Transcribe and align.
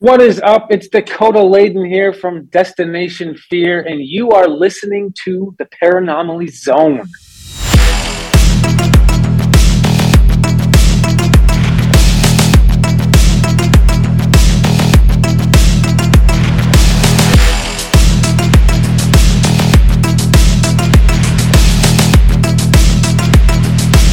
What 0.00 0.22
is 0.22 0.40
up? 0.42 0.70
It's 0.70 0.86
Dakota 0.86 1.42
Laden 1.42 1.84
here 1.84 2.12
from 2.12 2.44
Destination 2.44 3.34
Fear, 3.34 3.80
and 3.80 4.00
you 4.00 4.30
are 4.30 4.46
listening 4.46 5.12
to 5.24 5.56
the 5.58 5.64
Paranomaly 5.64 6.52
Zone. 6.52 7.00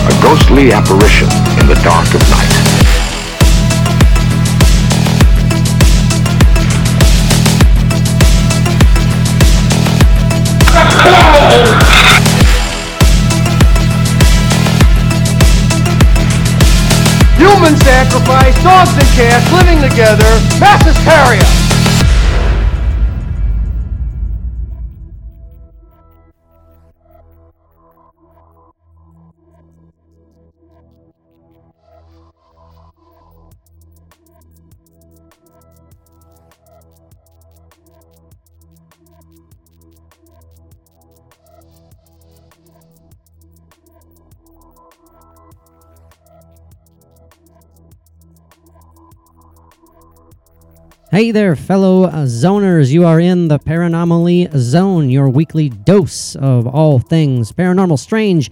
A 0.02 0.22
ghostly 0.24 0.72
apparition 0.72 1.28
in 1.62 1.68
the 1.68 1.80
dark 1.84 2.12
of 2.16 2.28
night. 2.32 2.55
Human 17.55 17.77
sacrifice, 17.77 18.54
dogs 18.64 18.91
and 18.95 19.07
cats 19.15 19.50
living 19.54 19.79
together, 19.79 20.27
mass 20.59 20.83
hysteria. 20.83 21.75
Hey 51.16 51.32
there, 51.32 51.56
fellow 51.56 52.10
zoners. 52.10 52.92
You 52.92 53.06
are 53.06 53.22
in 53.22 53.48
the 53.48 53.58
Paranomaly 53.58 54.54
Zone, 54.58 55.10
your 55.10 55.30
weekly 55.30 55.70
dose 55.70 56.36
of 56.36 56.68
all 56.68 57.00
things 57.00 57.54
paranormal, 57.54 57.98
strange, 58.00 58.52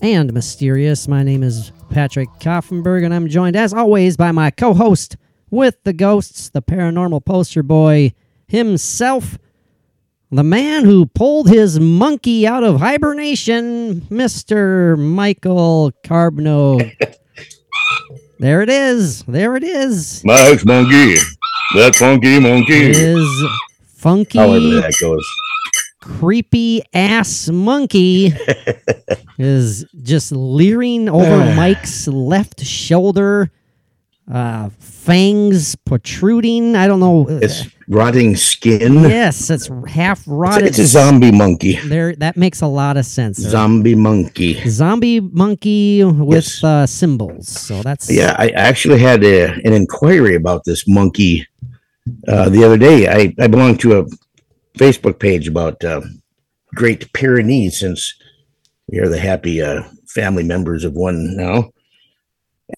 and 0.00 0.32
mysterious. 0.32 1.08
My 1.08 1.24
name 1.24 1.42
is 1.42 1.72
Patrick 1.90 2.28
Koffenberg, 2.38 3.04
and 3.04 3.12
I'm 3.12 3.26
joined, 3.26 3.56
as 3.56 3.74
always, 3.74 4.16
by 4.16 4.30
my 4.30 4.52
co 4.52 4.74
host 4.74 5.16
with 5.50 5.82
the 5.82 5.92
ghosts, 5.92 6.50
the 6.50 6.62
paranormal 6.62 7.24
poster 7.24 7.64
boy 7.64 8.12
himself, 8.46 9.36
the 10.30 10.44
man 10.44 10.84
who 10.84 11.04
pulled 11.04 11.48
his 11.48 11.80
monkey 11.80 12.46
out 12.46 12.62
of 12.62 12.78
hibernation, 12.78 14.02
Mr. 14.02 14.96
Michael 14.96 15.90
Carbno. 16.04 16.92
there 18.38 18.62
it 18.62 18.70
is. 18.70 19.24
There 19.24 19.56
it 19.56 19.64
is. 19.64 20.24
Max 20.24 20.64
Monkey. 20.64 21.16
That 21.74 21.94
funky 21.96 22.40
monkey. 22.40 22.90
is 22.90 23.28
funky, 23.96 24.38
However 24.38 24.80
that 24.80 24.94
goes. 25.00 25.26
creepy 26.00 26.82
ass 26.94 27.48
monkey 27.50 28.32
is 29.38 29.84
just 30.02 30.32
leering 30.32 31.08
over 31.08 31.36
Mike's 31.54 32.08
left 32.08 32.64
shoulder, 32.64 33.50
uh, 34.32 34.70
fangs 34.78 35.74
protruding. 35.76 36.74
I 36.76 36.86
don't 36.86 37.00
know. 37.00 37.26
It's 37.28 37.66
rotting 37.88 38.36
skin. 38.36 38.94
yes, 39.02 39.50
it's 39.50 39.68
half 39.88 40.20
It's, 40.20 40.26
rotted. 40.28 40.66
it's 40.68 40.78
a 40.78 40.86
zombie 40.86 41.32
monkey. 41.32 41.78
there, 41.84 42.14
that 42.16 42.36
makes 42.36 42.60
a 42.62 42.66
lot 42.66 42.96
of 42.96 43.04
sense. 43.06 43.38
Zombie 43.38 43.94
monkey. 43.94 44.54
Zombie 44.68 45.20
monkey 45.20 46.04
with 46.04 46.44
Yes. 46.44 46.64
uh, 46.64 46.86
cymbals. 46.86 47.48
So 47.48 47.82
that's 47.82 48.10
Yeah, 48.10 48.34
I 48.38 48.48
actually 48.50 49.00
had 49.00 49.24
a, 49.24 49.52
an 49.64 49.72
inquiry 49.74 50.34
about 50.34 50.64
this 50.64 50.86
monkey 50.86 51.46
uh, 52.26 52.48
the 52.48 52.64
other 52.64 52.76
day. 52.78 53.08
I, 53.08 53.34
I 53.38 53.46
belong 53.46 53.76
to 53.78 54.00
a 54.00 54.06
Facebook 54.78 55.18
page 55.18 55.48
about 55.48 55.82
uh, 55.84 56.00
Great 56.74 57.12
Pyrenees 57.12 57.80
since 57.80 58.14
we 58.88 58.98
are 58.98 59.08
the 59.08 59.18
happy 59.18 59.60
uh, 59.62 59.82
family 60.06 60.44
members 60.44 60.84
of 60.84 60.94
one 60.94 61.36
now. 61.36 61.70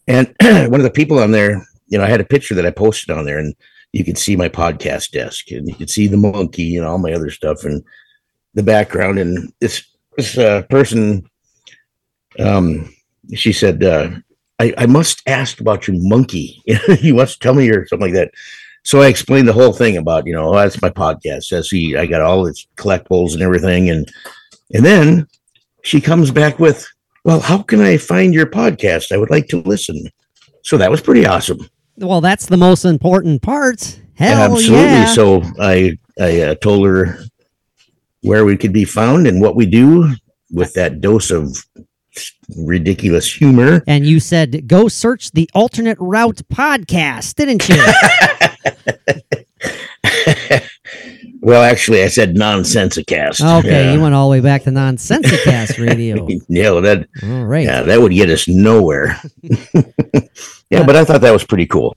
And 0.06 0.34
one 0.40 0.80
of 0.80 0.82
the 0.82 0.90
people 0.90 1.18
on 1.18 1.30
there, 1.30 1.66
you 1.88 1.98
know, 1.98 2.04
I 2.04 2.08
had 2.08 2.20
a 2.20 2.24
picture 2.24 2.54
that 2.54 2.66
I 2.66 2.70
posted 2.70 3.10
on 3.10 3.24
there, 3.24 3.38
and 3.38 3.54
you 3.92 4.04
could 4.04 4.18
see 4.18 4.36
my 4.36 4.48
podcast 4.48 5.10
desk, 5.10 5.50
and 5.50 5.68
you 5.68 5.74
could 5.74 5.90
see 5.90 6.06
the 6.06 6.16
monkey 6.16 6.76
and 6.76 6.86
all 6.86 6.98
my 6.98 7.12
other 7.12 7.30
stuff, 7.30 7.64
and 7.64 7.82
the 8.54 8.62
background. 8.62 9.18
And 9.18 9.52
this 9.60 9.84
this 10.16 10.38
uh, 10.38 10.62
person, 10.70 11.28
um, 12.38 12.92
she 13.34 13.52
said, 13.52 13.82
uh, 13.82 14.10
I, 14.60 14.74
I 14.76 14.86
must 14.86 15.22
ask 15.26 15.60
about 15.60 15.88
your 15.88 15.96
monkey. 15.98 16.62
you 17.00 17.14
must 17.14 17.40
tell 17.40 17.54
me 17.54 17.68
or 17.70 17.86
something 17.86 18.12
like 18.12 18.14
that. 18.14 18.32
So 18.82 19.02
I 19.02 19.08
explained 19.08 19.46
the 19.46 19.52
whole 19.52 19.72
thing 19.72 19.96
about, 19.96 20.26
you 20.26 20.32
know, 20.32 20.48
oh, 20.48 20.56
that's 20.56 20.80
my 20.80 20.90
podcast. 20.90 21.50
That's 21.50 21.70
the, 21.70 21.98
I 21.98 22.06
got 22.06 22.22
all 22.22 22.46
its 22.46 22.66
collectibles 22.76 23.34
and 23.34 23.42
everything. 23.42 23.90
And, 23.90 24.10
and 24.72 24.84
then 24.84 25.26
she 25.82 26.00
comes 26.00 26.30
back 26.30 26.58
with, 26.58 26.86
well, 27.24 27.40
how 27.40 27.62
can 27.62 27.80
I 27.80 27.98
find 27.98 28.32
your 28.32 28.46
podcast? 28.46 29.12
I 29.12 29.18
would 29.18 29.30
like 29.30 29.48
to 29.48 29.58
listen. 29.58 30.08
So 30.62 30.76
that 30.78 30.90
was 30.90 31.00
pretty 31.00 31.26
awesome. 31.26 31.58
well, 31.96 32.20
that's 32.20 32.46
the 32.46 32.56
most 32.56 32.84
important 32.84 33.42
part. 33.42 34.00
Hell 34.14 34.52
Absolutely. 34.52 34.84
yeah! 34.84 35.06
So 35.06 35.42
I, 35.58 35.98
I 36.20 36.40
uh, 36.42 36.54
told 36.56 36.86
her 36.86 37.18
where 38.22 38.44
we 38.44 38.56
could 38.56 38.72
be 38.72 38.84
found 38.84 39.26
and 39.26 39.40
what 39.40 39.56
we 39.56 39.64
do 39.66 40.14
with 40.50 40.74
that 40.74 41.00
dose 41.00 41.30
of 41.30 41.64
ridiculous 42.56 43.32
humor. 43.32 43.82
and 43.86 44.06
you 44.06 44.20
said 44.20 44.66
go 44.68 44.88
search 44.88 45.30
the 45.32 45.48
alternate 45.54 45.98
route 46.00 46.40
podcast, 46.52 47.34
didn't 47.34 47.68
you? 47.68 47.76
well, 51.40 51.62
actually, 51.62 52.02
I 52.02 52.08
said 52.08 52.34
nonsensicast. 52.34 53.40
Okay, 53.60 53.84
Yeah. 53.86 53.92
you 53.94 54.00
went 54.00 54.14
all 54.14 54.28
the 54.28 54.32
way 54.32 54.40
back 54.40 54.62
to 54.64 54.70
Nonsensicast 54.70 55.84
Radio. 55.84 56.26
Yeah, 56.48 56.80
that 56.80 57.06
All 57.22 57.44
right. 57.44 57.64
yeah, 57.64 57.80
Yeah. 57.80 57.82
that 57.84 58.00
would 58.00 58.12
get 58.12 58.30
us 58.30 58.48
nowhere. 58.48 59.20
yeah, 60.70 60.84
but 60.84 60.96
I 60.96 61.04
thought 61.04 61.20
that 61.22 61.32
was 61.32 61.44
pretty 61.44 61.66
cool. 61.66 61.96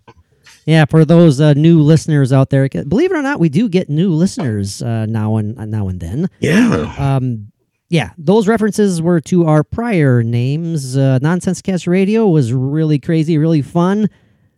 Yeah, 0.66 0.85
for 0.85 1.03
those 1.03 1.41
uh, 1.41 1.53
new 1.53 1.81
listeners 1.81 2.31
out 2.31 2.50
there, 2.50 2.69
believe 2.69 3.12
it 3.12 3.17
or 3.17 3.22
not, 3.22 3.39
we 3.39 3.50
do 3.50 3.67
get 3.67 3.89
new 3.89 4.13
listeners 4.13 4.81
uh, 4.81 5.06
now 5.07 5.35
and 5.35 5.59
uh, 5.59 5.66
now 5.66 5.89
and 5.89 6.00
then. 6.00 6.29
Yeah. 6.39 6.94
Um, 6.97 7.51
yeah, 7.93 8.09
those 8.17 8.47
references 8.47 9.03
were 9.03 9.21
to 9.21 9.45
our 9.45 9.63
prior 9.63 10.23
names. 10.23 10.97
Uh, 10.97 11.19
Nonsensecast 11.21 11.87
Radio 11.87 12.27
was 12.27 12.51
really 12.51 12.97
crazy, 12.97 13.37
really 13.37 13.61
fun. 13.61 14.09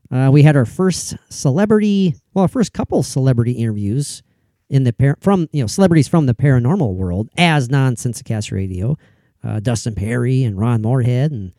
Uh, 0.10 0.30
we 0.32 0.42
had 0.42 0.56
our 0.56 0.64
first 0.64 1.18
celebrity, 1.30 2.16
well, 2.34 2.44
our 2.44 2.48
first 2.48 2.72
couple 2.72 3.04
celebrity 3.04 3.52
interviews 3.52 4.24
in 4.70 4.86
the 4.86 4.94
par- 4.94 5.18
from 5.20 5.50
you 5.52 5.62
know 5.62 5.68
celebrities 5.68 6.08
from 6.08 6.28
the 6.28 6.34
paranormal 6.34 6.94
world 6.94 7.28
as 7.38 7.68
Nonsensecast 7.68 8.54
Radio. 8.54 8.98
Uh, 9.44 9.60
Dustin 9.60 9.96
Pari 9.96 10.46
and 10.46 10.58
Ron 10.58 10.82
Morehead, 10.82 11.34
and 11.34 11.52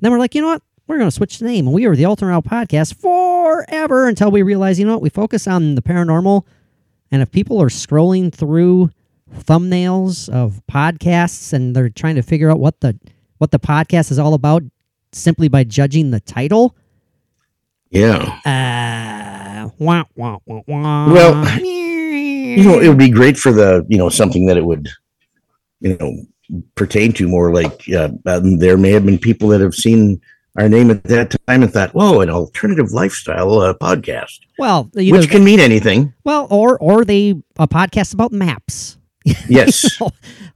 then 0.00 0.12
we're 0.12 0.18
like, 0.18 0.34
you 0.34 0.42
know 0.42 0.48
what? 0.48 0.62
We're 0.86 0.98
going 0.98 1.08
to 1.08 1.16
switch 1.16 1.38
the 1.38 1.46
name, 1.46 1.66
and 1.66 1.74
we 1.74 1.88
were 1.88 1.96
the 1.96 2.04
Alternate 2.04 2.32
Route 2.32 2.44
Podcast 2.44 3.00
forever 3.00 4.08
until 4.08 4.30
we 4.30 4.42
realized, 4.42 4.78
you 4.78 4.84
know 4.84 4.92
what? 4.92 5.02
We 5.02 5.08
focus 5.08 5.48
on 5.48 5.74
the 5.74 5.82
paranormal, 5.82 6.44
and 7.10 7.22
if 7.22 7.32
people 7.32 7.62
are 7.62 7.70
scrolling 7.70 8.30
through 8.30 8.90
thumbnails 9.34 10.28
of 10.28 10.60
podcasts 10.70 11.52
and 11.52 11.74
they're 11.74 11.88
trying 11.88 12.14
to 12.16 12.22
figure 12.22 12.50
out 12.50 12.58
what 12.58 12.80
the 12.80 12.98
what 13.38 13.50
the 13.50 13.58
podcast 13.58 14.10
is 14.10 14.18
all 14.18 14.34
about 14.34 14.62
simply 15.12 15.48
by 15.48 15.64
judging 15.64 16.10
the 16.10 16.20
title. 16.20 16.76
Yeah. 17.90 18.38
Uh, 18.46 19.70
wah, 19.78 20.04
wah, 20.14 20.38
wah, 20.46 20.62
wah. 20.66 21.12
Well, 21.12 21.60
You 21.60 22.64
know, 22.64 22.80
it 22.80 22.88
would 22.88 22.98
be 22.98 23.10
great 23.10 23.36
for 23.38 23.52
the, 23.52 23.84
you 23.88 23.98
know, 23.98 24.08
something 24.08 24.46
that 24.46 24.56
it 24.56 24.64
would, 24.64 24.88
you 25.80 25.96
know, 25.98 26.16
pertain 26.74 27.12
to 27.14 27.26
more 27.28 27.52
like 27.52 27.84
uh, 27.90 28.10
there 28.24 28.76
may 28.76 28.90
have 28.92 29.04
been 29.06 29.18
people 29.18 29.48
that 29.48 29.60
have 29.60 29.74
seen 29.74 30.20
our 30.58 30.68
name 30.68 30.90
at 30.90 31.02
that 31.04 31.34
time 31.46 31.62
and 31.62 31.72
thought, 31.72 31.94
whoa, 31.94 32.20
an 32.20 32.28
alternative 32.30 32.92
lifestyle 32.92 33.58
uh, 33.58 33.74
podcast, 33.74 34.40
well, 34.58 34.90
which 34.94 35.30
can 35.30 35.44
mean 35.44 35.60
anything. 35.60 36.12
well, 36.24 36.46
or 36.50 36.78
or 36.78 37.04
they 37.04 37.30
a 37.58 37.66
podcast 37.66 38.12
about 38.12 38.32
maps. 38.32 38.98
Yes. 39.48 40.00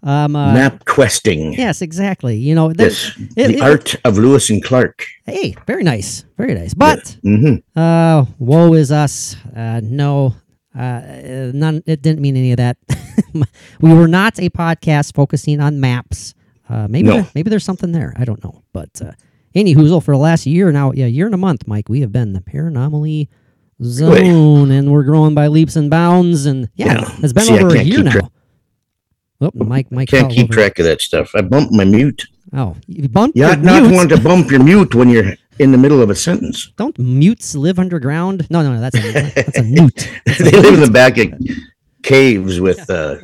um, 0.02 0.34
uh, 0.36 0.52
Map 0.54 0.84
questing. 0.84 1.52
Yes, 1.54 1.82
exactly. 1.82 2.36
You 2.36 2.54
know, 2.54 2.72
there- 2.72 2.88
Yes. 2.90 3.12
it- 3.36 3.48
the 3.48 3.54
it- 3.56 3.60
art 3.62 3.94
of 4.04 4.18
Lewis 4.18 4.50
and 4.50 4.62
Clark. 4.62 5.06
Hey, 5.26 5.54
very 5.66 5.82
nice, 5.82 6.24
very 6.36 6.54
nice. 6.54 6.74
But 6.74 7.16
hmm 7.22 7.56
uh, 7.74 8.24
woe 8.38 8.74
is 8.74 8.90
us. 8.92 9.36
Uh, 9.54 9.80
no, 9.82 10.34
uh, 10.78 11.00
none. 11.54 11.82
It 11.86 12.02
didn't 12.02 12.20
mean 12.20 12.36
any 12.36 12.52
of 12.52 12.58
that. 12.58 12.76
we 13.80 13.92
were 13.94 14.08
not 14.08 14.38
a 14.38 14.48
podcast 14.50 15.14
focusing 15.14 15.60
on 15.60 15.80
maps. 15.80 16.34
Uh, 16.68 16.86
maybe 16.88 17.08
No. 17.08 17.14
there, 17.14 17.26
maybe 17.34 17.50
there's 17.50 17.64
something 17.64 17.92
there. 17.92 18.12
I 18.16 18.24
don't 18.24 18.42
know. 18.42 18.62
But 18.72 19.00
uh, 19.00 19.12
any 19.54 19.74
hoozle 19.74 20.02
for 20.02 20.12
the 20.14 20.18
last 20.20 20.46
year 20.46 20.72
now, 20.72 20.92
yeah, 20.92 21.06
year 21.06 21.26
and 21.26 21.34
a 21.34 21.38
month, 21.38 21.66
Mike, 21.68 21.88
we 21.88 22.00
have 22.00 22.10
been 22.12 22.32
the 22.32 22.40
Paranomaly 22.40 23.28
zone, 23.82 24.70
and 24.70 24.90
we're 24.92 25.04
growing 25.04 25.34
by 25.34 25.46
leaps 25.48 25.76
and 25.76 25.90
bounds. 25.90 26.46
And 26.46 26.68
yeah, 26.74 27.00
Yeah. 27.00 27.16
it's 27.22 27.32
been 27.32 27.44
See, 27.44 27.58
over 27.58 27.76
a 27.76 27.82
year 27.82 28.02
now. 28.02 28.10
track- 28.12 28.30
Oh, 29.40 29.50
Mike, 29.54 29.90
Mike, 29.92 30.08
Can't 30.08 30.32
keep 30.32 30.44
over. 30.44 30.52
track 30.54 30.78
of 30.78 30.84
that 30.86 31.00
stuff. 31.02 31.30
I 31.34 31.42
bumped 31.42 31.72
my 31.72 31.84
mute. 31.84 32.26
Oh, 32.54 32.76
you 32.86 33.08
bumped 33.08 33.36
Yeah, 33.36 33.54
not 33.56 33.82
mutes. 33.82 33.94
want 33.96 34.08
to 34.10 34.20
bump 34.20 34.50
your 34.50 34.62
mute 34.62 34.94
when 34.94 35.08
you're 35.10 35.34
in 35.58 35.72
the 35.72 35.78
middle 35.78 36.00
of 36.00 36.08
a 36.10 36.14
sentence. 36.14 36.72
Don't 36.76 36.98
mutes 36.98 37.54
live 37.54 37.78
underground? 37.78 38.46
No, 38.50 38.62
no, 38.62 38.74
no. 38.74 38.80
That's 38.80 38.96
a 38.96 39.12
that's 39.34 39.58
a 39.58 39.62
newt. 39.62 40.10
they 40.38 40.50
live 40.52 40.74
in 40.74 40.80
the 40.80 40.90
back 40.90 41.18
of 41.18 41.32
caves 42.02 42.60
with 42.60 42.88
uh, 42.88 43.16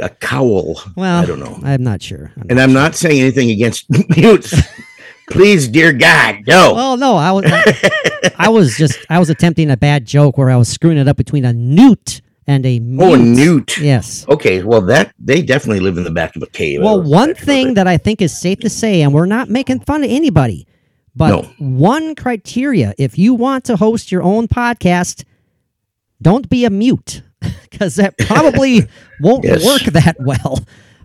a 0.00 0.08
cowl. 0.08 0.80
Well, 0.96 1.22
I 1.22 1.26
don't 1.26 1.38
know. 1.38 1.58
I'm 1.62 1.82
not 1.84 2.02
sure. 2.02 2.32
I'm 2.36 2.46
And 2.50 2.60
I'm 2.60 2.72
not 2.72 2.94
saying 2.94 3.20
anything 3.20 3.50
against 3.50 3.86
mutes. 4.16 4.54
Please, 5.30 5.68
dear 5.68 5.92
God, 5.92 6.40
no. 6.48 6.74
Oh 6.76 6.94
no, 6.96 7.14
I 7.16 7.30
was 7.30 7.44
I, 7.46 8.32
I 8.36 8.48
was 8.48 8.76
just 8.76 8.98
I 9.08 9.18
was 9.20 9.30
attempting 9.30 9.70
a 9.70 9.76
bad 9.76 10.04
joke 10.04 10.36
where 10.38 10.50
I 10.50 10.56
was 10.56 10.68
screwing 10.68 10.98
it 10.98 11.06
up 11.06 11.16
between 11.16 11.44
a 11.44 11.52
newt 11.52 12.20
and 12.50 12.66
a 12.66 12.78
mute. 12.80 13.02
oh, 13.02 13.14
a 13.14 13.18
newt. 13.18 13.78
Yes. 13.78 14.26
Okay, 14.28 14.62
well 14.62 14.80
that 14.92 15.12
they 15.18 15.40
definitely 15.42 15.80
live 15.80 15.96
in 15.98 16.04
the 16.04 16.10
back 16.20 16.36
of 16.36 16.42
a 16.42 16.46
cave. 16.60 16.80
Well, 16.82 17.00
one 17.02 17.34
thing 17.34 17.74
that 17.74 17.86
I 17.86 17.96
think 17.98 18.20
is 18.20 18.32
safe 18.46 18.58
to 18.60 18.70
say, 18.70 19.02
and 19.02 19.14
we're 19.14 19.26
not 19.36 19.48
making 19.48 19.80
fun 19.80 20.02
of 20.04 20.10
anybody, 20.10 20.66
but 21.14 21.30
No. 21.30 21.42
one 21.86 22.14
criteria 22.14 22.94
if 22.98 23.18
you 23.18 23.34
want 23.34 23.64
to 23.64 23.76
host 23.76 24.10
your 24.12 24.22
own 24.22 24.48
podcast, 24.48 25.24
don't 26.22 26.48
be 26.48 26.64
a 26.64 26.70
mute 26.70 27.22
because 27.70 27.94
that 27.96 28.16
probably 28.18 28.86
won't 29.20 29.44
Yes. 29.44 29.64
work 29.64 29.82
that 29.94 30.16
well. 30.20 30.58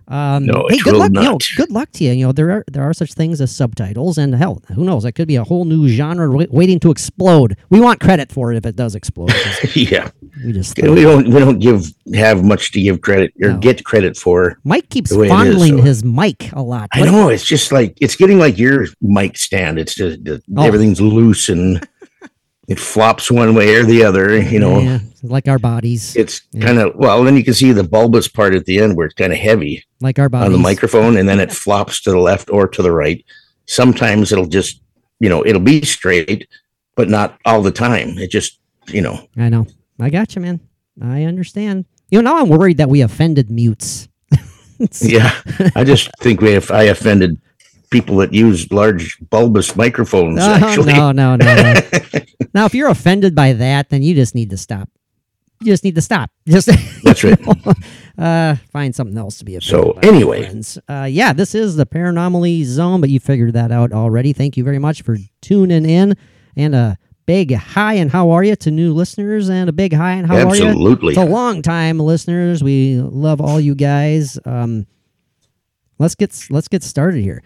Um, 0.08 0.46
No, 0.46 0.66
hey, 0.70 0.78
good 0.78 0.92
will 0.92 1.00
luck. 1.00 1.10
You 1.14 1.20
know, 1.20 1.32
not. 1.32 1.44
good 1.56 1.70
luck 1.72 1.90
to 1.92 2.04
you. 2.04 2.12
You 2.12 2.26
know, 2.26 2.32
there 2.32 2.50
are 2.52 2.64
there 2.70 2.84
are 2.88 2.94
such 2.94 3.12
things 3.14 3.40
as 3.40 3.50
subtitles, 3.54 4.18
and 4.18 4.34
hell, 4.36 4.62
who 4.74 4.84
knows? 4.84 5.02
That 5.02 5.12
could 5.16 5.26
be 5.26 5.34
a 5.34 5.42
whole 5.42 5.64
new 5.64 5.88
genre 5.88 6.30
wai- 6.30 6.46
waiting 6.50 6.78
to 6.80 6.90
explode. 6.92 7.56
We 7.70 7.80
want 7.80 7.98
credit 7.98 8.30
for 8.30 8.52
it 8.52 8.56
if 8.56 8.64
it 8.66 8.76
does 8.76 8.94
explode. 8.94 9.32
yeah, 9.74 10.10
we 10.44 10.52
just 10.52 10.76
we 10.76 11.02
don't 11.02 11.26
we 11.28 11.38
don't 11.40 11.58
give 11.58 11.86
have 12.14 12.44
much 12.44 12.70
to 12.72 12.80
give 12.80 13.00
credit 13.00 13.32
or 13.42 13.50
No. 13.52 13.58
get 13.58 13.84
credit 13.84 14.16
for. 14.16 14.58
Mike 14.64 14.88
keeps 14.90 15.10
it 15.12 15.20
is, 15.20 15.28
fondling 15.28 15.78
so- 15.78 15.82
his 15.82 16.04
mic 16.04 16.52
a 16.52 16.62
lot. 16.62 16.88
I 16.92 17.02
know 17.04 17.28
it's 17.28 17.44
just 17.44 17.72
like 17.72 17.96
it's 18.00 18.16
getting 18.16 18.38
like 18.38 18.58
your 18.58 18.86
mic 19.00 19.38
stand. 19.38 19.78
It's 19.78 19.94
just 19.94 20.24
the- 20.24 20.42
Oh. 20.56 20.62
everything's 20.64 21.00
loose 21.00 21.48
and 21.48 21.86
it 22.68 22.78
flops 22.78 23.30
one 23.30 23.54
way 23.54 23.74
or 23.76 23.84
the 23.84 24.02
other. 24.04 24.38
You 24.38 24.58
know, 24.58 24.78
Yeah, 24.80 24.98
like 25.22 25.48
our 25.48 25.58
bodies. 25.58 26.14
it's 26.16 26.42
Yeah. 26.52 26.66
kind 26.66 26.78
of 26.78 26.92
well. 26.96 27.24
Then 27.24 27.36
you 27.36 27.44
can 27.44 27.54
see 27.54 27.72
the 27.72 27.84
bulbous 27.84 28.28
part 28.28 28.54
at 28.54 28.66
the 28.66 28.78
end 28.80 28.96
where 28.96 29.06
it's 29.06 29.14
kind 29.14 29.32
of 29.32 29.38
heavy 29.38 29.84
like 30.00 30.18
our 30.18 30.28
bodies. 30.28 30.46
on 30.46 30.52
the 30.52 30.58
microphone, 30.58 31.16
and 31.16 31.28
then 31.28 31.40
it 31.40 31.50
flops 31.64 32.02
to 32.02 32.10
the 32.10 32.18
left 32.18 32.50
or 32.50 32.68
to 32.68 32.82
the 32.82 32.92
right. 32.92 33.24
Sometimes 33.66 34.32
it'll 34.32 34.46
just 34.46 34.80
you 35.18 35.28
know 35.30 35.44
it'll 35.46 35.62
be 35.62 35.80
straight, 35.82 36.46
but 36.94 37.08
not 37.08 37.38
all 37.46 37.62
the 37.62 37.70
time. 37.72 38.18
It 38.18 38.30
just 38.30 38.58
you 38.88 39.00
know 39.00 39.26
I 39.36 39.48
know. 39.48 39.66
I 40.00 40.10
got 40.10 40.34
you, 40.34 40.42
man. 40.42 40.60
I 41.00 41.24
understand. 41.24 41.86
You 42.10 42.22
know, 42.22 42.30
now 42.30 42.40
I'm 42.40 42.48
worried 42.48 42.78
that 42.78 42.88
we 42.88 43.00
offended 43.00 43.50
mutes. 43.50 44.08
yeah. 45.00 45.32
I 45.74 45.84
just 45.84 46.10
think 46.20 46.40
we 46.40 46.52
have 46.52 46.70
I 46.70 46.84
offended 46.84 47.40
people 47.90 48.16
that 48.16 48.32
use 48.32 48.70
large 48.70 49.18
bulbous 49.30 49.76
microphones. 49.76 50.38
Oh, 50.40 50.52
actually, 50.52 50.92
no, 50.92 51.12
no, 51.12 51.36
no, 51.36 51.54
no. 51.54 51.80
now, 52.54 52.66
if 52.66 52.74
you're 52.74 52.88
offended 52.88 53.34
by 53.34 53.52
that, 53.54 53.90
then 53.90 54.02
you 54.02 54.14
just 54.14 54.34
need 54.34 54.50
to 54.50 54.56
stop. 54.56 54.88
You 55.60 55.72
just 55.72 55.84
need 55.84 55.94
to 55.94 56.02
stop. 56.02 56.30
Just 56.46 56.68
That's 57.02 57.24
right. 57.24 57.38
uh, 58.18 58.56
find 58.70 58.94
something 58.94 59.16
else 59.16 59.38
to 59.38 59.44
be 59.44 59.56
offended 59.56 59.84
So, 59.86 59.92
by, 59.94 60.06
anyway. 60.06 60.62
Uh, 60.88 61.04
yeah, 61.04 61.32
this 61.32 61.54
is 61.54 61.76
the 61.76 61.86
Paranormally 61.86 62.62
Zone, 62.64 63.00
but 63.00 63.08
you 63.08 63.20
figured 63.20 63.54
that 63.54 63.72
out 63.72 63.92
already. 63.92 64.32
Thank 64.34 64.56
you 64.56 64.64
very 64.64 64.78
much 64.78 65.02
for 65.02 65.16
tuning 65.40 65.86
in. 65.88 66.16
And 66.56 66.74
a 66.74 66.98
big 67.26 67.52
hi 67.52 67.94
and 67.94 68.10
how 68.10 68.30
are 68.30 68.42
you 68.42 68.56
to 68.56 68.70
new 68.70 68.94
listeners, 68.94 69.48
and 69.48 69.68
a 69.68 69.72
big 69.72 69.92
hi 69.92 70.12
and 70.12 70.26
how 70.26 70.36
are 70.36 70.56
you 70.56 70.66
Absolutely. 70.66 71.14
to 71.14 71.24
long 71.24 71.62
time 71.62 71.98
listeners. 71.98 72.62
We 72.62 72.96
love 72.96 73.40
all 73.40 73.60
you 73.60 73.74
guys. 73.74 74.38
Um, 74.44 74.86
let's 75.98 76.14
get 76.14 76.46
let's 76.50 76.68
get 76.68 76.82
started 76.82 77.22
here. 77.22 77.42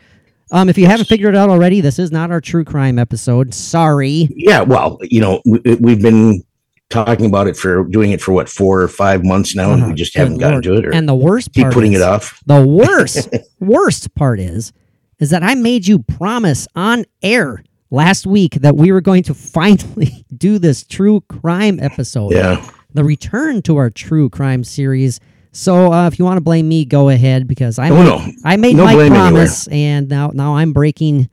Um, 0.53 0.69
if 0.69 0.77
you 0.77 0.87
haven't 0.87 1.07
figured 1.07 1.35
it 1.35 1.39
out 1.39 1.49
already, 1.49 1.81
this 1.81 1.99
is 1.99 2.11
not 2.11 2.31
our 2.31 2.41
true 2.41 2.65
crime 2.65 2.99
episode. 2.99 3.55
Sorry. 3.55 4.29
Yeah, 4.35 4.63
well, 4.63 4.99
you 5.03 5.21
know, 5.21 5.41
we, 5.45 5.61
we've 5.77 6.03
been 6.03 6.43
talking 6.89 7.27
about 7.27 7.47
it 7.47 7.57
for 7.57 7.85
doing 7.85 8.11
it 8.11 8.21
for 8.21 8.33
what 8.33 8.49
four 8.49 8.83
or 8.83 8.89
five 8.89 9.25
months 9.25 9.55
now, 9.55 9.73
and 9.73 9.87
we 9.87 9.95
just 9.95 10.17
haven't 10.17 10.39
gotten 10.39 10.61
to 10.63 10.75
it, 10.75 10.85
or 10.85 10.93
And 10.93 11.09
the 11.09 11.15
worst 11.15 11.53
keep 11.53 11.71
putting 11.71 11.93
is, 11.93 12.01
it 12.01 12.05
off. 12.05 12.43
The 12.47 12.67
worst, 12.67 13.29
worst 13.61 14.13
part 14.17 14.41
is, 14.41 14.73
is 15.21 15.31
that 15.31 15.45
I 15.45 15.55
made 15.55 15.87
you 15.87 16.01
promise 16.01 16.67
on 16.75 17.05
air 17.23 17.63
last 17.91 18.27
week 18.27 18.55
that 18.55 18.77
we 18.77 18.93
were 18.93 19.01
going 19.01 19.23
to 19.25 19.35
finally 19.35 20.25
do 20.37 20.59
this 20.59 20.85
true 20.85 21.21
crime 21.23 21.79
episode. 21.81 22.33
Yeah, 22.33 22.65
The 22.95 23.05
return 23.05 23.63
to 23.63 23.77
our 23.77 23.91
true 23.91 24.29
crime 24.31 24.65
series. 24.65 25.21
So 25.53 25.93
uh, 25.93 26.07
if 26.07 26.19
you 26.19 26.25
want 26.25 26.37
to 26.37 26.41
blame 26.43 26.69
me, 26.69 26.85
go 26.85 27.09
ahead 27.09 27.49
because 27.49 27.79
I 27.79 27.91
Oh, 27.91 27.95
made, 27.97 28.05
no. 28.05 28.33
I 28.45 28.57
made 28.57 28.77
No 28.77 28.85
my 28.85 28.95
blame 28.95 29.13
anywhere. 29.13 29.31
promise, 29.33 29.67
and 29.69 30.09
now 30.09 30.31
now 30.33 30.55
I'm 30.57 30.73
breaking 30.73 31.29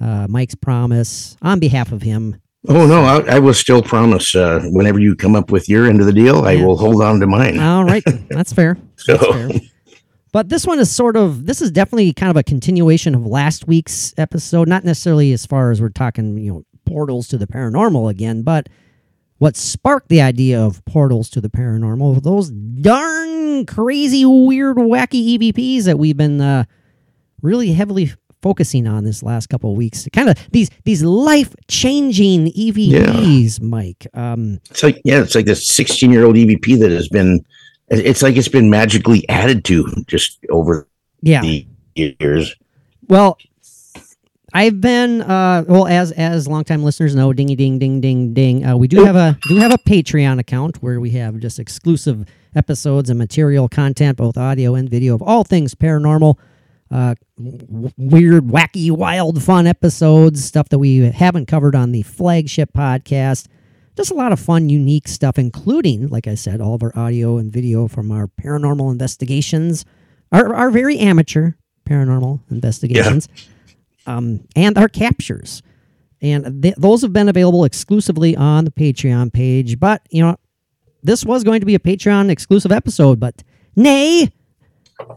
uh, 0.00 0.26
Mike's 0.28 0.54
promise 0.54 1.36
on 1.40 1.60
behalf 1.60 1.90
of 1.92 2.02
him. 2.02 2.40
Oh 2.68 2.86
no, 2.86 3.02
I, 3.04 3.36
I 3.36 3.38
will 3.38 3.54
still 3.54 3.82
promise. 3.82 4.34
Uh, 4.34 4.60
whenever 4.70 4.98
you 4.98 5.14
come 5.16 5.34
up 5.34 5.50
with 5.50 5.68
your 5.68 5.86
end 5.86 6.00
of 6.00 6.06
the 6.06 6.12
deal, 6.12 6.44
I 6.44 6.56
will 6.56 6.76
hold 6.76 7.02
on 7.02 7.20
to 7.20 7.26
mine. 7.26 7.58
All 7.58 7.84
right, 7.84 8.02
that's 8.28 8.52
fair. 8.52 8.76
so, 8.96 9.16
That's 9.16 9.32
fair. 9.32 9.48
But 10.34 10.48
this 10.48 10.66
one 10.66 10.80
is 10.80 10.90
sort 10.90 11.16
of 11.16 11.46
this 11.46 11.62
is 11.62 11.70
definitely 11.70 12.12
kind 12.12 12.28
of 12.28 12.36
a 12.36 12.42
continuation 12.42 13.14
of 13.14 13.24
last 13.24 13.68
week's 13.68 14.12
episode. 14.18 14.66
Not 14.66 14.82
necessarily 14.82 15.32
as 15.32 15.46
far 15.46 15.70
as 15.70 15.80
we're 15.80 15.90
talking, 15.90 16.36
you 16.38 16.52
know, 16.52 16.64
portals 16.84 17.28
to 17.28 17.38
the 17.38 17.46
paranormal 17.46 18.10
again, 18.10 18.42
but 18.42 18.68
what 19.38 19.54
sparked 19.54 20.08
the 20.08 20.20
idea 20.20 20.60
of 20.60 20.84
portals 20.86 21.30
to 21.30 21.40
the 21.40 21.48
paranormal? 21.48 22.20
Those 22.24 22.50
darn 22.50 23.64
crazy, 23.66 24.24
weird, 24.24 24.76
wacky 24.76 25.38
EVPs 25.38 25.84
that 25.84 26.00
we've 26.00 26.16
been 26.16 26.40
uh, 26.40 26.64
really 27.40 27.72
heavily 27.72 28.10
focusing 28.42 28.88
on 28.88 29.04
this 29.04 29.22
last 29.22 29.46
couple 29.46 29.70
of 29.70 29.76
weeks. 29.76 30.08
Kind 30.12 30.30
of 30.30 30.36
these 30.50 30.68
these 30.82 31.04
life 31.04 31.54
changing 31.68 32.46
EVPs, 32.46 33.60
Mike. 33.60 34.08
Um, 34.14 34.58
it's 34.68 34.82
like 34.82 35.00
yeah, 35.04 35.22
it's 35.22 35.36
like 35.36 35.46
this 35.46 35.68
sixteen-year-old 35.68 36.34
EVP 36.34 36.80
that 36.80 36.90
has 36.90 37.08
been. 37.08 37.44
It's 38.00 38.22
like 38.22 38.36
it's 38.36 38.48
been 38.48 38.70
magically 38.70 39.28
added 39.28 39.64
to 39.66 39.86
just 40.06 40.38
over 40.50 40.88
yeah. 41.22 41.40
the 41.42 41.66
years. 41.94 42.54
Well, 43.08 43.38
I've 44.52 44.80
been 44.80 45.22
uh 45.22 45.64
well 45.66 45.86
as 45.86 46.12
as 46.12 46.46
longtime 46.46 46.84
listeners 46.84 47.14
know, 47.14 47.32
dingy 47.32 47.56
ding 47.56 47.78
ding 47.78 48.00
ding 48.00 48.32
ding. 48.34 48.64
Uh, 48.64 48.76
we 48.76 48.86
do 48.88 49.04
have 49.04 49.16
a 49.16 49.38
do 49.48 49.56
have 49.56 49.72
a 49.72 49.78
Patreon 49.78 50.38
account 50.38 50.76
where 50.82 51.00
we 51.00 51.10
have 51.10 51.38
just 51.38 51.58
exclusive 51.58 52.26
episodes 52.54 53.10
and 53.10 53.18
material 53.18 53.68
content, 53.68 54.16
both 54.16 54.36
audio 54.36 54.74
and 54.74 54.88
video 54.88 55.14
of 55.14 55.22
all 55.22 55.44
things 55.44 55.74
paranormal. 55.74 56.38
Uh, 56.90 57.14
w- 57.36 57.90
weird, 57.96 58.44
wacky, 58.44 58.90
wild, 58.90 59.42
fun 59.42 59.66
episodes, 59.66 60.44
stuff 60.44 60.68
that 60.68 60.78
we 60.78 60.98
haven't 60.98 61.46
covered 61.46 61.74
on 61.74 61.90
the 61.90 62.02
flagship 62.02 62.72
podcast. 62.72 63.48
Just 63.96 64.10
a 64.10 64.14
lot 64.14 64.32
of 64.32 64.40
fun, 64.40 64.68
unique 64.68 65.06
stuff, 65.06 65.38
including, 65.38 66.08
like 66.08 66.26
I 66.26 66.34
said, 66.34 66.60
all 66.60 66.74
of 66.74 66.82
our 66.82 66.92
audio 66.96 67.36
and 67.36 67.52
video 67.52 67.86
from 67.86 68.10
our 68.10 68.26
paranormal 68.26 68.90
investigations, 68.90 69.84
our, 70.32 70.52
our 70.52 70.70
very 70.70 70.98
amateur 70.98 71.52
paranormal 71.88 72.40
investigations 72.50 73.28
um, 74.06 74.40
and 74.56 74.76
our 74.76 74.88
captures. 74.88 75.62
And 76.20 76.62
th- 76.62 76.74
those 76.76 77.02
have 77.02 77.12
been 77.12 77.28
available 77.28 77.64
exclusively 77.64 78.36
on 78.36 78.64
the 78.64 78.70
Patreon 78.70 79.32
page. 79.32 79.78
But, 79.78 80.02
you 80.10 80.22
know, 80.22 80.38
this 81.02 81.24
was 81.24 81.44
going 81.44 81.60
to 81.60 81.66
be 81.66 81.74
a 81.74 81.78
Patreon 81.78 82.30
exclusive 82.30 82.72
episode, 82.72 83.20
but 83.20 83.42
nay, 83.76 84.32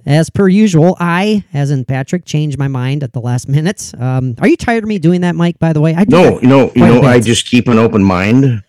as 0.05 0.29
per 0.29 0.47
usual, 0.47 0.97
I, 0.99 1.45
as 1.53 1.71
in 1.71 1.85
Patrick, 1.85 2.25
changed 2.25 2.57
my 2.57 2.67
mind 2.67 3.03
at 3.03 3.13
the 3.13 3.21
last 3.21 3.47
minute. 3.47 3.93
Um, 3.97 4.35
are 4.39 4.47
you 4.47 4.57
tired 4.57 4.83
of 4.83 4.87
me 4.89 4.99
doing 4.99 5.21
that, 5.21 5.35
Mike, 5.35 5.59
by 5.59 5.71
the 5.71 5.81
way? 5.81 5.95
I 5.95 6.05
No, 6.07 6.39
that 6.39 6.43
no, 6.43 6.71
you 6.75 6.85
know, 6.85 7.01
I 7.03 7.19
just 7.19 7.45
keep 7.45 7.67
an 7.67 7.77
open 7.77 8.03
mind. 8.03 8.63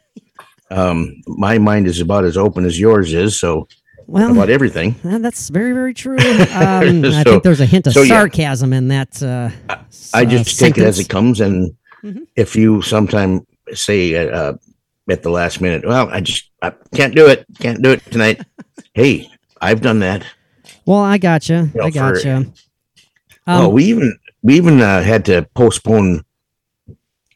Um, 0.70 1.22
my 1.26 1.58
mind 1.58 1.86
is 1.86 2.00
about 2.00 2.24
as 2.24 2.36
open 2.36 2.64
as 2.64 2.78
yours 2.78 3.14
is, 3.14 3.38
so 3.40 3.68
Well, 4.06 4.32
about 4.32 4.50
everything. 4.50 4.94
uh, 5.04 5.18
that's 5.18 5.48
very, 5.48 5.72
very 5.72 5.94
true. 5.94 6.18
Um, 6.50 7.04
I 7.04 7.22
think 7.24 7.42
there's 7.42 7.60
a 7.60 7.66
hint 7.66 7.86
of 7.86 7.92
so, 7.94 8.02
yeah. 8.02 8.08
sarcasm 8.08 8.72
in 8.72 8.88
that. 8.88 9.22
Uh, 9.22 9.50
I 10.14 10.22
uh, 10.22 10.24
just 10.24 10.58
take 10.58 10.76
it 10.78 10.84
as 10.84 10.98
it 10.98 11.08
comes, 11.08 11.40
and 11.40 11.74
Mhm. 12.04 12.26
if 12.36 12.54
you 12.54 12.80
sometime 12.82 13.44
say 13.74 14.14
uh, 14.14 14.54
at 15.10 15.22
the 15.22 15.30
last 15.30 15.60
minute, 15.60 15.84
"Well, 15.86 16.08
I 16.10 16.20
just 16.20 16.50
I 16.62 16.72
can't 16.94 17.14
do 17.14 17.26
it, 17.26 17.44
can't 17.58 17.82
do 17.82 17.90
it 17.90 18.04
tonight," 18.10 18.40
hey, 18.94 19.28
I've 19.60 19.80
done 19.80 19.98
that. 20.00 20.24
Well, 20.86 21.00
I 21.00 21.18
gotcha. 21.18 21.68
You 21.74 21.80
know, 21.80 21.86
I 21.86 21.90
for- 21.90 21.94
gotcha. 22.14 22.36
Um, 22.36 22.52
oh, 23.46 23.68
we 23.68 23.84
even 23.86 24.16
we 24.42 24.54
even 24.56 24.80
uh, 24.80 25.02
had 25.02 25.24
to 25.26 25.48
postpone. 25.54 26.22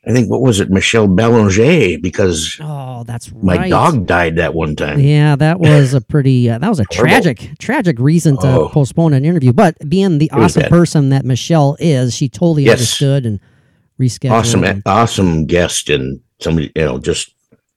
I 0.04 0.12
think 0.12 0.28
what 0.28 0.40
was 0.40 0.59
it, 0.59 0.68
Michelle 0.68 1.06
Belanger, 1.06 1.97
because 2.00 2.56
oh, 2.61 3.04
that's 3.04 3.32
my 3.32 3.56
right. 3.56 3.71
dog 3.71 4.04
died 4.06 4.35
that 4.37 4.52
one 4.52 4.75
time. 4.75 4.99
Yeah, 4.99 5.37
that 5.37 5.61
was 5.68 5.94
a 5.94 6.00
pretty. 6.00 6.50
Uh, 6.50 6.59
that 6.59 6.68
was 6.68 6.80
a 6.80 6.85
tragic, 6.87 7.50
tragic 7.61 7.99
reason 8.00 8.37
to 8.38 8.47
Oh. 8.49 8.68
postpone 8.68 9.14
an 9.14 9.25
interview. 9.25 9.52
But 9.52 9.76
being 9.88 10.18
the 10.18 10.30
awesome 10.32 10.64
person 10.64 11.11
that 11.11 11.25
Michelle 11.25 11.76
is, 11.78 12.14
she 12.16 12.28
totally 12.28 12.64
Yes. 12.64 12.73
understood 12.78 13.26
and 13.26 13.38
rescheduled. 14.00 14.32
Awesome, 14.32 14.64
and- 14.64 14.82
awesome 14.87 15.47
guest, 15.47 15.88
and 15.88 16.18
somebody 16.40 16.73
you 16.75 16.82
know 16.85 16.99
just 16.99 17.32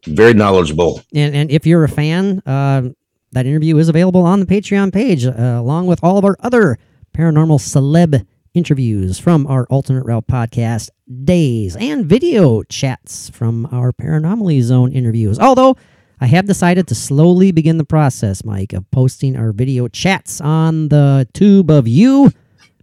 very 0.07 0.33
knowledgeable. 0.33 1.01
And 1.13 1.35
and 1.35 1.51
if 1.51 1.67
you're 1.67 1.83
a 1.83 1.89
fan, 1.89 2.41
uh, 2.47 2.89
that 3.33 3.45
interview 3.45 3.77
is 3.77 3.87
available 3.87 4.21
on 4.23 4.39
the 4.39 4.45
Patreon 4.47 4.91
page, 4.91 5.27
uh, 5.27 5.31
along 5.59 5.85
with 5.85 5.99
all 6.03 6.17
of 6.17 6.25
our 6.25 6.37
other 6.39 6.79
paranormal 7.15 7.59
celeb 7.59 8.25
interviews 8.55 9.19
from 9.19 9.45
our 9.47 9.65
alternate 9.67 10.05
route 10.05 10.27
podcast 10.27 10.89
days 11.23 11.75
and 11.75 12.05
video 12.05 12.63
chats 12.63 13.29
from 13.29 13.67
our 13.71 13.91
paranormally 13.91 14.61
zone 14.61 14.91
interviews. 14.91 15.37
Although 15.39 15.75
I 16.19 16.27
have 16.27 16.45
decided 16.45 16.87
to 16.87 16.95
slowly 16.95 17.51
begin 17.51 17.77
the 17.77 17.83
process, 17.85 18.43
Mike, 18.43 18.73
of 18.73 18.89
posting 18.91 19.35
our 19.35 19.51
video 19.51 19.87
chats 19.89 20.39
on 20.41 20.87
the 20.87 21.27
tube 21.33 21.69
of 21.69 21.87
you. 21.87 22.31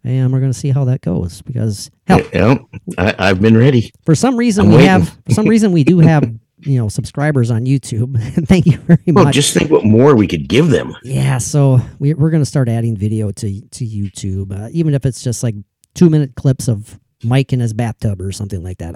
And 0.05 0.33
we're 0.33 0.41
going 0.41 0.53
to 0.53 0.59
see 0.59 0.71
how 0.71 0.85
that 0.87 1.01
goes 1.01 1.43
because 1.43 1.89
hell, 2.07 2.21
Yeah, 2.33 2.57
I, 2.99 3.15
I've 3.19 3.41
been 3.41 3.57
ready. 3.57 3.93
for 4.05 4.15
some 4.17 4.37
reason 4.37 4.65
I'm 4.67 4.71
we 4.71 4.77
waiting. 4.79 4.91
have 4.91 5.09
for 5.27 5.33
some 5.33 5.47
reason 5.47 5.73
we 5.73 5.85
do 5.85 6.01
have 6.01 6.29
you 6.63 6.79
know 6.79 6.89
subscribers 6.89 7.51
on 7.51 7.65
YouTube. 7.67 8.19
Thank 8.47 8.67
you 8.67 8.79
very 8.79 9.03
much. 9.09 9.25
Well, 9.25 9.33
just 9.33 9.55
think 9.55 9.71
what 9.71 9.85
more 9.85 10.15
we 10.15 10.27
could 10.27 10.49
give 10.49 10.69
them. 10.69 10.95
Yeah, 11.03 11.39
so 11.39 11.81
we, 11.99 12.15
we're 12.15 12.31
going 12.31 12.43
to 12.43 12.47
start 12.47 12.69
adding 12.69 12.97
video 12.97 13.31
to 13.33 13.61
to 13.61 13.85
YouTube, 13.85 14.53
uh, 14.59 14.69
even 14.73 14.95
if 14.95 15.05
it's 15.07 15.23
just 15.23 15.43
like 15.43 15.55
two 15.95 16.09
minute 16.11 16.35
clips 16.37 16.69
of 16.69 16.99
Mike 17.25 17.53
in 17.53 17.61
his 17.61 17.73
bathtub 17.73 18.21
or 18.21 18.33
something 18.33 18.63
like 18.63 18.79
that. 18.79 18.95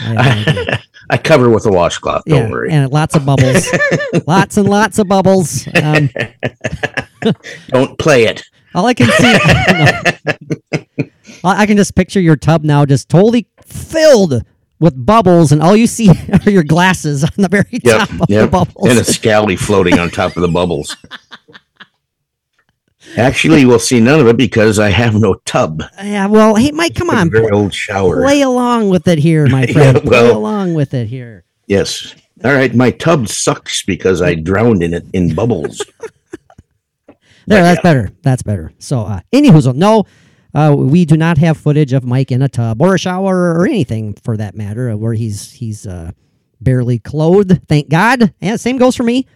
I, 0.00 0.68
I. 0.76 0.82
I 1.08 1.16
cover 1.16 1.48
with 1.50 1.64
a 1.66 1.70
washcloth. 1.70 2.24
Don't 2.26 2.36
yeah, 2.46 2.50
worry. 2.50 2.68
and 2.72 2.92
lots 2.92 3.14
of 3.14 3.24
bubbles, 3.24 3.64
lots 4.26 4.56
and 4.56 4.68
lots 4.68 4.98
of 4.98 5.06
bubbles. 5.06 5.68
Um, 5.80 6.10
Don't 7.68 7.96
play 7.98 8.24
it. 8.24 8.42
all 8.74 8.86
I 8.86 8.94
can 8.94 9.08
see, 9.12 9.32
No. 10.72 10.82
I 11.44 11.64
can 11.66 11.76
just 11.76 11.94
picture 11.94 12.20
your 12.20 12.34
tub 12.34 12.64
now, 12.64 12.84
just 12.84 13.08
totally 13.08 13.46
filled 13.62 14.42
with 14.78 15.06
bubbles, 15.06 15.52
and 15.52 15.62
all 15.62 15.76
you 15.76 15.86
see 15.86 16.08
are 16.46 16.50
your 16.50 16.62
glasses 16.64 17.24
on 17.24 17.30
the 17.36 17.48
very 17.48 17.64
Yep. 17.70 18.08
top 18.08 18.20
of 18.20 18.26
the 18.28 18.48
bubbles. 18.50 18.88
And 18.90 18.98
a 18.98 19.04
scally 19.04 19.56
floating 19.56 19.98
on 19.98 20.10
top 20.10 20.36
of 20.36 20.42
the 20.42 20.48
bubbles. 20.48 20.96
Actually, 23.16 23.64
we'll 23.64 23.78
see 23.78 24.00
none 24.00 24.20
of 24.20 24.26
it 24.26 24.36
because 24.36 24.78
I 24.78 24.90
have 24.90 25.14
no 25.14 25.34
tub. 25.44 25.82
yeah, 26.02 26.26
well, 26.26 26.56
hey, 26.56 26.72
Mike, 26.72 26.94
come 26.94 27.08
on, 27.08 27.30
very 27.30 27.50
old 27.50 27.72
shower. 27.72 28.20
play 28.22 28.42
along 28.42 28.90
with 28.90 29.06
it 29.08 29.18
here, 29.18 29.46
my 29.48 29.62
Yeah, 29.68 29.72
friend. 29.92 30.02
play 30.02 30.28
along 30.28 30.74
with 30.74 30.92
it 30.92 31.06
here. 31.06 31.44
Yes. 31.66 32.14
All 32.44 32.52
right. 32.52 32.74
My 32.74 32.90
tub 32.90 33.28
sucks 33.28 33.82
because 33.84 34.20
I 34.20 34.34
drowned 34.34 34.82
in 34.82 34.92
it 34.92 35.04
in 35.12 35.34
bubbles. 35.34 35.84
There, 37.48 37.60
But, 37.60 37.62
that's 37.62 37.78
yeah. 37.78 37.82
better. 37.82 38.10
That's 38.22 38.42
better. 38.42 38.72
So, 38.80 39.02
uh, 39.02 39.20
anywho, 39.32 39.72
no, 39.76 40.04
uh, 40.56 40.74
we 40.74 41.04
do 41.04 41.16
not 41.16 41.36
have 41.38 41.56
footage 41.58 41.92
of 41.92 42.02
Mike 42.04 42.32
in 42.32 42.40
a 42.42 42.48
tub 42.48 42.80
or 42.80 42.94
a 42.94 42.98
shower 42.98 43.52
or 43.54 43.66
anything 43.66 44.14
for 44.24 44.36
that 44.36 44.54
matter, 44.54 44.90
uh, 44.90 44.96
where 44.96 45.12
he's 45.12 45.52
he's 45.52 45.86
uh, 45.86 46.10
barely 46.60 46.98
clothed. 46.98 47.60
Thank 47.68 47.88
God. 47.90 48.32
And 48.40 48.58
same 48.60 48.78
goes 48.78 48.96
for 48.96 49.02
me. 49.02 49.26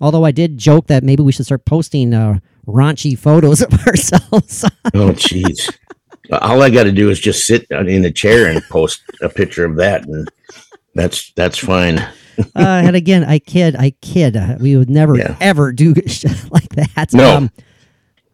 Although 0.00 0.24
I 0.24 0.32
did 0.32 0.58
joke 0.58 0.88
that 0.88 1.04
maybe 1.04 1.22
we 1.22 1.30
should 1.32 1.46
start 1.46 1.64
posting 1.64 2.12
uh, 2.12 2.40
raunchy 2.66 3.16
photos 3.16 3.62
of 3.66 3.72
ourselves. 3.86 4.64
Oh, 4.92 5.12
jeez. 5.12 5.70
All 6.32 6.62
I 6.62 6.70
got 6.70 6.84
to 6.84 6.92
do 6.92 7.10
is 7.10 7.20
just 7.20 7.46
sit 7.46 7.66
in 7.70 8.04
a 8.04 8.10
chair 8.10 8.50
and 8.50 8.62
post 8.70 9.02
a 9.22 9.28
picture 9.28 9.64
of 9.66 9.76
that, 9.76 10.06
and 10.06 10.28
that's 10.94 11.30
that's 11.36 11.58
fine. 11.58 11.98
uh, 11.98 12.42
and 12.56 12.96
again, 12.96 13.22
I 13.24 13.38
kid, 13.38 13.76
I 13.76 13.90
kid. 14.02 14.36
Uh, 14.36 14.56
we 14.58 14.76
would 14.76 14.90
never 14.90 15.16
Yeah. 15.16 15.36
ever 15.40 15.70
do 15.70 15.94
shit 16.06 16.50
like 16.50 16.70
that. 16.70 17.12
No. 17.12 17.48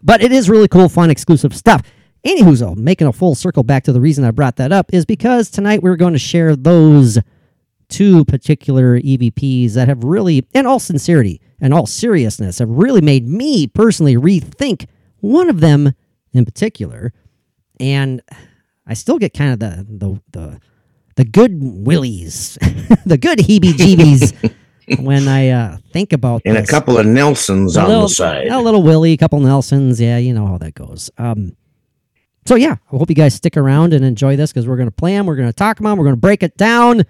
but 0.03 0.23
it 0.23 0.33
is 0.33 0.49
really 0.49 0.69
cool, 0.69 0.89
fun, 0.89 1.11
exclusive 1.11 1.55
stuff. 1.55 1.83
Anywho's 2.25 2.61
though, 2.61 2.75
making 2.75 3.07
a 3.07 3.13
full 3.13 3.35
circle 3.35 3.63
back 3.63 3.85
to 3.85 3.93
the 3.93 4.01
reason 4.01 4.25
I 4.25 4.31
brought 4.31 4.57
that 4.57 4.73
up 4.73 4.93
is 4.93 5.07
because 5.07 5.51
tonight 5.51 5.83
we're 5.83 5.97
going 5.97 6.13
to 6.13 6.19
share 6.19 6.55
those 6.55 7.19
two 7.89 8.25
particular 8.25 9.01
EVPs 9.01 9.75
that 9.75 9.89
have 9.89 10.05
really, 10.05 10.47
in 10.53 10.67
all 10.67 10.79
sincerity 10.79 11.41
and 11.61 11.75
all 11.75 11.87
seriousness, 11.87 12.59
have 12.59 12.71
really 12.71 13.01
made 13.01 13.27
me 13.27 13.67
personally 13.67 14.17
rethink 14.17 14.87
one 15.19 15.49
of 15.49 15.61
them 15.61 15.93
in 16.33 16.45
particular. 16.45 17.13
And 17.79 18.23
I 18.87 18.95
still 18.95 19.19
get 19.19 19.35
kind 19.35 19.53
of 19.53 19.59
the 19.59 19.87
the 19.89 20.21
the 20.33 20.61
the 21.17 21.25
good 21.25 21.59
willies, 21.61 22.57
the 23.07 23.19
good 23.19 23.39
heebie-jeebies 23.39 24.55
when 25.01 25.29
I 25.29 25.49
uh, 25.51 25.77
think 25.93 26.13
about 26.13 26.43
And 26.45 26.57
a 26.57 26.67
couple 26.67 26.99
of 26.99 27.07
Nelsons 27.07 27.77
A 27.77 27.83
on 27.83 27.89
little, 27.89 28.03
the 28.03 28.15
side. 28.15 28.49
A 28.49 28.59
little 28.61 28.83
Willie, 28.83 29.13
a 29.13 29.17
couple 29.17 29.41
Nelsons. 29.41 30.01
Yeah, 30.01 30.19
you 30.19 30.33
know 30.33 30.47
how 30.47 30.59
that 30.59 30.75
goes. 30.75 31.11
Um, 31.19 31.57
so 32.51 32.57
yeah, 32.57 32.75
I 32.93 32.97
hope 32.97 33.09
you 33.09 33.15
guys 33.15 33.33
stick 33.35 33.57
around 33.57 33.93
and 33.95 34.05
enjoy 34.05 34.35
this 34.35 34.51
because 34.51 34.67
we're 34.67 34.75
going 34.75 34.89
to 34.89 34.95
play 34.95 35.13
them, 35.13 35.25
we're 35.27 35.37
going 35.37 35.49
to 35.49 35.53
talk 35.53 35.79
about 35.79 35.91
them, 35.91 35.99
we're 35.99 36.05
going 36.07 36.17
to 36.17 36.21
break 36.21 36.43
it 36.43 36.57
down, 36.57 37.05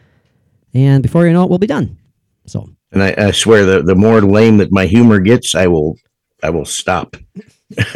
and 0.74 1.02
before 1.02 1.26
you 1.26 1.32
know 1.32 1.44
it, 1.44 1.48
we'll 1.48 1.58
be 1.58 1.66
done. 1.66 1.96
So 2.44 2.68
And 2.92 3.02
I, 3.02 3.14
I 3.16 3.30
swear, 3.30 3.64
the 3.64 3.80
the 3.82 3.94
more 3.94 4.20
lame 4.20 4.58
that 4.58 4.70
my 4.70 4.84
humor 4.84 5.18
gets, 5.18 5.54
I 5.54 5.66
will 5.66 5.96
I 6.42 6.50
will 6.50 6.66
stop. 6.66 7.16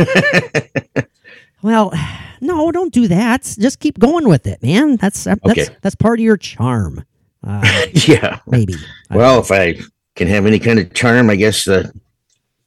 Well, 1.63 1.95
no, 2.43 2.71
don't 2.71 2.93
do 2.93 3.09
that. 3.09 3.43
Just 3.59 3.81
keep 3.81 3.99
going 3.99 4.29
with 4.29 4.47
it, 4.47 4.63
man. 4.63 4.97
That's 4.97 5.25
that's 5.25 5.41
Okay. 5.47 5.67
that's 5.81 5.95
part 5.95 6.19
of 6.19 6.23
your 6.23 6.37
charm. 6.37 7.05
Uh, 7.43 7.87
yeah. 7.93 8.41
maybe. 8.47 8.75
Well, 9.11 9.41
if 9.41 9.51
I 9.51 9.79
can 10.15 10.29
have 10.29 10.45
any 10.45 10.59
kind 10.59 10.79
of 10.79 10.93
charm, 10.93 11.31
I 11.31 11.37
guess 11.37 11.65
the 11.65 11.91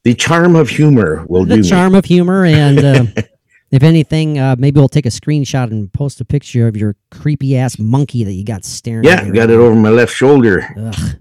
the 0.04 0.16
charm 0.16 0.56
of 0.56 0.70
humor 0.70 1.24
will 1.30 1.46
the 1.46 1.58
do. 1.58 1.62
me. 1.62 1.70
charm 1.70 1.94
of 1.94 2.06
humor, 2.06 2.44
and 2.44 2.80
uh, 2.80 3.06
if 3.72 3.84
anything, 3.84 4.40
uh, 4.40 4.56
maybe 4.58 4.80
we'll 4.80 4.88
take 4.88 5.06
a 5.06 5.10
screenshot 5.10 5.72
and 5.72 5.92
post 5.92 6.22
a 6.22 6.26
picture 6.26 6.68
of 6.68 6.78
your 6.78 6.96
creepy 7.12 7.58
ass 7.58 7.78
monkey 7.78 8.24
that 8.24 8.34
you 8.34 8.46
got 8.46 8.64
staring. 8.64 9.06
at 9.06 9.24
Yeah, 9.24 9.26
you 9.26 9.34
got 9.34 9.50
it 9.50 9.58
over 9.58 9.76
my 9.76 9.90
left 9.90 10.14
shoulder. 10.14 10.68
Ugh. 10.78 11.16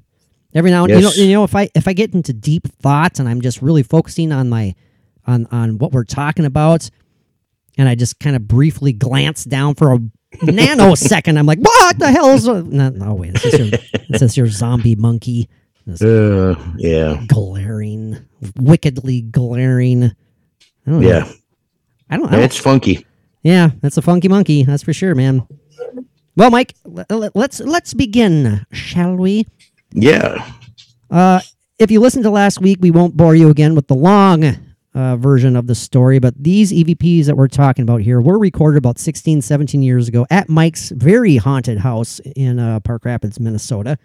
Every 0.54 0.70
now 0.70 0.84
and 0.84 0.94
you 0.94 1.00
know, 1.00 1.10
you 1.12 1.32
know, 1.32 1.44
if 1.44 1.54
I 1.54 1.68
if 1.74 1.86
I 1.86 1.92
get 1.92 2.14
into 2.14 2.32
deep 2.32 2.66
thoughts 2.80 3.20
and 3.20 3.28
I'm 3.28 3.40
just 3.42 3.60
really 3.60 3.82
focusing 3.82 4.32
on 4.32 4.48
my 4.48 4.74
on 5.26 5.46
on 5.50 5.78
what 5.78 5.92
we're 5.92 6.04
talking 6.04 6.44
about, 6.46 6.88
and 7.76 7.88
I 7.88 7.94
just 7.94 8.20
kind 8.20 8.36
of 8.36 8.48
briefly 8.48 8.92
glance 8.92 9.44
down 9.44 9.74
for 9.74 9.92
a 9.92 9.98
nanosecond, 10.36 11.38
I'm 11.38 11.46
like, 11.46 11.58
what 11.58 11.98
the 11.98 12.10
hell 12.10 12.30
is? 12.30 12.46
No, 12.46 12.88
no 12.88 13.14
wait, 13.14 13.32
it's 13.34 13.42
just 13.42 13.58
your, 13.58 13.68
it's 14.08 14.20
just 14.20 14.36
your 14.36 14.46
zombie 14.46 14.94
monkey, 14.94 15.48
Uh, 16.00 16.54
yeah, 16.78 17.22
glaring, 17.26 18.16
wickedly 18.56 19.20
glaring. 19.22 20.04
I 20.04 20.90
don't 20.90 21.00
know. 21.02 21.08
I 22.10 22.16
don't. 22.16 22.30
know. 22.30 22.38
it's 22.38 22.56
funky. 22.58 23.06
yeah, 23.42 23.70
that's 23.80 23.96
a 23.96 24.02
funky 24.02 24.28
monkey. 24.28 24.62
That's 24.64 24.82
for 24.82 24.92
sure, 24.92 25.14
man. 25.14 25.46
Well, 26.36 26.50
Mike, 26.50 26.74
let's 26.84 27.60
let's 27.60 27.94
begin, 27.94 28.66
shall 28.72 29.16
we? 29.16 29.46
Yeah, 29.92 30.50
Uh, 31.10 31.40
if 31.78 31.90
you 31.90 32.00
listened 32.00 32.24
to 32.24 32.30
last 32.30 32.60
week, 32.60 32.78
we 32.80 32.90
won't 32.90 33.16
bore 33.16 33.34
you 33.34 33.48
again 33.50 33.74
with 33.74 33.86
the 33.86 33.94
long 33.94 34.44
uh, 34.94 35.16
version 35.16 35.56
of 35.56 35.66
the 35.66 35.74
story, 35.74 36.18
but 36.18 36.34
these 36.42 36.72
EVPs 36.72 37.26
that 37.26 37.36
we're 37.36 37.48
talking 37.48 37.82
about 37.82 38.00
here 38.02 38.20
were 38.20 38.38
recorded 38.38 38.78
about 38.78 38.98
16, 38.98 39.40
17 39.42 39.82
years 39.82 40.08
ago 40.08 40.26
at 40.30 40.48
Mike's 40.48 40.90
very 40.90 41.36
haunted 41.36 41.78
house 41.78 42.20
in 42.34 42.58
uh, 42.58 42.80
Park 42.80 43.04
Rapids, 43.04 43.38
Minnesota. 43.40 43.96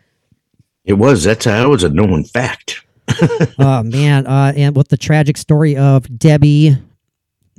it 0.86 0.94
was. 0.94 1.24
That's 1.24 1.46
that 1.46 1.68
was 1.68 1.84
a 1.84 1.90
known 1.90 2.24
fact. 2.24 2.86
oh 3.60 3.84
man 3.84 4.26
uh, 4.28 4.54
and 4.56 4.76
with 4.76 4.88
the 4.88 4.96
tragic 4.98 5.36
story 5.36 5.76
of 5.76 6.18
debbie 6.18 6.78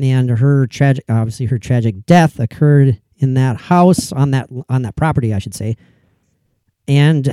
and 0.03 0.29
her 0.31 0.67
tragic 0.67 1.05
obviously 1.09 1.47
her 1.47 1.59
tragic 1.59 2.05
death 2.07 2.39
occurred 2.41 3.01
in 3.17 3.35
that 3.35 3.57
house 3.57 4.13
on 4.13 4.33
that 4.33 4.49
on 4.69 4.83
that 4.83 4.97
property 4.97 5.33
i 5.33 5.39
should 5.39 5.55
say 5.55 5.77
and 6.89 7.29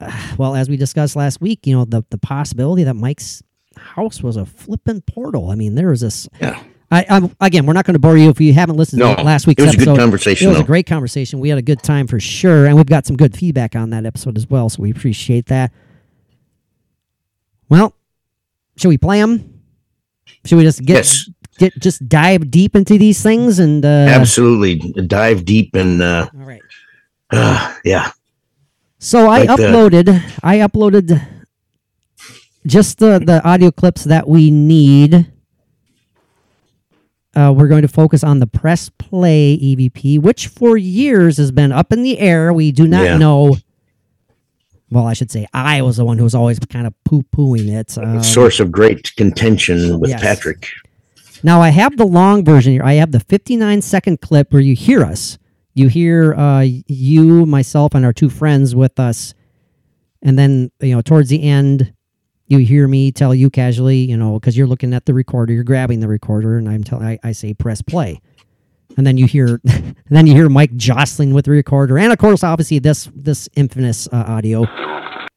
uh, 0.00 0.34
well 0.38 0.54
as 0.54 0.68
we 0.68 0.76
discussed 0.76 1.16
last 1.16 1.40
week 1.40 1.66
you 1.66 1.74
know 1.74 1.84
the 1.84 2.04
the 2.10 2.18
possibility 2.18 2.84
that 2.84 2.94
mike's 2.94 3.42
house 3.76 4.22
was 4.22 4.36
a 4.36 4.46
flippin' 4.46 5.00
portal 5.02 5.50
i 5.50 5.54
mean 5.54 5.74
there 5.74 5.88
was 5.88 6.00
this 6.00 6.28
Yeah. 6.40 6.62
I, 6.90 7.04
I'm, 7.10 7.34
again, 7.40 7.66
we're 7.66 7.72
not 7.72 7.86
going 7.86 7.94
to 7.94 7.98
bore 7.98 8.16
you 8.16 8.28
if 8.28 8.40
you 8.40 8.52
haven't 8.52 8.76
listened 8.76 9.00
No, 9.00 9.16
to 9.16 9.22
last 9.22 9.48
week's 9.48 9.62
episode. 9.64 9.74
it 9.74 9.74
was 9.74 9.74
a 9.74 9.78
good 9.78 9.88
episode. 9.94 10.02
conversation, 10.04 10.46
It 10.46 10.50
was 10.50 10.60
a 10.60 10.64
great 10.64 10.86
conversation. 10.86 11.40
We 11.40 11.48
had 11.48 11.58
a 11.58 11.62
good 11.62 11.82
time 11.82 12.06
for 12.06 12.20
sure, 12.20 12.66
and 12.66 12.76
we've 12.76 12.86
got 12.86 13.04
some 13.04 13.16
good 13.16 13.34
feedback 13.36 13.74
on 13.74 13.90
that 13.90 14.06
episode 14.06 14.36
as 14.36 14.46
well. 14.48 14.68
So 14.68 14.80
we 14.82 14.92
appreciate 14.92 15.46
that. 15.46 15.72
Well, 17.68 17.94
should 18.76 18.88
we 18.88 18.98
play 18.98 19.18
them? 19.20 19.60
Should 20.44 20.56
we 20.58 20.62
just 20.62 20.84
get 20.84 20.96
Yes. 20.98 21.28
Get 21.58 21.78
just 21.78 22.08
dive 22.08 22.50
deep 22.50 22.74
into 22.76 22.98
these 22.98 23.22
things 23.22 23.58
and 23.58 23.84
uh, 23.84 23.88
Absolutely, 23.88 24.76
dive 25.06 25.44
deep 25.44 25.74
and 25.74 26.00
uh, 26.02 26.28
All 26.34 26.46
right. 26.46 26.62
uh, 27.30 27.74
yeah, 27.84 28.10
So 28.98 29.28
I 29.28 29.42
Like 29.44 29.56
the- 29.58 29.64
uploaded 29.64 30.22
I 30.42 30.58
uploaded 30.58 31.20
just 32.66 32.98
the 32.98 33.18
the 33.18 33.42
audio 33.46 33.70
clips 33.70 34.04
that 34.04 34.26
we 34.28 34.50
need. 34.50 35.30
Uh, 37.36 37.52
we're 37.56 37.66
going 37.68 37.82
to 37.82 37.88
focus 37.88 38.22
on 38.22 38.38
the 38.38 38.46
press 38.46 38.88
play 38.90 39.58
EVP, 39.58 40.20
which 40.20 40.46
for 40.46 40.76
years 40.76 41.36
has 41.36 41.50
been 41.50 41.72
up 41.72 41.92
in 41.92 42.04
the 42.04 42.18
air. 42.20 42.52
We 42.52 42.70
do 42.70 42.86
not 42.86 43.04
Yeah. 43.04 43.16
know. 43.18 43.56
Well, 44.90 45.06
I 45.08 45.14
should 45.14 45.32
say 45.32 45.48
I 45.52 45.82
was 45.82 45.96
the 45.96 46.04
one 46.04 46.16
who 46.16 46.22
was 46.22 46.36
always 46.36 46.60
kind 46.60 46.86
of 46.86 46.94
poo 47.04 47.24
pooing 47.36 47.68
it. 47.72 47.98
Um, 47.98 48.22
source 48.22 48.60
of 48.60 48.70
great 48.70 49.16
contention 49.16 49.98
with 49.98 50.10
yes. 50.10 50.22
Patrick. 50.22 50.68
Now 51.42 51.60
I 51.60 51.70
have 51.70 51.96
the 51.96 52.06
long 52.06 52.44
version 52.44 52.72
here. 52.72 52.84
I 52.84 52.94
have 52.94 53.12
the 53.12 53.20
59 53.20 53.82
second 53.82 54.20
clip 54.20 54.52
where 54.52 54.62
you 54.62 54.74
hear 54.74 55.02
us. 55.02 55.38
You 55.74 55.88
hear 55.88 56.34
uh, 56.34 56.66
you, 56.86 57.46
myself, 57.46 57.94
and 57.94 58.04
our 58.04 58.12
two 58.12 58.30
friends 58.30 58.74
with 58.76 59.00
us 59.00 59.34
and 60.24 60.38
then 60.38 60.72
you 60.80 60.94
know 60.94 61.02
towards 61.02 61.28
the 61.28 61.42
end, 61.42 61.92
you 62.46 62.58
hear 62.58 62.88
me 62.88 63.12
tell 63.12 63.34
you 63.34 63.50
casually, 63.50 63.98
you 63.98 64.16
know, 64.16 64.40
because 64.40 64.56
you're 64.56 64.66
looking 64.66 64.92
at 64.94 65.06
the 65.06 65.14
recorder, 65.14 65.52
you're 65.52 65.62
grabbing 65.62 66.00
the 66.00 66.08
recorder, 66.08 66.56
and 66.56 66.68
I'm 66.68 66.82
telling, 66.82 67.06
I, 67.06 67.18
I 67.22 67.32
say 67.32 67.54
press 67.54 67.82
play, 67.82 68.20
and 68.96 69.06
then 69.06 69.18
you 69.18 69.26
hear, 69.26 69.60
then 70.10 70.26
you 70.26 70.34
hear 70.34 70.48
Mike 70.48 70.74
jostling 70.76 71.34
with 71.34 71.44
the 71.44 71.52
recorder, 71.52 71.98
and 71.98 72.10
of 72.10 72.18
course, 72.18 72.42
obviously 72.42 72.80
this 72.80 73.08
this 73.14 73.48
infamous 73.54 74.08
uh, 74.08 74.24
audio. 74.26 74.66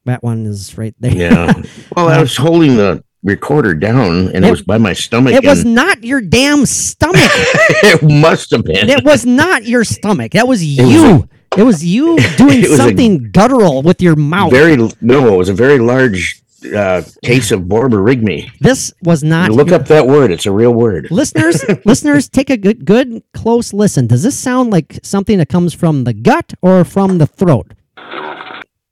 That 0.06 0.22
one 0.22 0.46
is 0.46 0.78
right 0.78 0.94
there. 0.98 1.12
Yeah. 1.12 1.52
Well, 1.94 2.08
I 2.08 2.20
was 2.20 2.34
holding 2.36 2.76
the 2.76 3.04
recorder 3.22 3.74
down, 3.74 4.28
and 4.28 4.44
it, 4.44 4.48
It- 4.48 4.50
was 4.50 4.62
by 4.62 4.78
my 4.78 4.92
stomach. 4.92 5.34
It 5.34 5.44
was 5.44 5.64
not 5.64 6.04
your 6.04 6.20
damn 6.20 6.66
stomach. 6.66 7.16
it 7.20 8.02
must 8.02 8.50
have 8.52 8.64
been. 8.64 8.88
It 8.88 9.04
was 9.04 9.26
not 9.26 9.64
your 9.64 9.84
stomach. 9.84 10.32
That 10.32 10.46
was 10.46 10.60
was 10.60 10.64
you. 10.64 11.28
it 11.56 11.62
was 11.62 11.84
you 11.84 12.16
doing 12.36 12.58
It 12.64 12.70
was 12.70 12.72
a 12.72 12.76
something 12.76 13.30
guttural 13.32 13.82
with 13.82 14.00
your 14.02 14.16
mouth. 14.16 14.50
very 14.52 14.76
no. 15.00 15.34
It 15.34 15.36
was 15.36 15.48
a 15.48 15.54
very 15.54 15.78
large 15.78 16.40
uh, 16.74 17.02
case 17.24 17.52
of 17.52 17.62
Borborygmi. 17.62 18.50
this 18.60 18.92
was 19.02 19.22
not. 19.24 19.50
Look 19.50 19.68
your- 19.68 19.80
up 19.80 19.86
that 19.88 20.06
word. 20.06 20.30
It's 20.30 20.46
a 20.46 20.52
real 20.52 20.72
word. 20.74 21.08
listeners. 21.10 21.64
listeners, 21.84 22.28
take 22.28 22.50
a 22.50 22.56
good, 22.56 22.84
good, 22.84 23.22
close 23.34 23.72
listen. 23.72 24.06
Does 24.08 24.22
this 24.22 24.38
sound 24.38 24.70
like 24.70 24.98
something 25.02 25.38
that 25.38 25.48
comes 25.48 25.74
from 25.74 26.04
the 26.04 26.12
gut 26.12 26.52
or 26.62 26.84
from 26.84 27.18
the 27.18 27.26
throat? 27.26 27.74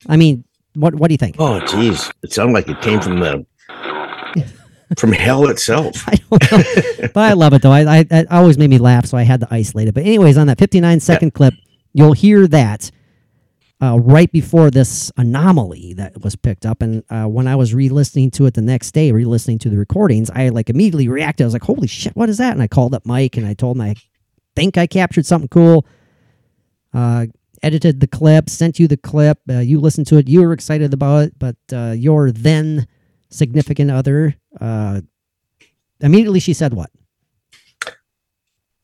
I 0.09 0.16
mean, 0.16 0.45
what 0.75 0.95
what 0.95 1.09
do 1.09 1.14
you 1.14 1.18
think? 1.18 1.37
Oh, 1.38 1.59
geez, 1.66 2.11
it 2.23 2.33
sounded 2.33 2.52
like 2.52 2.68
it 2.68 2.80
came 2.80 3.00
from 3.00 3.18
the 3.21 3.45
from 4.96 5.12
hell 5.12 5.48
itself. 5.48 5.96
I 6.06 6.14
don't 6.14 6.52
know, 6.52 7.08
but 7.14 7.24
I 7.24 7.32
love 7.32 7.52
it 7.54 7.62
though. 7.62 7.72
I, 7.72 7.98
I 7.98 8.06
it 8.10 8.30
always 8.30 8.58
made 8.58 8.70
me 8.70 8.78
laugh, 8.78 9.06
so 9.06 9.16
I 9.16 9.22
had 9.22 9.40
to 9.40 9.48
isolate 9.50 9.88
it. 9.88 9.94
But 9.94 10.04
anyways, 10.04 10.38
on 10.38 10.46
that 10.46 10.58
59 10.58 11.00
second 11.00 11.34
clip, 11.34 11.54
you'll 11.92 12.12
hear 12.12 12.46
that 12.48 12.90
uh, 13.82 13.98
right 13.98 14.30
before 14.30 14.70
this 14.70 15.12
anomaly 15.16 15.94
that 15.94 16.22
was 16.22 16.36
picked 16.36 16.64
up. 16.64 16.82
And 16.82 17.02
uh, 17.10 17.24
when 17.26 17.46
I 17.46 17.56
was 17.56 17.74
re-listening 17.74 18.30
to 18.32 18.46
it 18.46 18.54
the 18.54 18.62
next 18.62 18.92
day, 18.92 19.12
re-listening 19.12 19.58
to 19.60 19.70
the 19.70 19.76
recordings, 19.76 20.30
I 20.30 20.48
like 20.48 20.70
immediately 20.70 21.08
reacted. 21.08 21.44
I 21.44 21.46
was 21.46 21.54
like, 21.54 21.64
"Holy 21.64 21.88
shit, 21.88 22.16
what 22.16 22.28
is 22.28 22.38
that?" 22.38 22.52
And 22.52 22.62
I 22.62 22.68
called 22.68 22.94
up 22.94 23.04
Mike 23.04 23.36
and 23.36 23.46
I 23.46 23.54
told 23.54 23.76
him 23.76 23.82
I 23.82 23.94
think 24.54 24.78
I 24.78 24.86
captured 24.86 25.26
something 25.26 25.48
cool. 25.48 25.86
Uh, 26.94 27.26
edited 27.62 28.00
the 28.00 28.06
clip, 28.06 28.48
sent 28.48 28.78
you 28.78 28.88
the 28.88 28.96
clip. 28.96 29.38
Uh, 29.48 29.58
you 29.58 29.80
listened 29.80 30.06
to 30.06 30.16
it. 30.16 30.28
You 30.28 30.42
were 30.42 30.52
excited 30.52 30.94
about 30.94 31.24
it, 31.24 31.38
but 31.38 31.56
uh, 31.72 31.94
your 31.96 32.30
then 32.30 32.86
significant 33.30 33.90
other 33.90 34.36
uh, 34.60 35.00
immediately 36.00 36.40
she 36.40 36.52
said 36.52 36.75
what? 36.75 36.90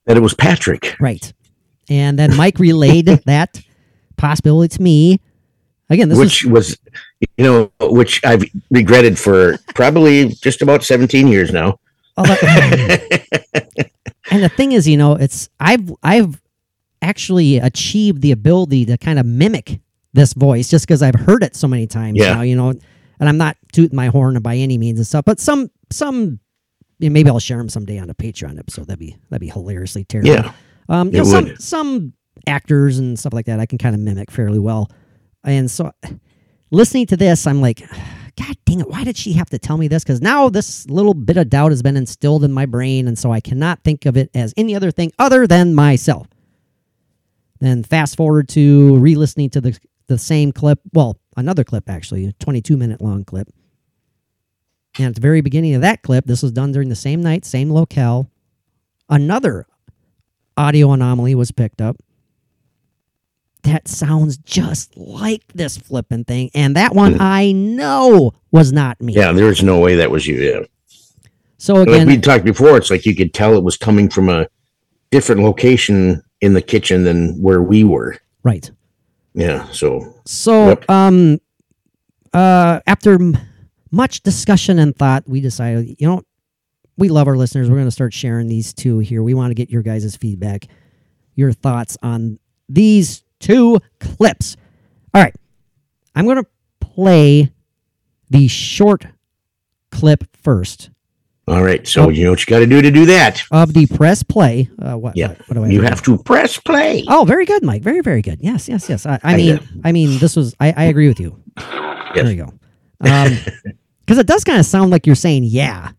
That 0.06 0.16
it 0.16 0.20
was 0.20 0.34
Patrick. 0.34 0.96
Right. 1.00 1.32
And 1.88 2.18
then 2.18 2.36
Mike 2.36 2.58
relayed 2.58 3.06
that 3.26 3.60
possibility 4.16 4.76
to 4.76 4.82
me. 4.82 5.20
Again, 5.90 6.08
this 6.08 6.18
which 6.18 6.44
is 6.44 6.50
was 6.50 6.78
you 7.36 7.44
know 7.44 7.70
which 7.80 8.24
i've 8.24 8.42
regretted 8.70 9.18
for 9.18 9.58
probably 9.74 10.28
just 10.28 10.62
about 10.62 10.82
17 10.82 11.28
years 11.28 11.52
now 11.52 11.78
and 12.16 12.28
the 14.42 14.50
thing 14.54 14.72
is, 14.72 14.86
you 14.86 14.96
know, 14.98 15.14
it's 15.14 15.48
I've 15.58 15.90
I've 16.02 16.40
actually 17.00 17.56
achieved 17.56 18.20
the 18.22 18.32
ability 18.32 18.84
to 18.86 18.98
kind 18.98 19.18
of 19.18 19.24
mimic 19.26 19.80
this 20.12 20.34
voice 20.34 20.68
just 20.68 20.86
because 20.86 21.02
I've 21.02 21.14
heard 21.14 21.42
it 21.42 21.56
so 21.56 21.66
many 21.66 21.86
times 21.86 22.18
Yeah. 22.18 22.34
now, 22.34 22.42
you 22.42 22.54
know. 22.56 22.74
And 23.22 23.28
I'm 23.28 23.38
not 23.38 23.56
tooting 23.72 23.94
my 23.94 24.08
horn 24.08 24.36
by 24.42 24.56
any 24.56 24.78
means 24.78 24.98
and 24.98 25.06
stuff, 25.06 25.24
but 25.24 25.38
some 25.38 25.70
some 25.92 26.40
you 26.98 27.08
know, 27.08 27.12
maybe 27.12 27.30
I'll 27.30 27.38
share 27.38 27.58
them 27.58 27.68
someday 27.68 27.98
on 27.98 28.10
a 28.10 28.14
Patreon 28.14 28.58
episode. 28.58 28.88
That'd 28.88 28.98
be 28.98 29.16
that'd 29.30 29.40
be 29.40 29.48
hilariously 29.48 30.02
terrible. 30.02 30.30
yeah 30.30 30.52
Um, 30.88 31.12
you 31.12 31.18
know, 31.18 31.24
some 31.24 31.56
some 31.56 32.14
actors 32.48 32.98
and 32.98 33.16
stuff 33.16 33.32
like 33.32 33.46
that 33.46 33.60
I 33.60 33.66
can 33.66 33.78
kind 33.78 33.94
of 33.94 34.00
mimic 34.00 34.32
fairly 34.32 34.58
well, 34.58 34.90
and 35.44 35.70
so 35.70 35.92
listening 36.72 37.06
to 37.06 37.16
this, 37.16 37.46
I'm 37.46 37.60
like, 37.60 37.88
God 38.36 38.56
dang 38.64 38.80
it! 38.80 38.88
Why 38.88 39.04
did 39.04 39.16
she 39.16 39.34
have 39.34 39.50
to 39.50 39.58
tell 39.60 39.76
me 39.76 39.86
this? 39.86 40.02
Because 40.02 40.20
now 40.20 40.48
this 40.48 40.90
little 40.90 41.14
bit 41.14 41.36
of 41.36 41.48
doubt 41.48 41.70
has 41.70 41.80
been 41.80 41.96
instilled 41.96 42.42
in 42.42 42.50
my 42.50 42.66
brain, 42.66 43.06
and 43.06 43.16
so 43.16 43.30
I 43.30 43.38
cannot 43.38 43.84
think 43.84 44.04
of 44.04 44.16
it 44.16 44.30
as 44.34 44.52
any 44.56 44.74
other 44.74 44.90
thing 44.90 45.12
other 45.20 45.46
than 45.46 45.76
myself. 45.76 46.26
Then 47.60 47.84
fast 47.84 48.16
forward 48.16 48.48
to 48.48 48.96
re-listening 48.96 49.50
to 49.50 49.60
the 49.60 49.78
the 50.08 50.18
same 50.18 50.50
clip. 50.50 50.80
Well, 50.92 51.20
another 51.36 51.64
clip 51.64 51.88
actually, 51.88 52.26
a 52.26 52.32
22 52.32 52.76
minute 52.76 53.00
long 53.00 53.24
clip. 53.24 53.48
And 54.98 55.06
at 55.08 55.14
the 55.14 55.20
very 55.20 55.40
beginning 55.40 55.74
of 55.74 55.80
that 55.80 56.02
clip, 56.02 56.26
this 56.26 56.42
was 56.42 56.52
done 56.52 56.72
during 56.72 56.88
the 56.90 56.94
same 56.96 57.22
night, 57.22 57.44
same 57.44 57.70
locale. 57.70 58.30
Another 59.08 59.66
audio 60.56 60.92
anomaly 60.92 61.34
was 61.34 61.50
picked 61.50 61.80
up. 61.80 61.96
That 63.62 63.88
sounds 63.88 64.36
just 64.38 64.96
like 64.96 65.44
this 65.54 65.78
flipping 65.78 66.24
thing. 66.24 66.50
And 66.54 66.76
that 66.76 66.94
one 66.94 67.14
hmm. 67.14 67.22
I 67.22 67.52
know 67.52 68.32
was 68.50 68.72
not 68.72 69.00
me. 69.00 69.14
yeah 69.14 69.32
there's 69.32 69.62
no 69.62 69.80
way 69.80 69.96
that 69.96 70.10
was 70.10 70.26
you 70.26 70.36
yeah 70.36 70.60
So 71.56 71.74
like 71.74 71.88
again, 71.88 72.06
we 72.06 72.18
talked 72.18 72.44
before 72.44 72.76
it's 72.76 72.90
like 72.90 73.06
you 73.06 73.16
could 73.16 73.32
tell 73.32 73.56
it 73.56 73.64
was 73.64 73.76
coming 73.76 74.10
from 74.10 74.28
a 74.28 74.46
different 75.10 75.42
location 75.42 76.22
in 76.42 76.52
the 76.52 76.60
kitchen 76.60 77.04
than 77.04 77.40
where 77.40 77.62
we 77.62 77.82
were 77.82 78.16
right. 78.42 78.70
Yeah 79.34 79.66
so 79.72 80.14
So 80.26 80.68
Yep. 80.68 80.90
um 80.90 81.38
uh 82.32 82.80
after 82.86 83.14
m- 83.14 83.36
much 83.90 84.22
discussion 84.22 84.78
and 84.78 84.96
thought, 84.96 85.28
we 85.28 85.40
decided, 85.42 85.96
you 85.98 86.06
know, 86.08 86.22
we 86.96 87.08
love 87.10 87.28
our 87.28 87.36
listeners. 87.36 87.68
We're 87.68 87.76
going 87.76 87.86
to 87.86 87.90
start 87.90 88.14
sharing 88.14 88.46
these 88.48 88.72
two 88.72 89.00
here. 89.00 89.22
We 89.22 89.34
want 89.34 89.50
to 89.50 89.54
get 89.54 89.68
your 89.70 89.82
guys' 89.82 90.16
feedback, 90.16 90.66
your 91.34 91.52
thoughts 91.52 91.98
on 92.02 92.38
these 92.70 93.22
two 93.38 93.80
clips. 94.00 94.56
All 95.12 95.22
right. 95.22 95.34
I'm 96.14 96.24
going 96.24 96.42
to 96.42 96.46
play 96.80 97.52
the 98.30 98.48
short 98.48 99.06
clip 99.90 100.24
first 100.42 100.88
all 101.48 101.62
right 101.62 101.86
so 101.88 102.04
Oh. 102.04 102.08
you 102.08 102.24
know 102.24 102.30
what 102.30 102.40
you 102.40 102.46
got 102.46 102.60
to 102.60 102.66
do 102.66 102.80
to 102.82 102.90
do 102.90 103.04
that 103.06 103.42
of 103.50 103.72
the 103.74 103.86
press 103.86 104.22
play. 104.22 104.68
Uh, 104.80 104.96
what, 104.96 105.16
yeah 105.16 105.28
what, 105.28 105.48
what 105.48 105.54
do 105.56 105.64
I 105.64 105.68
you 105.68 105.82
have 105.82 106.02
to 106.04 106.16
press 106.18 106.56
play 106.58 107.04
Oh, 107.08 107.24
very 107.24 107.44
good, 107.44 107.64
Mike. 107.64 107.82
Very, 107.82 108.00
very 108.00 108.22
good. 108.22 108.38
Yes, 108.40 108.68
yes, 108.68 108.88
yes. 108.88 109.06
I, 109.06 109.14
I 109.24 109.34
I 109.34 109.36
mean, 109.36 109.56
know. 109.56 109.62
I 109.84 109.92
mean, 109.92 110.18
this 110.20 110.36
was. 110.36 110.54
I, 110.60 110.72
I 110.76 110.84
agree 110.84 111.08
with 111.08 111.18
you. 111.20 111.36
Yes. 111.58 112.14
There 112.14 112.30
you 112.30 112.44
go. 112.46 112.52
Um, 113.10 113.36
because 114.06 114.18
it 114.18 114.26
does 114.26 114.44
kind 114.44 114.58
of 114.60 114.66
sound 114.66 114.90
like 114.92 115.06
you're 115.06 115.16
saying 115.16 115.44
yeah, 115.44 115.90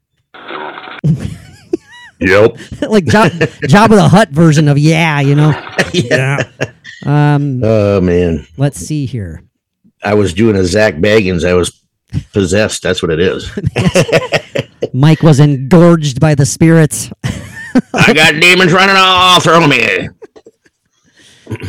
yep 2.20 2.52
like 2.90 3.06
Jabba, 3.06 3.68
job 3.68 3.92
of 3.92 3.98
the 3.98 4.08
hut 4.08 4.30
version 4.30 4.68
of 4.68 4.78
yeah. 4.78 5.20
You 5.20 5.36
know. 5.36 5.70
Yeah. 5.94 6.50
Um. 7.06 7.62
oh 7.64 8.02
man 8.02 8.48
Let's 8.58 8.80
see 8.80 9.06
here. 9.06 9.44
i 10.04 10.14
was 10.16 10.34
doing 10.34 10.56
a 10.56 10.64
Zak 10.64 10.96
Bagans 10.96 11.48
i 11.48 11.54
was 11.54 11.83
possessed 12.34 12.84
that's 12.84 13.02
what 13.02 13.12
it 13.12 13.20
is 13.20 13.50
Mike 14.94 15.24
was 15.24 15.40
engorged 15.40 16.20
by 16.20 16.36
the 16.36 16.46
spirits. 16.46 17.12
i 17.94 18.14
got 18.14 18.40
demons 18.40 18.72
running 18.74 18.96
all 18.98 19.40
through 19.40 19.68
me 19.68 20.10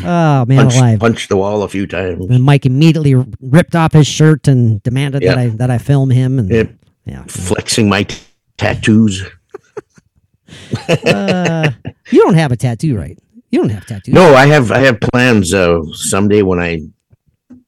Oh 0.05 0.45
man, 0.47 0.59
Punch, 0.59 0.77
alive! 0.77 1.01
punched 1.01 1.29
the 1.29 1.37
wall 1.37 1.63
a 1.63 1.69
few 1.69 1.87
times 1.87 2.25
And 2.31 2.43
Mike 2.45 2.65
immediately 2.65 3.15
ripped 3.41 3.75
off 3.75 3.93
his 3.93 4.07
shirt 4.07 4.47
and 4.49 4.83
demanded 4.83 5.23
that 5.23 5.37
I 5.37 5.49
that 5.49 5.69
I 5.71 5.79
film 5.79 6.11
him. 6.11 6.39
And 6.39 6.49
Yep. 6.51 6.71
yeah, 7.07 7.25
flexing 7.27 7.89
my 7.89 8.05
t- 8.05 8.17
tattoos. 8.57 9.23
uh, 10.89 11.71
you 12.11 12.23
don't 12.23 12.35
have 12.35 12.53
a 12.53 12.57
tattoo, 12.57 12.97
right? 12.97 13.19
You 13.51 13.61
don't 13.61 13.71
have 13.71 13.85
tattoos. 13.87 14.15
No, 14.15 14.35
I 14.35 14.47
have 14.47 14.71
I 14.71 14.79
have 14.79 15.01
plans 15.01 15.53
uh 15.53 15.83
someday 15.93 16.43
when 16.43 16.61
I 16.61 16.83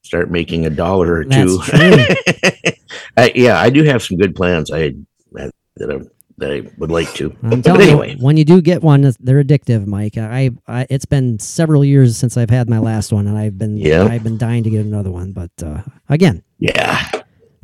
start 0.07 0.31
making 0.31 0.67
a 0.67 0.71
dollar 0.71 1.15
or 1.17 1.25
two. 1.25 1.61
I, 3.17 3.33
yeah, 3.35 3.59
I 3.61 3.71
do 3.71 3.85
have 3.85 4.03
some 4.03 4.17
good 4.17 4.35
plans. 4.35 4.71
I 4.71 4.95
that 5.77 5.91
I, 5.91 5.99
that 6.39 6.53
I 6.53 6.71
would 6.79 6.91
like 6.91 7.13
to. 7.15 7.35
I'm 7.43 7.61
But 7.61 7.81
anyway, 7.81 8.15
you, 8.17 8.25
when 8.25 8.37
you 8.37 8.45
do 8.45 8.61
get 8.61 8.83
one, 8.83 9.03
they're 9.21 9.43
addictive, 9.43 9.87
Mike. 9.87 10.19
I, 10.19 10.51
I, 10.67 10.87
it's 10.91 11.05
been 11.05 11.39
several 11.39 11.85
years 11.85 12.17
since 12.17 12.37
I've 12.37 12.51
had 12.51 12.69
my 12.69 12.79
last 12.79 13.13
one, 13.13 13.27
and 13.27 13.39
I've 13.39 13.59
been, 13.59 13.77
Yeah. 13.77 14.05
I've 14.05 14.25
been 14.25 14.39
dying 14.39 14.65
to 14.65 14.71
get 14.71 14.85
another 14.85 15.11
one. 15.11 15.33
But 15.33 15.51
uh, 15.63 15.83
again, 16.09 16.43
yeah. 16.59 17.11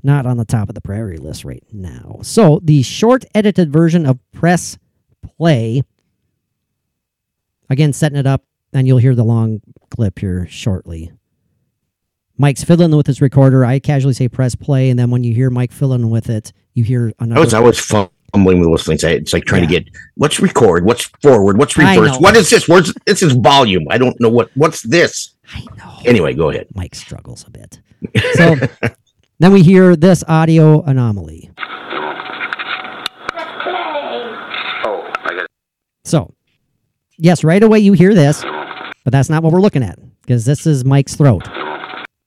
not 0.03 0.27
on 0.27 0.37
the 0.37 0.45
top 0.45 0.69
of 0.69 0.75
the 0.75 0.81
priority 0.81 1.19
list 1.19 1.45
right 1.45 1.65
now. 1.73 2.21
So 2.23 2.61
the 2.63 2.83
short 2.83 3.25
edited 3.35 3.73
version 3.73 4.07
of 4.07 4.19
Press 4.33 4.79
Play. 5.37 5.83
Again, 7.71 7.93
setting 7.93 8.19
it 8.19 8.27
up, 8.27 8.45
and 8.73 8.87
you'll 8.87 8.99
hear 8.99 9.15
the 9.15 9.25
long 9.25 9.63
clip 9.91 10.19
here 10.19 10.47
shortly. 10.49 11.13
Mike's 12.39 12.65
fiddling 12.65 12.97
with 12.97 13.07
his 13.07 13.21
recorder. 13.21 13.65
I 13.65 13.79
casually 13.79 14.15
say 14.15 14.29
press 14.29 14.55
play, 14.55 14.91
and 14.91 14.99
then 14.99 15.11
when 15.11 15.23
you 15.25 15.35
hear 15.35 15.51
Mike 15.51 15.71
fiddling 15.73 16.11
with 16.11 16.29
it, 16.31 16.53
you 16.75 16.85
hear 16.85 17.13
another. 17.21 17.41
Oh, 17.41 17.43
I 17.43 17.45
another. 17.45 17.45
was 17.45 17.55
always 17.55 17.79
fumbling 18.33 18.61
with 18.61 18.69
those 18.71 18.85
things. 18.85 19.05
It's 19.05 19.33
like 19.33 19.45
trying 19.45 19.63
Yeah. 19.65 19.79
to 19.79 19.85
get 19.85 19.97
what's 20.17 20.41
record, 20.41 20.85
what's 20.85 21.05
forward, 21.23 21.59
what's 21.59 21.77
reverse, 21.77 22.17
what 22.19 22.35
is 22.37 22.49
this? 22.51 22.67
Where's 22.69 22.93
this 23.07 23.23
is 23.23 23.33
volume? 23.35 23.87
I 23.91 23.99
don't 23.99 24.19
know 24.21 24.31
what 24.31 24.51
what's 24.55 24.83
this. 24.83 25.35
I 25.55 25.61
know. 25.77 25.99
Anyway, 26.07 26.33
go 26.35 26.51
ahead. 26.51 26.67
Mike 26.75 26.95
struggles 26.95 27.45
a 27.47 27.51
bit. 27.51 27.81
So 28.35 28.57
then 29.39 29.53
we 29.53 29.63
hear 29.63 29.95
this 29.97 30.25
audio 30.27 30.83
anomaly. 30.83 31.51
Oh, 34.85 35.11
I 35.25 35.35
guess 35.35 35.47
So, 36.05 36.35
yes, 37.19 37.45
right 37.45 37.63
away 37.63 37.79
you 37.81 37.93
hear 37.93 38.15
this, 38.15 38.43
but 39.05 39.11
that's 39.13 39.29
not 39.29 39.43
what 39.43 39.53
we're 39.53 39.61
looking 39.61 39.83
at 39.83 39.99
because 40.23 40.45
this 40.45 40.67
is 40.67 40.85
Mike's 40.85 41.15
throat. 41.17 41.47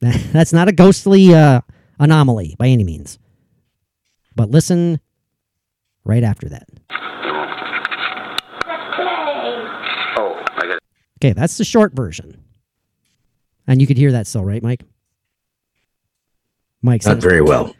That's 0.00 0.52
not 0.52 0.68
a 0.68 0.72
ghostly 0.72 1.34
uh, 1.34 1.60
anomaly 1.98 2.54
by 2.58 2.68
any 2.68 2.84
means. 2.84 3.18
But 4.34 4.50
listen 4.50 5.00
right 6.04 6.22
after 6.22 6.48
that. 6.50 6.68
Oh, 10.18 10.44
I 10.56 10.66
got 10.66 10.78
Okay, 11.18 11.32
that's 11.32 11.56
the 11.56 11.64
short 11.64 11.94
version. 11.94 12.42
And 13.66 13.80
you 13.80 13.86
could 13.86 13.96
hear 13.96 14.12
that 14.12 14.26
still, 14.26 14.44
right, 14.44 14.62
Mike? 14.62 14.82
Mike 16.82 17.04
Not 17.04 17.18
very 17.18 17.40
well. 17.40 17.74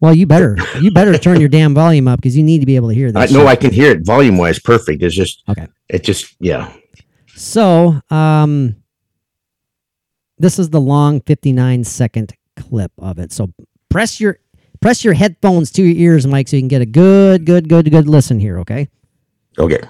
"Well, 0.00 0.14
you 0.14 0.26
better 0.26 0.56
you 0.80 0.90
better 0.90 1.16
turn 1.18 1.38
your 1.38 1.48
damn 1.50 1.74
volume 1.74 2.08
up 2.08 2.18
because 2.20 2.36
you 2.36 2.42
need 2.42 2.58
to 2.60 2.66
be 2.66 2.74
able 2.76 2.88
to 2.88 2.94
hear 2.94 3.08
I, 3.14 3.26
this." 3.26 3.32
no. 3.32 3.46
I 3.46 3.54
can 3.54 3.70
hear 3.72 3.92
it 3.92 4.04
volume 4.04 4.36
wise 4.38 4.58
perfect. 4.58 5.02
It's 5.02 5.14
just, 5.14 5.44
Okay. 5.48 5.68
it 5.88 6.02
just, 6.02 6.34
yeah. 6.40 6.72
So, 7.36 8.00
um, 8.10 8.76
this 10.42 10.58
is 10.58 10.70
the 10.70 10.80
long 10.80 11.20
59 11.20 11.84
second 11.84 12.34
clip 12.56 12.92
of 12.98 13.18
it. 13.18 13.32
So 13.32 13.52
press 13.88 14.20
your 14.20 14.38
press 14.80 15.04
your 15.04 15.14
headphones 15.14 15.70
to 15.72 15.82
your 15.82 15.96
ears, 15.96 16.26
Mike, 16.26 16.48
so 16.48 16.56
you 16.56 16.62
can 16.62 16.68
get 16.68 16.82
a 16.82 16.86
good, 16.86 17.46
good, 17.46 17.68
good, 17.68 17.90
good 17.90 18.08
listen 18.08 18.40
here. 18.40 18.58
Okay. 18.58 18.88
Okay. 19.56 19.80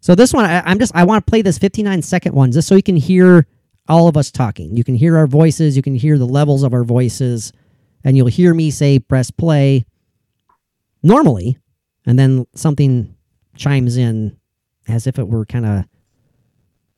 So 0.00 0.14
this 0.14 0.32
one, 0.32 0.46
I, 0.46 0.62
I'm 0.62 0.78
just 0.78 0.94
I 0.94 1.04
want 1.04 1.24
to 1.24 1.30
play 1.30 1.42
this 1.42 1.58
59 1.58 2.00
second 2.02 2.34
one 2.34 2.50
just 2.50 2.66
so 2.66 2.74
you 2.74 2.82
can 2.82 2.96
hear 2.96 3.46
all 3.86 4.08
of 4.08 4.16
us 4.16 4.30
talking. 4.30 4.74
You 4.74 4.84
can 4.84 4.94
hear 4.94 5.18
our 5.18 5.26
voices. 5.26 5.76
You 5.76 5.82
can 5.82 5.94
hear 5.94 6.16
the 6.16 6.26
levels 6.26 6.62
of 6.62 6.72
our 6.72 6.84
voices, 6.84 7.52
and 8.02 8.16
you'll 8.16 8.26
hear 8.26 8.54
me 8.54 8.70
say 8.70 8.98
press 8.98 9.30
play 9.30 9.84
normally, 11.02 11.58
and 12.06 12.18
then 12.18 12.46
something 12.54 13.14
chimes 13.54 13.98
in 13.98 14.38
as 14.88 15.06
if 15.06 15.18
it 15.18 15.28
were 15.28 15.44
kind 15.44 15.66
of 15.66 15.84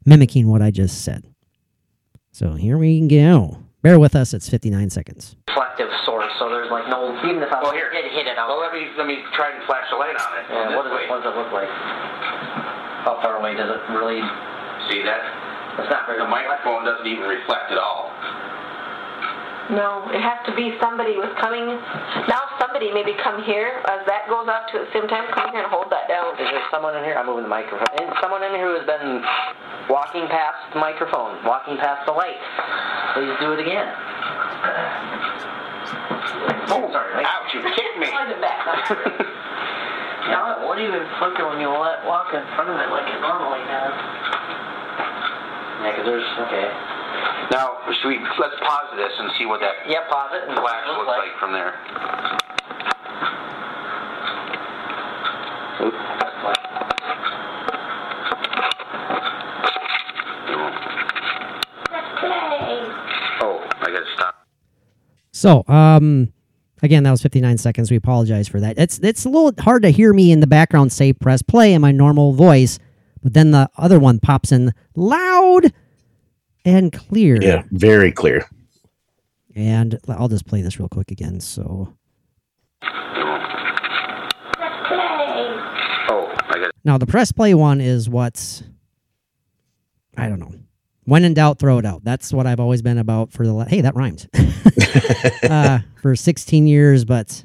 mimicking 0.05 0.47
what 0.47 0.63
I 0.63 0.71
just 0.71 1.03
said. 1.03 1.25
So 2.37 2.53
here 2.53 2.77
we 2.77 3.01
go. 3.09 3.65
Bear 3.81 3.97
with 3.97 4.13
us. 4.13 4.37
It's 4.37 4.45
59 4.45 4.91
seconds. 4.93 5.37
reflective 5.49 5.89
source, 6.05 6.29
so 6.39 6.53
there's 6.53 6.69
like 6.69 6.85
no 6.85 7.17
even 7.25 7.41
if 7.41 7.49
I 7.49 7.65
Well, 7.65 7.73
here. 7.73 7.89
did 7.89 8.13
hit 8.13 8.29
it 8.29 8.37
out. 8.37 8.53
Well, 8.53 8.61
let 8.61 8.77
me 8.77 8.93
let 9.01 9.09
me 9.09 9.25
try 9.33 9.57
and 9.57 9.65
flash 9.65 9.89
the 9.89 9.97
light 9.97 10.13
on 10.21 10.31
it. 10.37 10.45
yeah, 10.53 10.69
This 10.69 10.77
what, 10.77 10.85
does 10.85 11.01
it, 11.01 11.09
what 11.09 11.25
does 11.25 11.33
it 11.33 11.37
look 11.41 11.49
like? 11.57 11.73
How 13.09 13.17
far 13.25 13.41
away 13.41 13.57
does 13.57 13.73
it 13.73 13.81
really? 13.89 14.21
See 14.93 15.01
that? 15.09 15.25
It's 15.81 15.89
not 15.89 16.05
very. 16.05 16.21
The 16.21 16.29
microphone 16.29 16.85
doesn't 16.85 17.09
even 17.09 17.25
reflect 17.25 17.73
at 17.73 17.81
all. 17.81 18.13
No, 19.67 20.07
it 20.15 20.23
has 20.23 20.39
to 20.47 20.55
be 20.55 20.79
somebody 20.79 21.19
was 21.19 21.35
coming. 21.43 21.67
Now 22.31 22.47
somebody 22.63 22.95
maybe 22.95 23.19
come 23.19 23.43
here 23.43 23.83
as 23.91 24.07
that 24.07 24.31
goes 24.31 24.47
up 24.47 24.71
to 24.71 24.79
at 24.79 24.87
the 24.87 24.93
same 24.95 25.11
time. 25.11 25.27
Come 25.35 25.51
here 25.51 25.67
and 25.67 25.71
hold 25.71 25.91
that 25.91 26.07
down. 26.07 26.39
Is 26.39 26.47
there 26.47 26.63
someone 26.71 26.95
in 26.95 27.03
here? 27.03 27.19
I'm 27.19 27.27
moving 27.27 27.43
the 27.43 27.51
microphone. 27.51 27.91
And 27.99 28.15
someone 28.23 28.47
in 28.47 28.55
here 28.55 28.71
who 28.71 28.79
has 28.79 28.87
been 28.87 29.27
walking 29.91 30.31
past 30.31 30.71
the 30.71 30.79
microphone, 30.79 31.43
walking 31.43 31.75
past 31.83 32.07
the 32.07 32.15
light. 32.15 32.39
Please 33.19 33.35
do 33.43 33.59
it 33.59 33.61
again. 33.67 33.91
Oh, 36.71 36.87
sorry. 36.95 37.27
Ouch! 37.27 37.51
You 37.55 37.63
kicked 37.75 37.99
me. 37.99 38.07
Slide 38.07 38.31
it 38.31 38.41
back. 38.43 38.63
Now, 40.27 40.67
what 40.67 40.75
do 40.75 40.83
you 40.83 40.91
inflict 40.91 41.39
when 41.39 41.63
you 41.63 41.71
let 41.71 42.03
walk 42.03 42.35
in 42.35 42.43
front 42.59 42.67
of 42.67 42.75
it 42.83 42.91
like 42.91 43.07
it 43.07 43.21
normally 43.23 43.63
does? 43.63 43.95
Yeah, 45.87 45.95
because 45.95 46.03
there's 46.03 46.27
okay. 46.51 46.67
Now, 47.51 47.79
should 48.03 48.09
we 48.09 48.19
let's 48.39 48.57
pause 48.61 48.91
this 48.97 49.13
and 49.19 49.31
see 49.39 49.47
what 49.47 49.61
that 49.61 49.75
Yeah, 49.89 50.07
pause 50.11 50.33
it. 50.35 50.49
and 50.49 50.59
flash 50.59 50.87
looks 50.89 51.07
like 51.09 51.39
from 51.39 51.53
there. 51.53 51.73
Oh, 62.29 63.67
I 63.81 63.91
gotta 63.91 64.07
stop. 64.15 64.35
So, 65.33 65.65
um, 65.69 66.33
again, 66.83 67.03
that 67.05 67.11
was 67.11 67.23
59 67.23 67.59
seconds. 67.59 67.91
We 67.91 67.97
apologize 67.97 68.49
for 68.49 68.61
that. 68.61 68.79
It's 68.79 68.99
it's 69.01 69.25
a 69.25 69.29
little 69.29 69.53
hard 69.63 69.83
to 69.83 69.91
hear 69.91 70.13
me 70.13 70.33
in 70.33 70.41
the 70.41 70.47
background 70.47 70.93
say 70.93 71.13
press 71.13 71.43
play 71.43 71.75
in 71.75 71.81
my 71.83 71.93
normal 71.93 72.33
voice, 72.33 72.79
but 73.23 73.35
then 73.35 73.51
the 73.51 73.71
other 73.77 73.99
one 73.99 74.19
pops 74.19 74.53
in 74.53 74.73
loud 74.95 75.73
and 76.67 76.93
clear. 76.93 77.39
Yeah. 77.41 77.63
Very 77.71 78.13
clear. 78.13 78.47
And 79.55 79.99
I'll 80.09 80.29
just 80.29 80.47
play 80.47 80.61
this 80.61 80.79
real 80.79 80.89
quick 80.91 81.11
again. 81.11 81.41
So 81.41 81.95
Oh, 86.09 86.35
I 86.49 86.59
got. 86.59 86.71
now 86.85 86.99
the 86.99 87.07
press 87.07 87.33
play 87.33 87.55
one 87.55 87.81
is 87.81 88.09
what's 88.09 88.63
I 90.17 90.29
don't 90.29 90.39
know. 90.41 90.53
When 91.05 91.25
in 91.25 91.35
doubt, 91.35 91.59
throw 91.59 91.79
it 91.79 91.87
out. 91.87 92.03
That's 92.05 92.33
what 92.33 92.47
I've 92.47 92.59
always 92.59 92.83
been 92.83 92.99
about 92.99 93.31
for 93.33 93.47
the. 93.47 93.53
La- 93.53 93.65
hey, 93.67 93.81
that 93.83 93.95
rhymed. 93.95 94.29
uh, 95.49 95.79
for 96.03 96.17
16 96.17 96.67
years, 96.67 97.05
but 97.05 97.45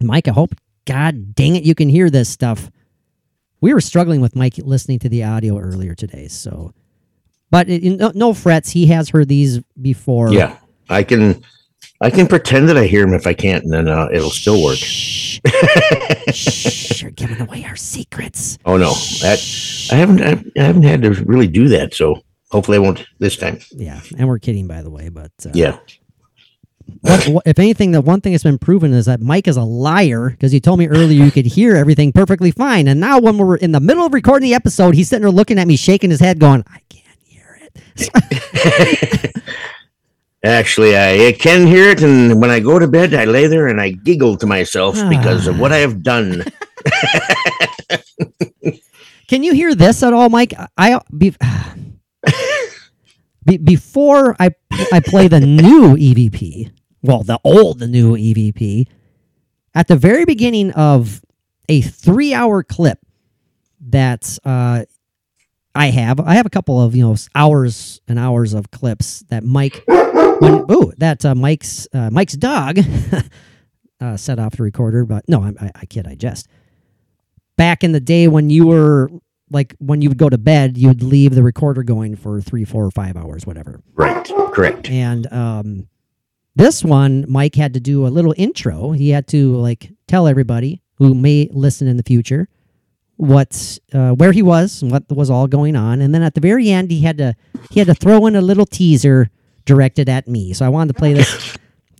Mike, 0.00 0.28
I 0.28 0.30
hope, 0.32 0.54
God 0.84 1.34
dang 1.34 1.56
it, 1.56 1.64
you 1.64 1.74
can 1.74 1.88
hear 1.88 2.08
this 2.08 2.28
stuff. 2.28 2.70
We 3.60 3.74
were 3.74 3.80
struggling 3.80 4.20
with 4.20 4.36
Mike 4.36 4.54
listening 4.58 4.98
to 5.00 5.08
the 5.08 5.24
audio 5.24 5.58
earlier 5.58 5.94
today, 5.96 6.28
so. 6.28 6.72
But 7.52 7.68
no, 7.68 8.10
no 8.16 8.34
frets. 8.34 8.70
He 8.70 8.86
has 8.86 9.10
heard 9.10 9.28
these 9.28 9.60
before. 9.80 10.32
Yeah. 10.32 10.56
I 10.88 11.04
can, 11.04 11.42
I 12.00 12.10
can 12.10 12.26
pretend 12.26 12.68
that 12.70 12.76
I 12.76 12.86
hear 12.86 13.04
him 13.06 13.14
if 13.14 13.26
I 13.28 13.34
can't, 13.34 13.62
and 13.62 13.72
then 13.72 13.88
uh, 13.88 14.08
it'll 14.12 14.30
still 14.30 14.64
work. 14.64 14.78
Shh. 14.78 15.38
Shh. 16.32 17.02
You're 17.02 17.10
giving 17.12 17.40
away 17.40 17.64
our 17.64 17.76
secrets. 17.76 18.58
Oh 18.64 18.76
no, 18.76 18.92
that 19.20 19.38
I 19.92 19.96
haven't, 19.96 20.22
I, 20.22 20.32
I 20.60 20.64
haven't 20.64 20.82
had 20.84 21.02
to 21.02 21.10
really 21.24 21.46
do 21.46 21.68
that. 21.68 21.94
So 21.94 22.22
hopefully 22.50 22.76
I 22.78 22.80
won't 22.80 23.04
this 23.18 23.36
time. 23.36 23.58
Yeah, 23.70 24.00
and 24.18 24.26
we're 24.28 24.38
kidding, 24.38 24.66
by 24.66 24.82
the 24.82 24.90
way. 24.90 25.08
But 25.10 25.32
uh, 25.44 25.50
Yeah. 25.54 25.78
what, 27.02 27.28
what- 27.28 27.46
if 27.46 27.58
anything, 27.58 27.92
the 27.92 28.00
one 28.00 28.20
thing 28.20 28.32
that's 28.32 28.44
been 28.44 28.58
proven 28.58 28.92
is 28.92 29.06
that 29.06 29.20
Mike 29.20 29.46
is 29.48 29.56
a 29.56 29.62
liar 29.62 30.30
because 30.30 30.52
you 30.54 30.60
told 30.60 30.78
me 30.78 30.88
earlier 30.88 31.24
you 31.24 31.30
could 31.30 31.46
hear 31.46 31.76
everything 31.76 32.12
perfectly 32.12 32.50
fine, 32.50 32.88
and 32.88 32.98
now 33.00 33.18
when 33.18 33.36
we're 33.38 33.56
in 33.56 33.72
the 33.72 33.80
middle 33.80 34.06
of 34.06 34.14
recording 34.14 34.48
the 34.48 34.54
episode, 34.54 34.94
he's 34.94 35.08
sitting 35.08 35.22
there 35.22 35.30
looking 35.30 35.58
at 35.58 35.66
me, 35.66 35.76
shaking 35.76 36.10
his 36.10 36.20
head, 36.20 36.38
going, 36.38 36.64
"I 36.68 36.80
can't 36.88 37.01
it." 37.96 39.32
Actually, 40.44 40.96
I 40.96 41.32
can 41.38 41.68
hear 41.68 41.88
it, 41.90 42.02
and 42.02 42.40
when 42.40 42.50
I 42.50 42.58
go 42.58 42.78
to 42.80 42.88
bed, 42.88 43.14
I 43.14 43.26
lay 43.26 43.46
there 43.46 43.68
and 43.68 43.80
I 43.80 43.90
giggle 43.90 44.36
to 44.38 44.46
myself 44.46 44.96
because 45.08 45.46
of 45.46 45.60
what 45.60 45.72
I 45.72 45.76
have 45.78 46.02
done. 46.02 46.44
Can 49.28 49.42
you 49.44 49.54
hear 49.54 49.74
this 49.74 50.02
at 50.02 50.12
all, 50.12 50.28
Mike? 50.28 50.52
I 50.76 51.00
be, 51.16 51.34
be, 53.46 53.56
before 53.56 54.36
I 54.40 54.50
I 54.92 55.00
play 55.00 55.28
the 55.28 55.40
new 55.40 55.96
EVP, 55.96 56.72
well, 57.02 57.22
the 57.22 57.38
old 57.44 57.78
the 57.78 57.88
new 57.88 58.16
EVP, 58.16 58.88
at 59.74 59.88
the 59.88 59.96
very 59.96 60.24
beginning 60.24 60.72
of 60.72 61.22
a 61.68 61.80
three 61.80 62.34
hour 62.34 62.62
clip 62.62 62.98
that 63.80 64.38
uh, 64.44 64.84
I 65.74 65.86
have, 65.86 66.20
I 66.20 66.34
have 66.34 66.46
a 66.46 66.50
couple 66.50 66.80
of 66.80 66.94
you 66.94 67.02
know 67.02 67.16
hours 67.34 68.00
and 68.06 68.18
hours 68.18 68.54
of 68.54 68.70
clips 68.70 69.24
that 69.28 69.44
Mike, 69.44 69.82
when 69.86 70.64
ooh 70.70 70.92
that 70.98 71.24
uh, 71.24 71.34
Mike's 71.34 71.88
uh, 71.92 72.10
Mike's 72.10 72.34
dog 72.34 72.78
uh, 74.00 74.16
set 74.16 74.38
off 74.38 74.56
the 74.56 74.62
recorder, 74.62 75.04
but 75.04 75.24
no, 75.28 75.42
I, 75.42 75.52
I, 75.60 75.70
I 75.74 75.86
kid, 75.86 76.06
I 76.06 76.14
jest 76.14 76.48
back 77.56 77.84
in 77.84 77.92
the 77.92 78.00
day 78.00 78.28
when 78.28 78.50
you 78.50 78.66
were 78.66 79.10
like 79.50 79.74
when 79.78 80.02
you 80.02 80.08
would 80.08 80.18
go 80.18 80.28
to 80.28 80.38
bed, 80.38 80.76
you'd 80.78 81.02
leave 81.02 81.34
the 81.34 81.42
recorder 81.42 81.82
going 81.82 82.16
for 82.16 82.40
three, 82.40 82.64
four, 82.64 82.84
or 82.84 82.90
five 82.90 83.16
hours, 83.16 83.46
whatever. 83.46 83.80
Right. 83.94 84.24
Correct. 84.52 84.88
And 84.90 85.30
um, 85.32 85.88
this 86.56 86.82
one, 86.82 87.24
Mike 87.28 87.54
had 87.54 87.74
to 87.74 87.80
do 87.80 88.06
a 88.06 88.08
little 88.08 88.34
intro. 88.36 88.92
He 88.92 89.10
had 89.10 89.26
to 89.28 89.54
like 89.56 89.92
tell 90.08 90.26
everybody 90.26 90.82
who 90.96 91.14
may 91.14 91.48
listen 91.52 91.86
in 91.86 91.96
the 91.96 92.02
future 92.02 92.48
what 93.16 93.78
uh, 93.92 94.12
where 94.12 94.32
he 94.32 94.42
was 94.42 94.82
and 94.82 94.90
what 94.90 95.04
was 95.10 95.30
all 95.30 95.46
going 95.46 95.76
on. 95.76 96.00
And 96.00 96.14
then 96.14 96.22
at 96.22 96.34
the 96.34 96.40
very 96.40 96.70
end, 96.70 96.90
he 96.90 97.02
had 97.02 97.18
to 97.18 97.34
he 97.70 97.80
had 97.80 97.86
to 97.88 97.94
throw 97.94 98.26
in 98.26 98.36
a 98.36 98.40
little 98.40 98.66
teaser 98.66 99.30
directed 99.64 100.08
at 100.08 100.26
me. 100.28 100.52
So 100.52 100.66
I 100.66 100.68
wanted 100.68 100.94
to 100.94 100.98
play 100.98 101.12
this 101.12 101.56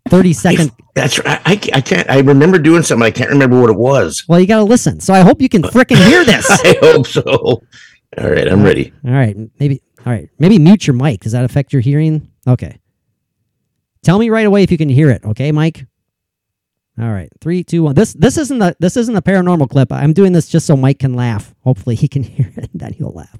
thirty 0.09 0.33
second. 0.33 0.72
That's 0.94 1.18
right. 1.25 1.40
I, 1.46 1.53
I 1.72 1.81
can't. 1.81 2.09
I 2.11 2.18
remember 2.20 2.59
doing 2.59 2.83
something. 2.83 3.07
I 3.07 3.11
can't 3.11 3.31
remember 3.31 3.61
what 3.61 3.70
it 3.70 3.77
was. 3.77 4.25
Well, 4.29 4.40
you 4.40 4.46
got 4.46 4.59
to 4.59 4.64
listen. 4.64 5.01
So 5.01 5.14
I 5.14 5.20
hope 5.20 5.40
you 5.40 5.48
can 5.48 5.62
frickin' 5.62 6.05
hear 6.07 6.25
this. 6.27 6.46
I 6.51 6.77
hope 6.81 7.07
so. 7.07 7.22
All 8.18 8.31
right, 8.31 8.46
I'm 8.46 8.62
ready. 8.62 8.92
All 9.07 9.12
right, 9.12 9.37
maybe. 9.59 9.83
All 10.05 10.12
right, 10.12 10.29
maybe 10.38 10.59
mute 10.59 10.87
your 10.87 10.94
mic. 10.94 11.20
Does 11.20 11.33
that 11.33 11.44
affect 11.44 11.72
your 11.72 11.81
hearing? 11.81 12.29
Okay. 12.46 12.79
Tell 14.03 14.18
me 14.18 14.29
right 14.31 14.44
away 14.46 14.64
if 14.64 14.70
you 14.72 14.77
can 14.77 14.88
hear 14.88 15.11
it. 15.11 15.25
Okay, 15.25 15.53
Mike. 15.53 15.87
All 17.01 17.11
right, 17.11 17.31
three, 17.41 17.65
two, 17.65 17.85
one. 17.85 17.95
This 17.95 18.13
this 18.13 18.37
isn't 18.37 18.59
the 18.59 18.77
this 18.79 18.99
isn't 18.99 19.17
a 19.17 19.23
paranormal 19.23 19.71
clip. 19.71 19.91
I'm 19.91 20.13
doing 20.13 20.33
this 20.33 20.49
just 20.49 20.67
so 20.67 20.77
Mike 20.77 20.99
can 20.99 21.15
laugh. 21.15 21.55
Hopefully, 21.65 21.95
he 21.97 22.07
can 22.07 22.23
hear 22.23 22.53
it. 22.57 22.71
Then 22.75 22.93
he'll 22.93 23.13
laugh. 23.13 23.39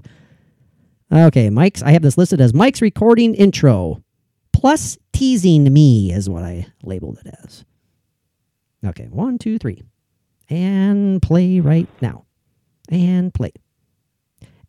Okay, 1.13 1.51
Mike's. 1.51 1.83
I 1.83 1.91
have 1.91 2.03
this 2.03 2.17
listed 2.17 2.41
as 2.41 2.55
Mike's 2.55 2.81
recording 2.81 3.35
intro 3.35 4.03
plus 4.55 4.97
teasing 5.13 5.71
me 5.71 6.13
is 6.13 6.31
what 6.31 6.45
I 6.45 6.67
labeled 6.83 7.19
it 7.25 7.35
as. 7.45 7.65
Okay, 8.87 9.09
one, 9.11 9.39
two, 9.39 9.59
three, 9.59 9.83
and 10.49 11.21
play 11.21 11.61
right 11.61 11.89
now, 12.01 12.25
and 12.89 13.35
play, 13.35 13.53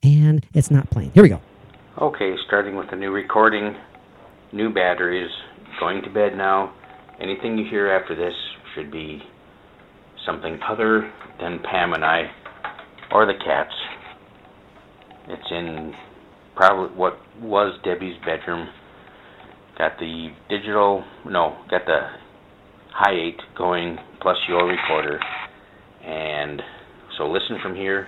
and 0.03 0.45
it's 0.53 0.69
not 0.69 0.89
playing. 0.89 1.11
Here 1.11 1.23
we 1.23 1.29
go. 1.29 1.41
Okay, 2.01 2.35
starting 2.47 2.75
with 2.75 2.89
the 2.89 2.95
new 2.97 3.11
recording, 3.11 3.75
new 4.51 4.73
batteries, 4.73 5.31
going 5.79 6.01
to 6.03 6.09
bed 6.09 6.35
now, 6.35 6.73
anything 7.21 7.57
you 7.57 7.65
hear 7.69 7.89
after 7.89 8.15
this 8.15 8.33
should 8.75 8.91
be 8.91 9.21
something 10.25 10.59
other 10.67 11.11
than 11.39 11.59
Pam 11.59 11.93
and 11.93 12.03
I 12.03 12.31
or 13.11 13.25
the 13.25 13.33
cats. 13.33 13.73
It's 15.27 15.51
in 15.51 15.93
probably 16.55 16.95
what 16.95 17.19
was 17.41 17.79
Debbie's 17.83 18.17
bedroom. 18.25 18.69
Got 19.77 19.97
the 19.99 20.29
digital, 20.49 21.03
no, 21.25 21.57
got 21.69 21.85
the 21.85 22.01
high 22.91 23.13
eight 23.13 23.39
going 23.57 23.97
plus 24.21 24.37
your 24.47 24.67
recorder. 24.67 25.19
And 26.03 26.61
so 27.17 27.29
listen 27.29 27.57
from 27.61 27.75
here 27.75 28.07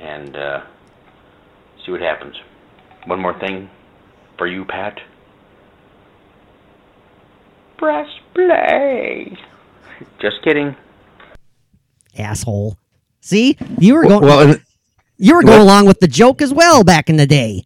and 0.00 0.36
uh, 0.36 0.60
see 1.84 1.92
what 1.92 2.00
happens. 2.00 2.34
One 3.06 3.20
more 3.20 3.38
thing 3.38 3.70
for 4.36 4.46
you, 4.46 4.64
Pat. 4.64 4.98
Press 7.78 8.06
play. 8.34 9.38
Just 10.20 10.42
kidding. 10.42 10.76
Asshole. 12.18 12.76
See, 13.20 13.56
you 13.78 13.94
were 13.94 14.02
going. 14.06 14.22
Well, 14.22 14.40
and, 14.50 14.62
you 15.18 15.34
were 15.34 15.42
going 15.42 15.60
along 15.60 15.86
with 15.86 16.00
the 16.00 16.08
joke 16.08 16.40
as 16.40 16.52
well 16.52 16.82
back 16.82 17.10
in 17.10 17.16
the 17.16 17.26
day, 17.26 17.62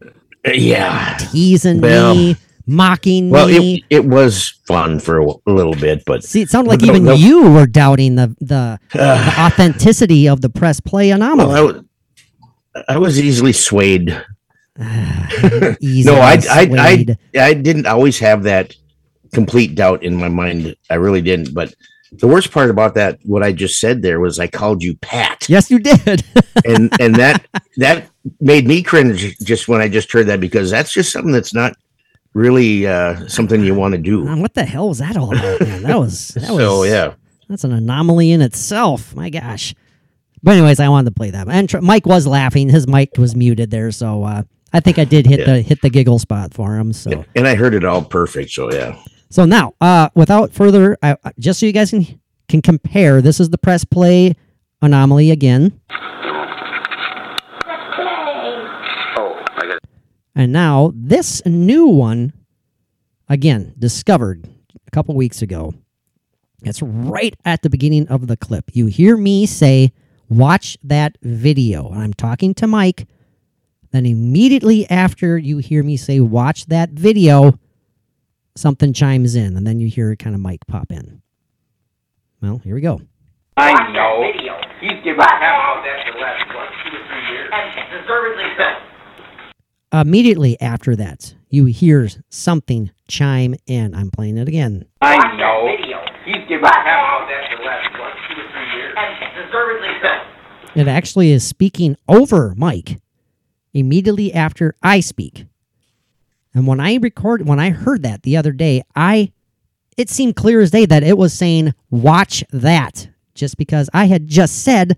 uh, 0.47 0.51
yeah. 0.51 1.17
teasing 1.19 1.81
Well- 1.81 2.15
me, 2.15 2.37
mocking 2.67 3.31
Well, 3.31 3.47
me. 3.47 3.85
it, 3.89 3.99
it 3.99 4.05
was 4.05 4.59
fun 4.67 4.99
for 4.99 5.21
a, 5.21 5.27
a 5.47 5.53
little 5.53 5.75
bit, 5.75 6.03
but 6.05 6.25
See, 6.25 6.43
it 6.43 6.51
sounded 6.51 6.71
like 6.71 6.81
No, 6.81 6.89
even 6.89 7.05
no. 7.05 7.13
you 7.13 7.51
were 7.53 7.67
doubting 7.69 8.17
the 8.17 8.35
the, 8.41 8.81
the 8.93 9.35
authenticity 9.39 10.29
of 10.29 10.41
the 10.41 10.51
press 10.51 10.81
play 10.81 11.11
anomaly. 11.11 11.49
well, 11.49 11.57
I, 11.57 11.63
was- 11.63 11.85
I 12.89 12.99
was 12.99 13.21
easily 13.21 13.53
swayed. 13.53 14.11
Easy 15.81 16.11
no, 16.11 16.17
I, 16.17 16.35
as 16.35 16.49
I, 16.49 16.63
I, 16.77 17.07
I 17.41 17.55
didn't 17.55 17.87
always 17.87 18.19
have 18.19 18.43
that 18.43 18.75
complete 19.33 19.77
doubt 19.77 20.03
in 20.03 20.17
my 20.17 20.29
mind. 20.29 20.75
I 20.91 20.95
really 20.97 21.23
didn't. 21.23 21.55
But 21.55 21.73
the 22.19 22.27
worst 22.29 22.51
part 22.51 22.71
about 22.71 22.95
that, 22.95 23.19
what 23.25 23.43
I 23.43 23.53
just 23.53 23.79
said 23.81 24.03
there, 24.03 24.21
was 24.21 24.39
I 24.39 24.47
called 24.47 24.83
you 24.83 24.95
Pat, 24.97 25.49
yes, 25.49 25.71
you 25.71 25.79
did. 25.79 26.25
and 26.65 26.93
and 27.01 27.15
that 27.17 27.47
that 27.77 28.09
made 28.41 28.67
me 28.67 28.83
cringe 28.83 29.37
just 29.41 29.69
when 29.69 29.81
I 29.81 29.89
just 29.89 30.11
heard 30.13 30.27
that 30.27 30.41
because 30.41 30.71
that's 30.71 30.93
just 30.93 31.13
something 31.13 31.33
that's 31.33 31.55
not 31.55 31.75
really 32.33 32.87
uh, 32.87 33.27
something 33.29 33.63
you 33.65 33.75
want 33.75 33.93
to 33.93 33.99
do. 33.99 34.27
Um, 34.27 34.41
what 34.41 34.55
the 34.55 34.65
hell 34.65 34.89
was 34.89 34.99
that 34.99 35.17
all 35.17 35.33
about, 35.33 35.61
man? 35.61 35.83
That 35.83 35.99
was 36.01 36.29
that 36.29 36.51
was 36.51 36.63
So 36.63 36.83
yeah, 36.85 37.15
That's 37.49 37.65
an 37.65 37.73
anomaly 37.73 38.31
in 38.33 38.41
itself. 38.43 39.15
My 39.15 39.31
gosh. 39.31 39.75
But 40.43 40.53
anyways, 40.57 40.79
I 40.79 40.89
wanted 40.91 41.11
to 41.11 41.15
play 41.15 41.31
that. 41.31 41.49
And 41.49 41.69
tr- 41.69 41.81
Mike 41.81 42.05
was 42.07 42.27
laughing. 42.27 42.69
His 42.69 42.87
mic 42.87 43.17
was 43.17 43.35
muted 43.35 43.71
there, 43.71 43.91
so 43.91 44.25
uh, 44.25 44.43
I 44.75 44.81
think 44.81 44.99
I 44.99 45.05
did 45.05 45.27
hit 45.27 45.41
Yeah. 45.41 45.47
the 45.47 45.63
hit 45.63 45.81
the 45.81 45.89
giggle 45.91 46.19
spot 46.19 46.53
for 46.53 46.77
him. 46.77 46.93
So 46.93 47.25
and 47.35 47.47
I 47.49 47.55
heard 47.55 47.73
it 47.75 47.85
all 47.85 48.03
perfect. 48.05 48.51
So 48.51 48.71
yeah, 48.73 49.01
so 49.35 49.45
now, 49.45 49.75
uh, 49.81 50.09
without 50.15 50.53
further, 50.53 50.97
I- 51.03 51.17
just 51.41 51.59
so 51.59 51.67
you 51.67 51.73
guys 51.73 51.91
can 51.91 52.07
can 52.47 52.63
compare, 52.63 53.21
this 53.21 53.41
is 53.41 53.51
the 53.51 53.59
press 53.59 53.85
play 53.85 54.37
anomaly 54.81 55.33
again, 55.33 55.73
and 60.37 60.53
now 60.53 60.93
this 60.95 61.43
new 61.45 61.87
one, 61.87 62.33
again 63.29 63.75
discovered 63.77 64.47
a 64.87 64.91
couple 64.93 65.17
weeks 65.17 65.43
ago. 65.43 65.75
It's 66.63 66.81
right 66.81 67.35
at 67.45 67.63
the 67.63 67.71
beginning 67.71 68.07
of 68.07 68.29
the 68.29 68.37
clip. 68.37 68.71
You 68.73 68.87
hear 68.87 69.17
me 69.17 69.47
say, 69.47 69.91
"Watch 70.29 70.79
that 70.85 71.19
video," 71.23 71.89
and 71.89 72.01
I'm 72.03 72.15
talking 72.15 72.55
to 72.55 72.69
Mike. 72.69 73.09
Then 73.91 74.07
immediately 74.07 74.89
after 74.89 75.37
you 75.37 75.59
hear 75.59 75.83
me 75.83 75.97
say, 75.97 76.21
"Watch 76.21 76.67
that 76.67 76.91
video," 76.91 77.59
something 78.57 78.93
chimes 78.93 79.35
in, 79.35 79.57
and 79.57 79.67
then 79.67 79.81
you 79.81 79.89
hear 79.89 80.11
a 80.11 80.17
kind 80.17 80.35
of 80.35 80.41
Mike 80.41 80.67
pop 80.67 80.91
in. 80.91 81.23
Well, 82.41 82.59
here 82.65 82.75
we 82.75 82.81
go. 82.81 83.01
I 83.57 83.73
know. 83.93 84.31
He's 84.81 85.03
giving 85.03 85.21
half 85.21 85.79
of 85.79 85.85
that 85.85 86.13
the 86.13 86.21
last, 86.21 86.47
what, 86.55 86.69
two 86.85 86.97
or 86.97 87.03
three 87.09 87.27
years? 87.33 87.51
And 87.53 88.03
deservedly 88.03 88.45
so. 88.59 89.99
Immediately 90.01 90.61
after 90.61 90.97
that, 90.97 91.35
you 91.49 91.67
hear 91.67 92.09
something 92.29 92.91
chime 93.09 93.55
in. 93.67 93.95
I'm 93.95 94.11
playing 94.11 94.37
it 94.39 94.49
again. 94.49 94.85
I 95.01 95.17
know. 95.37 95.69
He's 96.27 96.49
giving 96.49 96.65
half 96.65 97.23
of 97.23 97.29
that 97.29 97.57
the 97.57 97.65
last, 97.65 97.93
what, 97.99 98.13
two 98.29 98.41
or 98.41 98.49
three 98.51 98.69
years? 98.77 98.95
And 98.97 99.47
deservedly 99.47 99.89
so. 100.03 100.81
It 100.81 100.89
actually 100.89 101.31
is 101.31 101.47
speaking 101.47 101.97
over 102.09 102.55
Mike 102.57 103.01
immediately 103.73 104.33
after 104.35 104.75
I 104.83 105.01
speak. 105.01 105.47
And 106.55 106.67
when 106.67 106.81
I 106.81 106.97
record 106.97 107.47
when 107.47 107.59
I 107.59 107.71
heard 107.71 108.03
that 108.05 108.23
the 108.23 108.37
other 108.37 108.53
day, 108.53 108.83
I 108.95 109.33
it 109.97 110.09
seemed 110.09 110.37
clear 110.37 110.61
as 110.61 110.71
day 110.71 110.87
that 110.87 111.03
it 111.03 111.19
was 111.19 111.33
saying 111.33 111.75
watch 111.91 112.45
that 112.51 113.09
just 113.35 113.57
because 113.57 113.91
I 113.93 114.07
had 114.07 114.27
just 114.27 114.63
said 114.63 114.97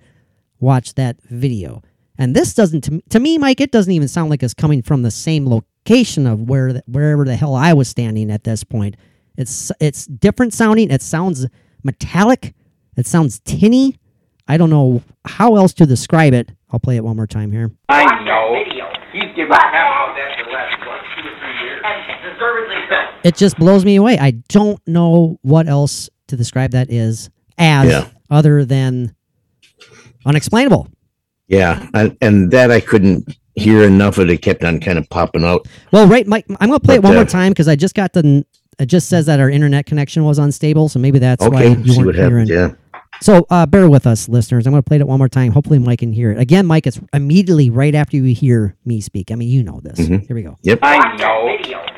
watch 0.61 0.95
that 0.95 1.21
video. 1.23 1.83
And 2.19 2.35
this 2.35 2.55
doesn't 2.55 2.83
to, 2.83 3.03
to 3.11 3.21
me 3.21 3.39
Mike 3.39 3.61
it 3.61 3.73
doesn't 3.73 3.93
even 3.93 4.09
sound 4.09 4.31
like 4.31 4.43
it's 4.43 4.55
coming 4.55 4.83
from 4.83 5.03
the 5.03 5.11
same 5.11 5.49
location 5.49 6.27
of 6.27 6.49
where 6.49 6.83
wherever 6.87 7.25
the 7.25 7.37
hell 7.37 7.55
I 7.55 7.73
was 7.73 7.89
standing 7.89 8.31
at 8.31 8.45
this 8.45 8.63
point. 8.63 8.97
It's 9.37 9.73
it's 9.81 10.07
different 10.07 10.55
sounding. 10.55 10.91
It 10.91 11.03
sounds 11.03 11.47
metallic. 11.83 12.55
It 12.97 13.07
sounds 13.07 13.41
tinny. 13.41 13.99
I 14.49 14.57
don't 14.57 14.71
know 14.71 15.03
how 15.25 15.57
else 15.57 15.73
to 15.75 15.87
describe 15.87 16.33
it. 16.33 16.53
I'll 16.71 16.81
play 16.81 16.97
it 16.97 17.05
one 17.05 17.17
more 17.17 17.27
time 17.27 17.53
here. 17.53 17.73
I 17.89 18.05
know. 18.25 18.55
He's 19.13 19.33
giving 19.35 19.49
half 19.53 20.11
of 20.11 20.17
that 20.17 20.37
last, 20.53 20.77
what, 20.85 21.01
two 21.17 21.25
or 21.25 21.35
three 21.41 21.57
years? 21.65 21.81
And 22.57 22.67
deservedly 22.69 22.87
so. 22.89 23.29
It 23.29 23.37
just 23.37 23.57
blows 23.59 23.85
me 23.85 23.97
away. 23.97 24.19
I 24.19 24.33
don't 24.49 24.81
know 24.87 25.39
what 25.43 25.69
else 25.69 26.09
to 26.29 26.37
describe 26.37 26.71
that 26.73 26.91
is 26.91 27.31
as 27.59 27.89
Yeah. 27.91 28.09
other 28.31 28.65
than 28.65 29.15
unexplainable. 30.25 30.89
yeah, 31.49 31.87
and, 31.95 32.17
and 32.21 32.51
that 32.51 32.71
I 32.71 32.81
couldn't 32.81 33.37
hear 33.55 33.85
enough 33.85 34.19
of 34.19 34.29
it. 34.29 34.33
It 34.35 34.43
kept 34.43 34.65
on 34.65 34.81
kind 34.81 34.99
of 34.99 35.09
popping 35.11 35.45
out. 35.45 35.67
Well, 35.93 36.07
right, 36.09 36.27
Mike, 36.27 36.45
I'm 36.61 36.69
going 36.69 36.81
to 36.81 36.85
play 36.85 36.97
it 36.97 37.03
But, 37.03 37.09
one 37.09 37.15
more 37.15 37.23
uh, 37.25 37.29
time 37.29 37.53
because 37.53 37.69
I 37.69 37.77
just 37.77 37.95
got 37.95 38.13
the. 38.13 38.45
It 38.79 38.87
just 38.87 39.09
says 39.09 39.25
that 39.27 39.41
our 39.41 39.49
internet 39.49 39.87
connection 39.87 40.25
was 40.25 40.39
unstable, 40.39 40.89
so 40.91 40.99
maybe 40.99 41.19
that's 41.19 41.43
why 41.47 41.65
Okay, 41.65 41.81
you 41.81 41.93
see 41.93 41.97
weren't 41.97 42.07
what 42.07 42.15
hearing. 42.17 42.49
happens. 42.49 42.51
Yeah. 42.51 42.73
So 43.23 43.47
uh, 43.49 43.65
bear 43.65 43.89
with 43.89 44.07
us, 44.07 44.29
listeners. 44.29 44.67
I'm 44.67 44.73
going 44.73 44.83
to 44.83 44.87
play 44.87 44.99
it 44.99 45.07
one 45.09 45.17
more 45.17 45.29
time. 45.31 45.53
Hopefully, 45.53 45.79
Mike 45.79 46.01
can 46.01 46.13
hear 46.13 46.31
it. 46.33 46.39
Again, 46.39 46.67
Mike, 46.67 46.87
it's 46.87 47.01
immediately 47.15 47.71
right 47.71 47.95
after 47.95 48.19
you 48.19 48.35
hear 48.35 48.77
me 48.85 49.01
speak. 49.01 49.31
I 49.31 49.37
mean, 49.37 49.49
you 49.49 49.63
know 49.63 49.81
this. 49.83 49.99
Mhm. 50.01 50.27
Here 50.27 50.37
we 50.37 50.43
go. 50.43 50.59
Yep. 50.63 50.81
I 50.83 51.17
know. 51.17 51.57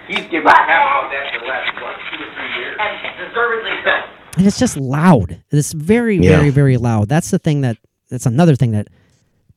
He's 0.08 0.24
giving 0.30 0.46
half 0.48 1.04
of 1.04 1.10
that 1.10 1.32
the 1.38 1.46
last, 1.46 1.72
what, 1.82 1.96
two 2.10 2.24
or 2.24 2.30
three 2.34 2.52
years? 2.60 2.76
And 2.80 3.28
deservedly 3.28 3.70
so. 3.84 4.38
and 4.38 4.46
it's 4.46 4.58
just 4.58 4.76
loud. 4.76 5.42
It's 5.50 5.72
very, 5.72 6.16
Yeah. 6.16 6.36
very, 6.38 6.50
very 6.50 6.76
loud. 6.78 7.08
That's 7.08 7.30
the 7.30 7.38
thing 7.38 7.60
that 7.62 7.76
that's 8.10 8.24
another 8.26 8.56
thing 8.56 8.70
that 8.72 8.88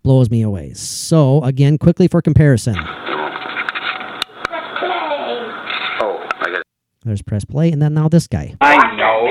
blows 0.03 0.29
me 0.29 0.41
away. 0.41 0.73
So 0.73 1.41
again, 1.43 1.77
quickly 1.77 2.07
for 2.09 2.21
comparison, 2.21 2.75
Oh, 6.03 6.27
I 6.41 6.49
got 6.51 6.63
there's 7.05 7.21
press 7.21 7.45
play, 7.45 7.71
and 7.71 7.81
then 7.81 7.93
now 7.93 8.09
this 8.09 8.27
guy. 8.27 8.55
I 8.61 8.95
know. 8.95 9.27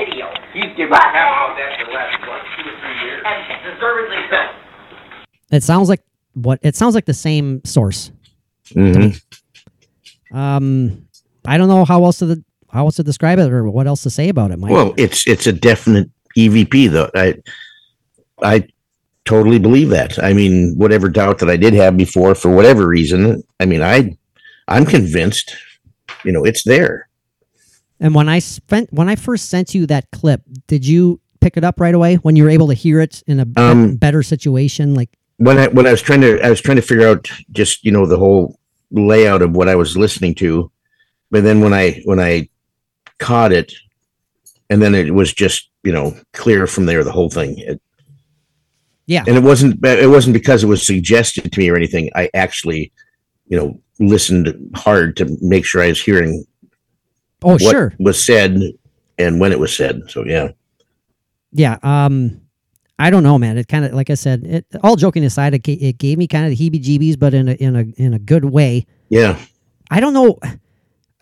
He's 0.55 0.65
giving 0.77 0.93
half 0.93 1.51
of 1.51 1.57
that 1.57 1.79
the 1.87 1.93
last, 1.93 2.21
what, 2.27 2.43
two 2.57 2.69
or 2.69 2.75
three 2.81 3.09
years? 3.09 3.23
And 3.25 3.75
deservedly 3.75 4.17
so. 4.31 5.57
It 5.57 5.63
sounds 5.63 5.89
like 5.89 6.03
what? 6.35 6.59
It 6.63 6.75
sounds 6.77 6.95
like 6.95 7.05
the 7.07 7.15
same 7.15 7.61
source. 7.65 8.11
hmm 8.73 9.11
Um, 10.37 11.07
I 11.45 11.59
don't 11.59 11.69
know 11.69 11.85
how 11.85 12.05
else 12.05 12.19
to 12.19 12.27
the, 12.27 12.45
how 12.71 12.85
else 12.87 12.97
to 12.97 13.03
describe 13.03 13.39
it 13.39 13.51
or 13.53 13.69
what 13.71 13.87
else 13.87 14.03
to 14.05 14.11
say 14.11 14.29
about 14.29 14.51
it, 14.51 14.59
Mike. 14.59 14.71
Well, 14.71 14.95
it's 14.97 15.27
it's 15.27 15.47
a 15.47 15.53
definite 15.53 16.11
EVP 16.37 16.91
though. 16.91 17.11
I 17.15 17.37
I 18.43 18.69
totally 19.25 19.59
believe 19.59 19.91
that. 19.91 20.23
I 20.23 20.33
mean, 20.33 20.75
whatever 20.77 21.09
doubt 21.09 21.39
that 21.39 21.51
I 21.51 21.57
did 21.57 21.75
have 21.75 21.97
before, 21.97 22.35
for 22.35 22.55
whatever 22.55 22.87
reason, 22.87 23.43
I 23.59 23.67
mean, 23.67 23.83
I 23.83 24.17
I'm 24.69 24.87
convinced. 24.87 25.57
You 26.25 26.33
know, 26.33 26.45
it's 26.45 26.65
there. 26.65 27.09
and 28.01 28.15
when 28.15 28.29
I 28.29 28.39
spent 28.41 28.93
when 28.93 29.09
I 29.09 29.17
first 29.17 29.49
sent 29.49 29.75
you 29.75 29.87
that 29.87 30.11
clip, 30.11 30.43
did 30.67 30.87
you 30.87 31.21
pick 31.41 31.57
it 31.57 31.65
up 31.65 31.81
right 31.81 31.95
away 31.95 32.17
when 32.17 32.37
you 32.37 32.45
were 32.45 32.51
able 32.51 32.69
to 32.69 32.75
hear 32.75 33.01
it 33.01 33.23
in 33.27 33.41
a 33.41 33.47
Um, 33.57 33.97
better 33.97 34.23
situation? 34.23 34.95
Like, 34.95 35.09
When 35.39 35.57
I 35.59 35.69
when 35.69 35.87
I 35.87 35.91
was 35.91 36.03
trying 36.03 36.21
to 36.23 36.45
I 36.45 36.51
was 36.51 36.61
trying 36.61 36.77
to 36.77 36.83
figure 36.83 37.07
out 37.09 37.29
just 37.53 37.85
you 37.85 37.91
know 37.93 38.07
the 38.07 38.19
whole 38.19 38.59
layout 38.91 39.41
of 39.43 39.53
what 39.53 39.69
I 39.69 39.77
was 39.77 39.97
listening 39.97 40.35
to, 40.37 40.71
but 41.31 41.43
then 41.45 41.61
when 41.61 41.73
I 41.73 42.03
when 42.05 42.21
I 42.21 42.49
caught 43.19 43.53
it, 43.53 43.73
and 44.69 44.81
then 44.81 44.95
it 44.95 45.15
was 45.15 45.33
just 45.33 45.71
you 45.83 45.93
know 45.93 46.15
clear 46.33 46.67
from 46.67 46.87
there 46.87 47.05
the 47.05 47.13
whole 47.13 47.31
thing. 47.31 47.59
It, 47.59 47.81
Yeah. 49.07 49.25
and 49.27 49.37
it 49.37 49.43
wasn't 49.43 49.85
it 49.85 50.09
wasn't 50.11 50.35
because 50.35 50.63
it 50.63 50.69
was 50.69 50.87
suggested 50.87 51.51
to 51.53 51.59
me 51.59 51.69
or 51.69 51.77
anything. 51.77 52.11
I 52.15 52.31
actually, 52.35 52.93
you 53.49 53.57
know, 53.59 53.81
listened 53.99 54.55
hard 54.75 55.17
to 55.17 55.37
make 55.41 55.65
sure 55.65 55.83
I 55.83 55.89
was 55.89 56.01
hearing 56.03 56.45
oh 57.43 57.53
what 57.53 57.63
sure, 57.63 57.95
was 57.99 58.25
said 58.25 58.61
and 59.19 59.41
when 59.41 59.53
it 59.53 59.59
was 59.59 59.77
said. 59.77 60.03
So 60.09 60.25
yeah, 60.25 60.49
yeah. 61.53 61.79
Um, 61.83 62.41
I 62.99 63.09
don't 63.11 63.23
know, 63.23 63.39
man. 63.39 63.57
It 63.57 63.67
kind 63.69 63.85
of 63.85 63.93
like 63.93 64.11
I 64.11 64.15
said. 64.15 64.45
It 64.45 64.67
all 64.83 64.97
joking 64.97 65.25
aside, 65.25 65.55
it, 65.55 65.67
it 65.67 65.99
gave 65.99 66.19
me 66.19 66.27
kind 66.27 66.45
of 66.45 66.57
the 66.57 66.71
heebie-jeebies, 66.71 67.19
but 67.19 67.33
in 67.35 67.49
a 67.49 67.53
in 67.55 67.77
a 67.77 67.85
in 67.97 68.15
a 68.15 68.19
good 68.19 68.45
way. 68.45 68.87
yeah, 69.09 69.39
I 69.91 70.01
don't 70.01 70.13
know. 70.13 70.39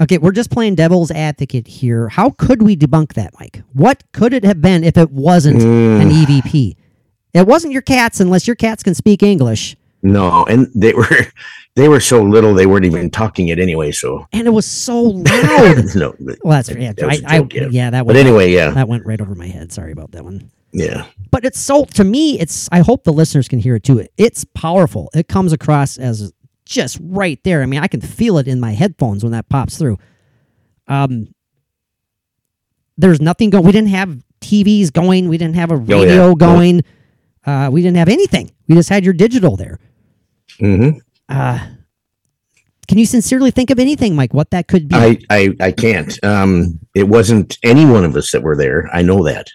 Okay, 0.01 0.19
we're 0.19 0.33
just 0.33 0.51
playing 0.51 0.77
devil's 0.77 1.11
advocate 1.11 1.67
here. 1.67 2.09
How 2.09 2.31
could 2.31 2.63
we 2.63 2.77
debunk 2.77 3.15
that, 3.15 3.35
Mike? 3.41 3.63
What 3.73 4.05
could 4.13 4.33
it 4.33 4.45
have 4.45 4.61
been 4.61 4.85
if 4.85 4.97
it 4.97 5.11
wasn't 5.11 5.61
mm. 5.61 6.01
an 6.01 6.11
EVP? 6.11 6.77
It 7.35 7.47
wasn't 7.47 7.73
your 7.73 7.83
cats 7.83 8.21
unless 8.21 8.47
your 8.47 8.55
cats 8.55 8.85
can 8.85 8.95
speak 8.95 9.25
English. 9.25 9.77
No, 10.03 10.45
and 10.45 10.69
they 10.73 10.93
were 10.93 11.09
they 11.75 11.89
were 11.89 11.99
so 11.99 12.23
little 12.23 12.55
they 12.55 12.67
weren't 12.67 12.85
even 12.85 13.11
talking 13.11 13.49
it 13.49 13.59
anyway. 13.59 13.91
So 13.91 14.27
And 14.33 14.47
it 14.47 14.51
was 14.51 14.67
so 14.67 15.03
loud. 15.03 15.85
no, 15.97 16.15
well, 16.21 16.63
that's 16.63 16.71
yeah. 16.71 16.93
that 16.93 17.07
was 17.07 17.23
I, 17.25 17.39
I, 17.39 17.47
yeah. 17.51 17.69
yeah, 17.71 17.91
that 17.91 18.07
But 18.07 18.17
anyway, 18.17 18.53
yeah, 18.53 18.71
that 18.71 18.89
went 18.89 19.05
right 19.05 19.21
over 19.21 19.35
my 19.35 19.49
head. 19.49 19.73
Sorry 19.73 19.91
about 19.91 20.13
that 20.13 20.23
one. 20.25 20.51
yeah, 20.73 21.07
But 21.33 21.45
it's 21.45 21.59
so 21.59 21.85
to 21.85 22.05
me, 22.05 22.39
it's 22.39 22.69
I 22.71 22.81
hope 22.81 23.03
the 23.03 23.13
listeners 23.13 23.49
can 23.49 23.59
hear 23.59 23.75
it 23.75 23.83
too. 23.83 24.07
It's 24.17 24.45
powerful. 24.45 25.11
It 25.13 25.27
comes 25.27 25.53
across 25.53 25.99
as 25.99 26.33
just 26.69 26.99
right 27.03 27.39
there. 27.45 27.63
I 27.63 27.67
mean, 27.67 27.81
I 27.81 27.87
can 27.89 28.01
feel 28.01 28.39
it 28.39 28.47
in 28.49 28.61
my 28.61 28.73
headphones 28.73 29.23
when 29.25 29.33
that 29.33 29.49
pops 29.49 29.79
through. 29.79 29.99
Um, 30.87 31.29
there's 32.97 33.21
nothing 33.21 33.51
going. 33.51 33.65
We 33.65 33.73
didn't 33.73 33.89
have 33.91 34.23
TVs 34.41 34.93
going. 34.93 35.29
We 35.29 35.39
didn't 35.39 35.57
have 35.57 35.71
a 35.71 35.75
Oh, 35.75 35.85
yeah. 35.87 35.97
radio 35.97 36.35
going. 36.35 36.83
Uh, 37.47 37.69
we 37.73 37.83
didn't 37.83 37.97
have 37.97 38.09
anything. 38.09 38.51
We 38.69 38.75
just 38.75 38.89
had 38.89 39.05
your 39.05 39.15
digital 39.15 39.57
there. 39.57 39.79
hmm 40.59 40.91
Uh, 41.29 41.59
can 42.89 42.97
you 42.99 43.05
sincerely 43.07 43.51
think 43.51 43.71
of 43.71 43.79
anything, 43.79 44.17
Mike? 44.17 44.33
What 44.33 44.51
that 44.51 44.67
could 44.67 44.89
be? 44.89 44.97
I, 44.97 45.19
I 45.31 45.51
I 45.61 45.73
can't. 45.73 46.19
Um, 46.25 46.79
it 46.95 47.05
wasn't 47.09 47.59
any 47.63 47.85
one 47.85 48.05
of 48.05 48.17
us 48.17 48.33
that 48.33 48.43
were 48.43 48.57
there. 48.57 48.89
I 48.93 49.03
know 49.03 49.23
that. 49.25 49.49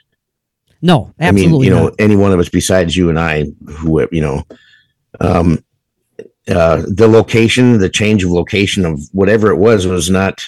no, 0.84 1.13
absolutely. 1.19 1.47
I 1.47 1.60
mean, 1.60 1.63
you 1.63 1.69
know, 1.71 1.84
not. 1.86 1.95
any 1.99 2.15
one 2.15 2.32
of 2.32 2.39
us 2.39 2.49
besides 2.49 2.95
you 2.95 3.10
and 3.10 3.19
I, 3.19 3.45
who 3.67 4.08
you 4.12 4.21
know, 4.21 4.43
um, 5.19 5.63
uh, 6.49 6.84
the 6.88 7.08
location, 7.08 7.77
the 7.79 7.89
change 7.89 8.23
of 8.23 8.29
location 8.32 8.86
of 8.86 8.99
whatever 9.12 9.49
it 9.51 9.58
was, 9.58 9.88
was 9.88 10.10
not, 10.10 10.43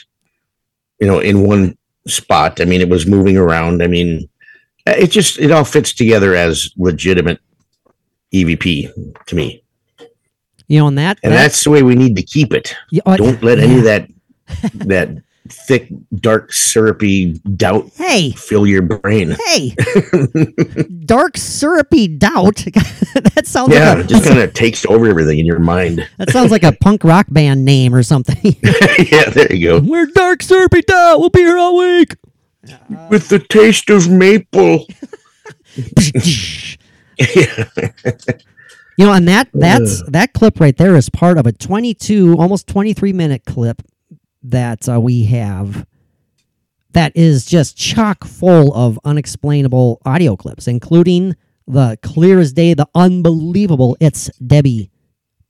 you 0.99 1.07
know, 1.07 1.19
in 1.19 1.47
one 1.47 1.77
spot. 2.07 2.59
I 2.61 2.65
mean, 2.65 2.81
it 2.81 2.89
was 2.89 3.05
moving 3.07 3.37
around. 3.37 3.81
I 3.81 3.87
mean, 3.87 4.27
it 4.85 5.07
just 5.07 5.39
it 5.39 5.51
all 5.51 5.63
fits 5.63 5.93
together 5.93 6.35
as 6.35 6.69
legitimate 6.77 7.39
EVP 8.33 8.91
to 9.27 9.35
me, 9.35 9.63
You 10.67 10.79
know, 10.79 10.87
and 10.87 10.97
that 10.97 11.17
and 11.23 11.31
that- 11.33 11.37
that's 11.37 11.63
the 11.63 11.69
way 11.69 11.81
we 11.83 11.95
need 11.95 12.15
to 12.17 12.23
keep 12.23 12.53
it. 12.53 12.75
yeah, 12.91 13.01
uh, 13.05 13.17
Don't 13.17 13.41
let 13.41 13.59
any 13.59 13.77
of 13.77 13.83
that 13.85 14.07
that 14.75 15.09
thick, 15.49 15.89
dark, 16.15 16.51
syrupy 16.51 17.33
doubt 17.55 17.89
Hey, 17.95 18.31
fill 18.31 18.65
your 18.67 18.81
brain. 18.81 19.35
hey, 19.47 19.75
dark 21.05 21.37
syrupy 21.37 22.07
doubt. 22.07 22.55
that 23.15 23.43
sounds 23.45 23.73
Yeah, 23.73 23.89
like 23.89 23.99
it 23.99 24.05
a, 24.05 24.07
just 24.07 24.25
kind 24.27 24.39
of 24.39 24.53
takes 24.53 24.85
over 24.85 25.07
everything 25.07 25.39
in 25.39 25.45
your 25.45 25.59
mind. 25.59 26.07
that 26.17 26.29
sounds 26.31 26.51
like 26.51 26.63
a 26.63 26.71
punk 26.81 27.03
rock 27.03 27.27
band 27.29 27.63
name 27.65 27.93
or 27.93 28.03
something. 28.03 28.55
yeah, 29.11 29.29
there 29.29 29.53
you 29.53 29.67
go. 29.67 29.79
We're 29.79 30.07
dark 30.07 30.41
syrupy 30.43 30.81
doubt. 30.81 31.19
We'll 31.19 31.29
be 31.29 31.39
here 31.41 31.57
all 31.57 31.77
week. 31.77 32.15
With 33.09 33.29
the 33.29 33.39
taste 33.39 33.89
of 33.91 34.09
maple. 34.09 34.87
yeah. 37.17 37.65
You 38.97 39.05
know, 39.05 39.11
and 39.13 39.27
that 39.27 39.49
that's 39.53 40.01
that 40.09 40.31
clip 40.33 40.59
right 40.59 40.75
there 40.75 40.95
is 40.95 41.09
part 41.09 41.37
of 41.37 41.45
a 41.45 41.51
22, 41.51 42.37
almost 42.39 42.65
23 42.67 43.11
minute 43.13 43.43
clip 43.45 43.81
that 44.51 44.87
uh, 44.89 44.99
we 44.99 45.25
have 45.25 45.85
that 46.93 47.11
is 47.15 47.45
just 47.45 47.75
chock 47.77 48.23
full 48.23 48.73
of 48.73 48.97
unexplainable 49.03 50.01
audio 50.05 50.35
clips, 50.35 50.67
including 50.67 51.35
the 51.67 51.97
clear 52.01 52.39
as 52.39 52.53
day, 52.53 52.73
the 52.73 52.87
unbelievable 52.95 53.97
"It's 53.99 54.29
Debbie" 54.37 54.91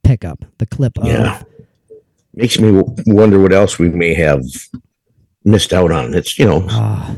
pickup, 0.02 0.44
the 0.58 0.66
clip 0.66 0.98
of 0.98 1.06
Yeah. 1.06 1.42
Makes 2.34 2.58
me 2.58 2.72
w- 2.72 2.94
wonder 3.06 3.40
what 3.40 3.52
else 3.52 3.78
we 3.78 3.88
may 3.90 4.12
have 4.14 4.42
missed 5.44 5.72
out 5.72 5.90
on. 5.90 6.14
It's, 6.14 6.38
you 6.38 6.44
know, 6.44 6.66
uh, 6.68 7.14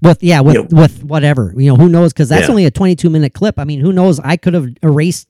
with 0.00 0.22
yeah 0.22 0.40
with 0.40 0.54
You 0.54 0.62
know- 0.70 0.82
with 0.82 1.02
whatever 1.04 1.52
you 1.56 1.66
know 1.70 1.76
who 1.76 1.88
knows 1.88 2.12
because 2.12 2.28
that's 2.28 2.44
Yeah. 2.46 2.50
only 2.50 2.64
a 2.66 2.70
22 2.70 3.10
minute 3.10 3.34
clip. 3.34 3.58
I 3.58 3.64
mean, 3.64 3.80
who 3.80 3.92
knows? 3.92 4.20
I 4.20 4.36
could 4.36 4.54
have 4.54 4.68
erased 4.82 5.26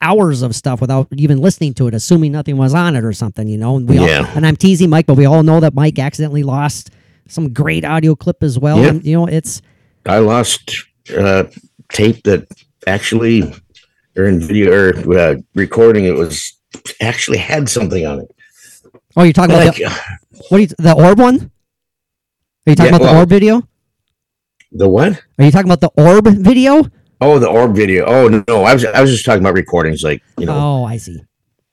hours 0.00 0.42
of 0.42 0.54
stuff 0.54 0.80
without 0.80 1.08
even 1.16 1.38
listening 1.38 1.74
to 1.74 1.86
it, 1.86 1.94
assuming 1.94 2.32
nothing 2.32 2.56
was 2.56 2.74
on 2.74 2.96
it 2.96 3.04
or 3.04 3.12
something. 3.12 3.48
You 3.48 3.58
know, 3.58 3.76
and 3.76 3.88
we 3.88 3.98
all, 3.98 4.06
and 4.34 4.46
I'm 4.46 4.56
teasing 4.56 4.90
Mike, 4.90 5.06
but 5.06 5.14
we 5.14 5.26
all 5.26 5.42
know 5.42 5.60
that 5.60 5.74
Mike 5.74 5.98
accidentally 5.98 6.42
lost 6.42 6.90
some 7.28 7.52
great 7.52 7.84
audio 7.84 8.14
clip 8.14 8.42
as 8.42 8.58
well. 8.58 8.78
Yeah. 8.80 8.88
And, 8.88 9.04
you 9.04 9.16
know, 9.16 9.26
it's 9.26 9.60
I 10.06 10.18
lost 10.18 10.84
uh, 11.16 11.44
tape 11.90 12.22
that 12.24 12.46
actually, 12.86 13.54
or 14.16 14.24
in 14.24 14.40
video 14.40 14.72
or 14.72 15.18
uh, 15.18 15.36
recording, 15.54 16.06
it 16.06 16.14
was 16.14 16.56
actually 17.00 17.38
had 17.38 17.68
something 17.68 18.06
on 18.06 18.20
it. 18.20 18.34
oh, 19.16 19.22
you're 19.22 19.32
talking 19.32 19.54
about 19.54 19.74
the, 19.74 19.90
what 20.48 20.58
are 20.58 20.60
you, 20.60 20.66
the 20.78 20.94
orb 20.94 21.18
one? 21.18 21.50
Are 22.66 22.70
you 22.70 22.76
talking 22.76 22.92
Yeah, 22.92 22.96
about 22.96 23.12
the 23.12 23.18
orb 23.18 23.28
video? 23.28 23.68
the 24.72 24.88
what? 24.88 25.22
Are 25.38 25.44
you 25.44 25.50
talking 25.50 25.70
about 25.70 25.80
the 25.80 26.02
orb 26.02 26.26
video? 26.26 26.84
Oh, 27.20 27.38
the 27.38 27.48
orb 27.48 27.74
video. 27.74 28.04
Oh 28.06 28.28
no, 28.48 28.62
I 28.64 28.72
was 28.74 28.84
I 28.84 29.00
was 29.00 29.10
just 29.10 29.24
talking 29.24 29.42
about 29.42 29.54
recordings, 29.54 30.02
like 30.02 30.22
you 30.38 30.46
know, 30.46 30.54
Oh, 30.56 30.84
I 30.84 30.96
see. 30.98 31.20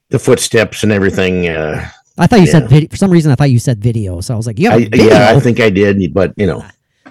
the 0.10 0.20
footsteps 0.20 0.84
and 0.84 0.92
everything. 0.92 1.48
Uh, 1.48 1.88
I 2.18 2.28
thought 2.28 2.40
you 2.40 2.48
said 2.48 2.64
Yeah. 2.64 2.68
video. 2.70 2.90
For 2.90 2.96
some 2.98 3.12
reason, 3.12 3.32
I 3.32 3.36
thought 3.36 3.52
you 3.52 3.60
said 3.60 3.80
video. 3.82 4.22
So 4.22 4.34
I 4.34 4.38
was 4.38 4.48
like, 4.48 4.58
yeah, 4.58 4.74
I, 4.74 4.88
yeah, 4.94 5.34
I 5.36 5.40
think 5.40 5.60
I 5.60 5.70
did, 5.70 6.14
but 6.14 6.34
you 6.38 6.48
know, 6.48 6.64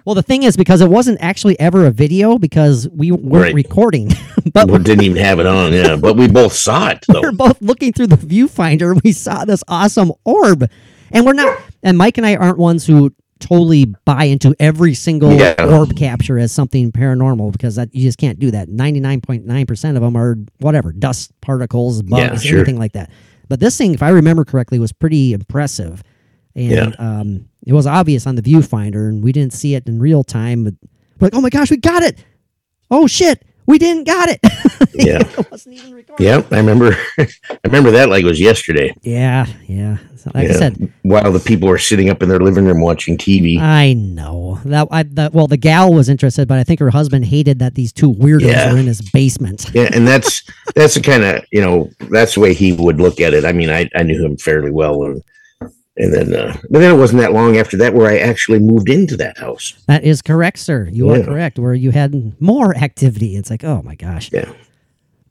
Well, 0.04 0.14
the 0.14 0.22
thing 0.22 0.42
is, 0.42 0.56
because 0.56 0.80
it 0.80 0.90
wasn't 0.90 1.18
actually 1.20 1.58
ever 1.60 1.86
a 1.86 1.90
video 1.90 2.36
because 2.38 2.88
we 2.90 3.12
weren't 3.12 3.44
Right. 3.44 3.54
recording, 3.54 4.10
but 4.52 4.68
we 4.70 4.78
didn't 4.78 5.04
even 5.04 5.22
have 5.22 5.38
it 5.40 5.46
on. 5.46 5.72
Yeah, 5.72 5.96
but 5.96 6.16
we 6.16 6.26
both 6.26 6.54
saw 6.54 6.88
it 6.88 7.04
Though. 7.06 7.20
we 7.20 7.26
were 7.28 7.32
both 7.32 7.60
looking 7.62 7.92
through 7.92 8.08
the 8.08 8.16
viewfinder 8.16 9.00
we 9.04 9.12
saw 9.12 9.44
this 9.44 9.62
awesome 9.68 10.12
orb. 10.24 10.68
And 11.12 11.24
we're 11.24 11.32
not, 11.34 11.56
and 11.84 11.96
Mike 11.96 12.18
and 12.18 12.26
I 12.26 12.34
aren't 12.34 12.58
ones 12.58 12.84
who 12.86 13.14
totally 13.40 13.86
buy 14.04 14.24
into 14.24 14.54
every 14.58 14.94
single 14.94 15.32
Yeah. 15.32 15.54
orb 15.58 15.96
capture 15.96 16.38
as 16.38 16.52
something 16.52 16.92
paranormal 16.92 17.52
because 17.52 17.74
that 17.76 17.94
you 17.94 18.02
just 18.02 18.18
can't 18.18 18.38
do 18.38 18.50
that. 18.52 18.68
99.9% 18.68 19.96
of 19.96 20.02
them 20.02 20.16
are 20.16 20.38
whatever, 20.60 20.92
dust 20.92 21.32
particles, 21.40 22.02
bugs, 22.02 22.44
Yeah, 22.44 22.50
sure. 22.50 22.58
anything 22.60 22.78
like 22.78 22.92
that. 22.92 23.10
But 23.48 23.60
this 23.60 23.76
thing, 23.76 23.92
if 23.94 24.02
I 24.02 24.08
remember 24.10 24.44
correctly, 24.44 24.78
was 24.78 24.92
pretty 24.92 25.32
impressive. 25.32 26.02
And 26.56 26.70
Yeah. 26.70 26.90
um, 26.98 27.46
it 27.66 27.72
was 27.72 27.86
obvious 27.86 28.26
on 28.26 28.36
the 28.36 28.42
viewfinder, 28.42 29.08
and 29.08 29.22
we 29.22 29.32
didn't 29.32 29.52
see 29.52 29.74
it 29.74 29.86
in 29.88 29.98
real 29.98 30.22
time. 30.24 30.64
But 30.64 30.74
we're 31.20 31.26
like, 31.26 31.34
oh 31.34 31.40
my 31.40 31.50
gosh, 31.50 31.70
we 31.70 31.76
got 31.76 32.02
it! 32.02 32.24
Oh 32.90 33.06
shit, 33.06 33.42
we 33.66 33.78
didn't 33.78 34.04
got 34.04 34.28
it. 34.30 34.40
Yeah. 34.96 35.18
it 35.38 35.50
wasn't 35.50 35.74
even 35.74 35.92
recorded. 35.92 36.22
Yeah, 36.24 36.42
I 36.52 36.58
remember. 36.58 36.96
I 37.18 37.26
remember 37.64 37.90
that 37.90 38.08
like 38.08 38.22
it 38.22 38.26
was 38.28 38.40
yesterday. 38.40 38.94
Yeah, 39.02 39.44
yeah. 39.66 39.96
So, 40.16 40.30
like 40.32 40.48
I 40.48 40.52
said, 40.52 40.92
while 41.02 41.32
the 41.32 41.40
people 41.40 41.68
were 41.68 41.78
sitting 41.78 42.08
up 42.10 42.22
in 42.22 42.28
their 42.28 42.38
living 42.38 42.64
room 42.64 42.80
watching 42.80 43.18
TV. 43.18 43.58
I 43.58 43.94
know 43.94 44.60
that. 44.66 44.86
I 44.92 45.02
that 45.02 45.32
well, 45.34 45.48
the 45.48 45.56
gal 45.56 45.92
was 45.92 46.08
interested, 46.08 46.46
but 46.46 46.58
I 46.58 46.64
think 46.64 46.78
her 46.78 46.90
husband 46.90 47.24
hated 47.24 47.58
that 47.58 47.74
these 47.74 47.92
two 47.92 48.12
weirdos 48.14 48.42
Yeah. 48.42 48.72
were 48.72 48.78
in 48.78 48.86
his 48.86 49.00
basement. 49.10 49.66
yeah, 49.74 49.90
and 49.92 50.06
that's 50.06 50.44
that's 50.76 50.94
the 50.94 51.00
kind 51.00 51.24
of 51.24 51.44
you 51.50 51.60
know 51.60 51.90
that's 52.10 52.34
the 52.34 52.40
way 52.40 52.54
he 52.54 52.72
would 52.72 53.00
look 53.00 53.20
at 53.20 53.34
it. 53.34 53.44
I 53.44 53.50
mean, 53.52 53.68
I, 53.70 53.90
I 53.96 54.04
knew 54.04 54.24
him 54.24 54.36
fairly 54.36 54.70
well, 54.70 55.02
and 55.02 55.22
and 55.96 56.12
then 56.12 56.34
uh, 56.34 56.56
but 56.70 56.80
then 56.80 56.94
it 56.94 56.98
wasn't 56.98 57.20
that 57.20 57.32
long 57.32 57.56
after 57.56 57.76
that 57.76 57.94
where 57.94 58.10
I 58.10 58.18
actually 58.18 58.58
moved 58.58 58.88
into 58.88 59.16
that 59.18 59.38
house. 59.38 59.74
That 59.86 60.04
is 60.04 60.22
correct, 60.22 60.58
sir. 60.58 60.88
You 60.90 61.10
are 61.10 61.22
correct. 61.22 61.58
Where 61.58 61.74
you 61.74 61.92
had 61.92 62.40
more 62.40 62.76
activity. 62.76 63.36
It's 63.36 63.50
like, 63.50 63.64
oh 63.64 63.82
my 63.82 63.94
gosh. 63.94 64.30
Yeah. 64.32 64.52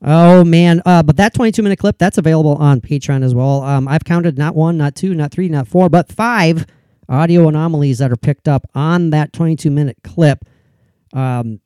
Oh 0.01 0.43
man. 0.43 0.81
Uh, 0.85 1.03
but 1.03 1.17
that 1.17 1.33
22 1.33 1.61
minute 1.63 1.79
clip 1.79 1.97
that's 1.97 2.17
available 2.17 2.55
on 2.55 2.81
Patreon 2.81 3.23
as 3.23 3.35
well. 3.35 3.61
Um, 3.63 3.87
I've 3.87 4.05
counted 4.05 4.37
not 4.37 4.55
one, 4.55 4.77
not 4.77 4.95
two, 4.95 5.13
not 5.13 5.31
three, 5.31 5.49
not 5.49 5.67
four, 5.67 5.89
but 5.89 6.11
five 6.11 6.65
audio 7.09 7.47
anomalies 7.47 7.97
that 7.99 8.11
are 8.11 8.17
picked 8.17 8.47
up 8.47 8.65
on 8.73 9.09
that 9.09 9.33
22 9.33 9.69
minute 9.69 9.97
clip. 10.03 10.45
Um, 11.13 11.59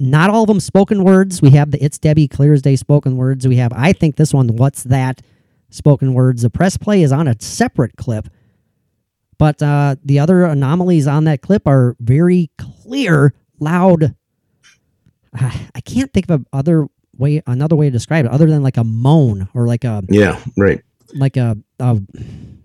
not 0.00 0.30
all 0.30 0.42
of 0.42 0.48
them 0.48 0.60
spoken 0.60 1.04
words. 1.04 1.42
We 1.42 1.50
have 1.50 1.70
the 1.70 1.84
It's 1.84 1.98
Debbie 1.98 2.26
Clear 2.26 2.54
as 2.54 2.62
Day 2.62 2.74
spoken 2.74 3.16
words. 3.16 3.46
We 3.46 3.56
have, 3.56 3.72
I 3.74 3.92
think 3.92 4.16
this 4.16 4.32
one, 4.32 4.48
What's 4.56 4.82
That 4.84 5.20
spoken 5.68 6.14
words. 6.14 6.42
The 6.42 6.50
press 6.50 6.76
play 6.76 7.02
is 7.02 7.12
on 7.12 7.28
a 7.28 7.36
separate 7.38 7.96
clip. 7.96 8.28
But 9.40 9.62
uh, 9.62 9.96
the 10.04 10.18
other 10.18 10.44
anomalies 10.44 11.06
on 11.06 11.24
that 11.24 11.40
clip 11.40 11.66
are 11.66 11.96
very 11.98 12.50
clear, 12.58 13.32
loud. 13.58 14.14
Uh, 15.32 15.50
I 15.74 15.80
can't 15.80 16.12
think 16.12 16.30
of 16.30 16.42
a 16.42 16.56
other 16.56 16.88
way, 17.16 17.42
another 17.46 17.74
way 17.74 17.86
to 17.86 17.90
describe 17.90 18.26
it, 18.26 18.30
other 18.30 18.46
than 18.46 18.62
like 18.62 18.76
a 18.76 18.84
moan 18.84 19.48
or 19.54 19.66
like 19.66 19.84
a 19.84 20.04
Yeah, 20.10 20.38
right. 20.58 20.82
like 21.14 21.38
a, 21.38 21.56
a 21.78 21.98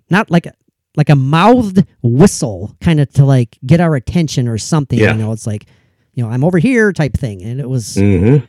not 0.10 0.30
like 0.30 0.48
a 0.48 0.54
like 0.98 1.10
a 1.10 1.16
mouthed 1.16 1.86
whistle, 2.04 2.76
kind 2.82 3.00
of 3.00 3.10
to 3.14 3.24
like 3.24 3.58
get 3.66 3.80
our 3.80 3.96
attention 3.96 4.50
or 4.50 4.58
something. 4.58 5.00
Yeah. 5.00 5.14
You 5.14 5.18
know, 5.20 5.32
it's 5.32 5.48
like, 5.48 5.68
you 6.14 6.26
know, 6.26 6.30
I'm 6.30 6.44
over 6.44 6.58
here 6.58 6.92
type 6.92 7.14
thing, 7.14 7.42
and 7.42 7.62
it 7.62 7.70
was 7.70 7.96
hmm 7.96 8.40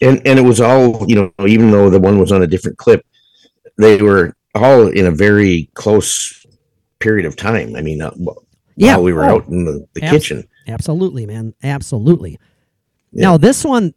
And 0.00 0.20
and 0.26 0.36
it 0.40 0.44
was 0.44 0.60
all 0.60 1.08
you 1.08 1.14
know, 1.14 1.46
even 1.46 1.70
though 1.70 1.90
the 1.90 2.00
one 2.00 2.18
was 2.18 2.32
on 2.32 2.42
a 2.42 2.48
different 2.48 2.76
clip, 2.76 3.06
they 3.76 4.02
were 4.02 4.34
all 4.56 4.88
in 4.88 5.06
a 5.06 5.12
very 5.12 5.70
close 5.74 6.37
period 7.00 7.26
of 7.26 7.36
time. 7.36 7.74
I 7.76 7.82
mean, 7.82 8.02
uh, 8.02 8.10
Yeah. 8.76 8.94
while 8.96 9.04
we 9.04 9.12
were 9.12 9.24
Oh. 9.24 9.36
out 9.36 9.48
in 9.48 9.64
the, 9.64 9.86
the 9.94 10.00
kitchen. 10.00 10.44
Absolutely, 10.66 11.26
man. 11.26 11.54
Absolutely. 11.62 12.38
Yeah. 13.12 13.22
Now, 13.22 13.36
this 13.36 13.64
one, 13.64 13.94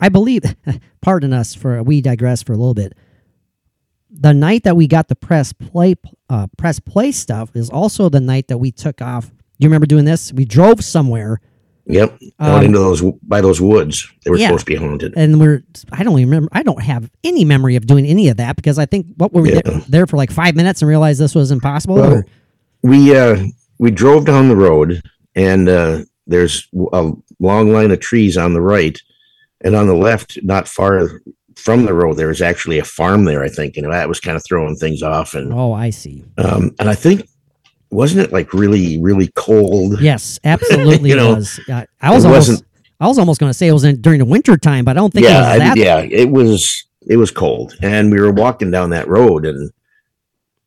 I 0.00 0.08
believe, 0.08 0.42
pardon 1.00 1.32
us 1.32 1.54
for, 1.54 1.82
we 1.82 2.00
digress 2.00 2.42
for 2.42 2.52
a 2.52 2.56
little 2.56 2.74
bit. 2.74 2.94
the 4.16 4.32
night 4.32 4.62
that 4.62 4.76
we 4.76 4.86
got 4.86 5.08
the 5.08 5.16
press 5.16 5.52
play 5.52 5.96
uh, 6.30 6.46
press 6.56 6.78
play 6.78 7.10
stuff 7.10 7.50
is 7.56 7.68
also 7.68 8.08
the 8.08 8.20
night 8.20 8.46
that 8.48 8.58
we 8.58 8.70
took 8.70 9.02
off. 9.02 9.32
You 9.58 9.66
remember 9.68 9.86
doing 9.86 10.04
this? 10.04 10.32
We 10.32 10.44
drove 10.44 10.82
somewhere 10.84 11.40
Yep. 11.86 12.18
Out 12.40 12.58
Um, 12.60 12.64
into 12.64 12.78
those 12.78 13.02
by 13.24 13.40
those 13.42 13.60
woods. 13.60 14.08
They 14.24 14.30
were 14.30 14.38
yeah. 14.38 14.46
supposed 14.46 14.66
to 14.66 14.72
be 14.72 14.76
haunted. 14.76 15.12
and 15.16 15.38
we're 15.40 15.64
I 15.92 16.02
don't 16.04 16.18
even 16.18 16.30
remember 16.30 16.48
I 16.52 16.62
don't 16.62 16.80
have 16.82 17.10
any 17.24 17.44
memory 17.44 17.74
of 17.76 17.86
doing 17.86 18.06
any 18.06 18.28
of 18.28 18.36
that 18.38 18.54
because 18.56 18.78
I 18.78 18.86
think 18.86 19.06
what 19.16 19.32
were 19.34 19.42
we 19.42 19.52
Yeah. 19.52 19.60
there, 19.64 19.80
there 19.88 20.06
for 20.06 20.16
like 20.16 20.30
five 20.30 20.54
minutes 20.54 20.80
and 20.80 20.88
realized 20.88 21.18
this 21.20 21.34
was 21.34 21.50
impossible. 21.50 21.96
Well, 21.96 22.12
or- 22.14 22.26
we 22.84 23.16
uh 23.16 23.42
we 23.78 23.90
drove 23.90 24.26
down 24.26 24.48
the 24.48 24.56
road 24.56 25.02
and 25.34 25.68
uh 25.68 25.98
there's 26.26 26.68
a 26.92 27.10
long 27.40 27.72
line 27.72 27.90
of 27.90 27.98
trees 27.98 28.36
on 28.36 28.52
the 28.52 28.60
right 28.60 29.00
and 29.64 29.74
on 29.74 29.86
the 29.88 29.94
left 29.96 30.38
not 30.42 30.68
far 30.68 31.20
from 31.56 31.86
the 31.86 31.94
road 31.94 32.14
there 32.14 32.28
was 32.28 32.42
actually 32.42 32.78
a 32.78 32.84
farm 32.84 33.24
there 33.24 33.42
i 33.42 33.48
think 33.48 33.76
and 33.76 33.90
that 33.90 34.08
was 34.08 34.20
kind 34.20 34.36
of 34.36 34.44
throwing 34.44 34.76
things 34.76 35.02
off 35.02 35.34
and 35.34 35.52
oh, 35.52 35.72
I 35.72 35.90
see. 35.90 36.24
um 36.36 36.74
and 36.78 36.88
i 36.90 36.94
think 36.94 37.26
wasn't 37.90 38.20
it 38.20 38.32
like 38.32 38.52
really 38.52 39.00
really 39.00 39.30
cold 39.34 40.00
Yes, 40.00 40.38
absolutely 40.44 41.10
You 41.14 41.16
know, 41.16 41.34
was. 41.36 41.60
Uh, 41.68 41.86
I 42.02 42.12
was 42.12 42.24
it 42.24 42.28
almost 42.28 42.64
I 43.00 43.06
was 43.06 43.18
almost 43.18 43.40
going 43.40 43.50
to 43.50 43.54
say 43.54 43.68
it 43.68 43.72
was 43.72 43.84
in, 43.84 44.00
during 44.00 44.18
the 44.18 44.24
winter 44.24 44.56
time, 44.56 44.84
but 44.84 44.92
I 44.92 45.00
don't 45.00 45.12
think 45.12 45.26
it 45.26 45.30
yeah 45.30 45.56
was 45.56 45.60
I- 45.62 45.74
yeah 45.74 45.98
it 46.00 46.28
was 46.28 46.84
it 47.06 47.16
was 47.16 47.30
cold 47.30 47.74
and 47.82 48.10
we 48.10 48.20
were 48.20 48.32
walking 48.32 48.70
down 48.70 48.90
that 48.90 49.08
road 49.08 49.46
and 49.46 49.70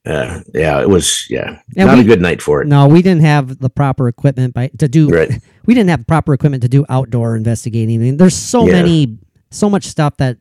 uh 0.08 0.42
yeah 0.54 0.80
it 0.82 0.90
was 0.90 1.26
yeah 1.30 1.60
And 1.76 1.88
not 1.88 1.96
we- 1.98 2.02
a 2.02 2.08
good 2.08 2.22
night 2.22 2.42
for 2.42 2.62
it 2.62 2.68
No, 2.68 2.88
we 2.88 3.02
didn't 3.02 3.22
have 3.24 3.60
the 3.60 3.70
proper 3.70 4.08
equipment 4.08 4.54
by 4.54 4.68
to 4.80 4.88
do. 4.88 5.10
Right. 5.10 5.42
We 5.68 5.74
didn't 5.74 5.90
have 5.90 6.08
proper 6.08 6.34
equipment 6.34 6.64
to 6.64 6.70
do 6.70 6.86
outdoor 6.88 7.36
investigating. 7.36 8.00
I 8.00 8.04
mean, 8.04 8.16
there's 8.18 8.38
so 8.38 8.66
Yeah. 8.66 8.72
many, 8.82 9.18
so 9.52 9.70
much 9.70 9.84
stuff 9.86 10.16
that. 10.18 10.38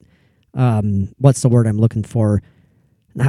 Um, 0.55 1.09
what's 1.19 1.43
the 1.43 1.49
word 1.49 1.67
I'm 1.67 1.79
looking 1.79 2.05
for? 2.05 2.43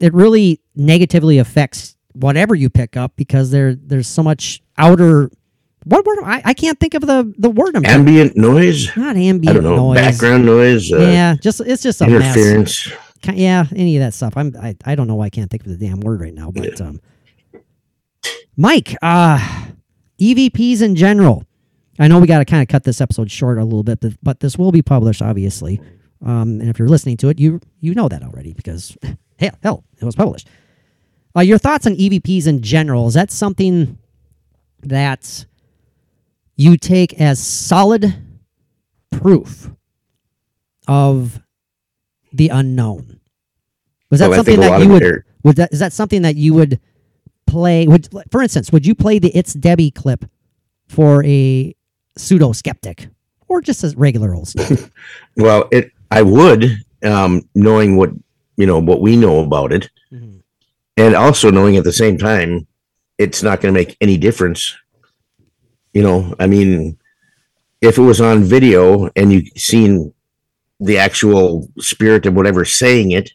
It 0.00 0.12
really 0.12 0.60
negatively 0.74 1.38
affects 1.38 1.96
whatever 2.12 2.54
you 2.54 2.68
pick 2.68 2.96
up 2.96 3.12
because 3.16 3.50
there 3.52 3.74
there's 3.74 4.08
so 4.08 4.22
much 4.22 4.60
outer. 4.76 5.30
What 5.84 6.04
word? 6.04 6.18
I, 6.24 6.42
I 6.44 6.54
can't 6.54 6.78
think 6.80 6.94
of 6.94 7.02
the 7.06 7.32
the 7.38 7.48
word. 7.48 7.76
I'm 7.76 7.82
trying- 7.84 8.00
ambient 8.00 8.36
noise 8.36 8.94
not 8.96 9.16
ambient 9.16 9.48
i 9.48 9.52
don't 9.60 9.62
know 9.64 9.92
noise. 9.92 9.96
background 9.96 10.44
noise 10.44 10.92
uh, 10.92 10.98
yeah, 10.98 11.36
just 11.40 11.60
it's 11.60 11.82
just 11.82 12.00
a 12.00 12.06
mess. 12.08 12.90
Yeah, 13.32 13.66
any 13.74 13.96
of 13.96 14.00
that 14.00 14.14
stuff. 14.14 14.34
I'm 14.36 14.54
I, 14.60 14.76
I 14.84 14.94
don't 14.94 15.06
know 15.06 15.16
why 15.16 15.26
I 15.26 15.30
can't 15.30 15.50
think 15.50 15.64
of 15.66 15.68
the 15.68 15.86
damn 15.86 16.00
word 16.00 16.20
right 16.20 16.34
now, 16.34 16.50
but 16.50 16.80
um 16.80 17.00
Mike, 18.56 18.96
uh 19.02 19.38
EVPs 20.20 20.82
in 20.82 20.94
general. 20.94 21.44
I 21.98 22.08
know 22.08 22.18
we 22.18 22.26
got 22.26 22.38
to 22.38 22.44
kind 22.44 22.60
of 22.60 22.66
cut 22.68 22.82
this 22.82 23.00
episode 23.00 23.30
short 23.30 23.56
a 23.58 23.64
little 23.64 23.84
bit, 23.84 24.00
but, 24.00 24.12
but 24.22 24.40
this 24.40 24.58
will 24.58 24.72
be 24.72 24.82
published 24.82 25.22
obviously. 25.22 25.80
Um 26.24 26.60
and 26.60 26.68
if 26.68 26.78
you're 26.78 26.88
listening 26.88 27.16
to 27.18 27.28
it, 27.28 27.38
you 27.38 27.60
you 27.80 27.94
know 27.94 28.08
that 28.08 28.22
already 28.22 28.52
because 28.52 28.96
hell, 29.38 29.56
hell, 29.62 29.84
it 30.00 30.04
was 30.04 30.16
published. 30.16 30.48
Uh, 31.36 31.40
your 31.40 31.58
thoughts 31.58 31.86
on 31.86 31.96
EVPs 31.96 32.46
in 32.46 32.62
general? 32.62 33.08
Is 33.08 33.14
that 33.14 33.30
something 33.32 33.98
that 34.82 35.46
you 36.56 36.76
take 36.76 37.20
as 37.20 37.44
solid 37.44 38.14
proof 39.10 39.70
of 40.86 41.40
the 42.32 42.50
unknown? 42.50 43.13
Was 44.10 44.20
that 44.20 44.32
something 44.34 44.60
that 44.60 44.80
you 44.82 44.88
would? 44.88 45.24
Would 45.42 45.56
that 45.56 45.72
is 45.72 45.78
that 45.80 45.92
something 45.92 46.22
that 46.22 46.36
you 46.36 46.54
would 46.54 46.80
play? 47.46 47.86
Would 47.86 48.08
for 48.30 48.42
instance, 48.42 48.70
would 48.72 48.86
you 48.86 48.94
play 48.94 49.18
the 49.18 49.30
"It's 49.36 49.54
Debbie" 49.54 49.90
clip 49.90 50.24
for 50.88 51.24
a 51.24 51.74
pseudo 52.16 52.52
skeptic 52.52 53.08
or 53.48 53.60
just 53.60 53.82
a 53.84 53.92
regular 53.96 54.34
old 54.34 54.48
skeptic? 54.48 54.90
Well, 55.36 55.68
it 55.72 55.90
I 56.10 56.22
would, 56.22 56.78
um, 57.04 57.48
knowing 57.54 57.96
what 57.96 58.10
you 58.56 58.66
know 58.66 58.78
what 58.78 59.00
we 59.00 59.16
know 59.16 59.40
about 59.40 59.72
it, 59.72 59.90
Mhm. 60.12 60.40
and 60.96 61.14
also 61.14 61.50
knowing 61.50 61.76
at 61.76 61.84
the 61.84 61.92
same 61.92 62.16
time, 62.18 62.66
it's 63.18 63.42
not 63.42 63.60
going 63.60 63.74
to 63.74 63.78
make 63.80 63.96
any 64.00 64.16
difference. 64.16 64.74
You 65.92 66.02
know, 66.02 66.34
I 66.38 66.46
mean, 66.46 66.98
if 67.80 67.98
it 67.98 68.02
was 68.02 68.20
on 68.20 68.44
video 68.44 69.08
and 69.16 69.32
you 69.32 69.46
seen 69.56 70.12
the 70.80 70.98
actual 70.98 71.68
spirit 71.78 72.26
of 72.26 72.34
whatever 72.34 72.64
saying 72.64 73.12
it, 73.12 73.30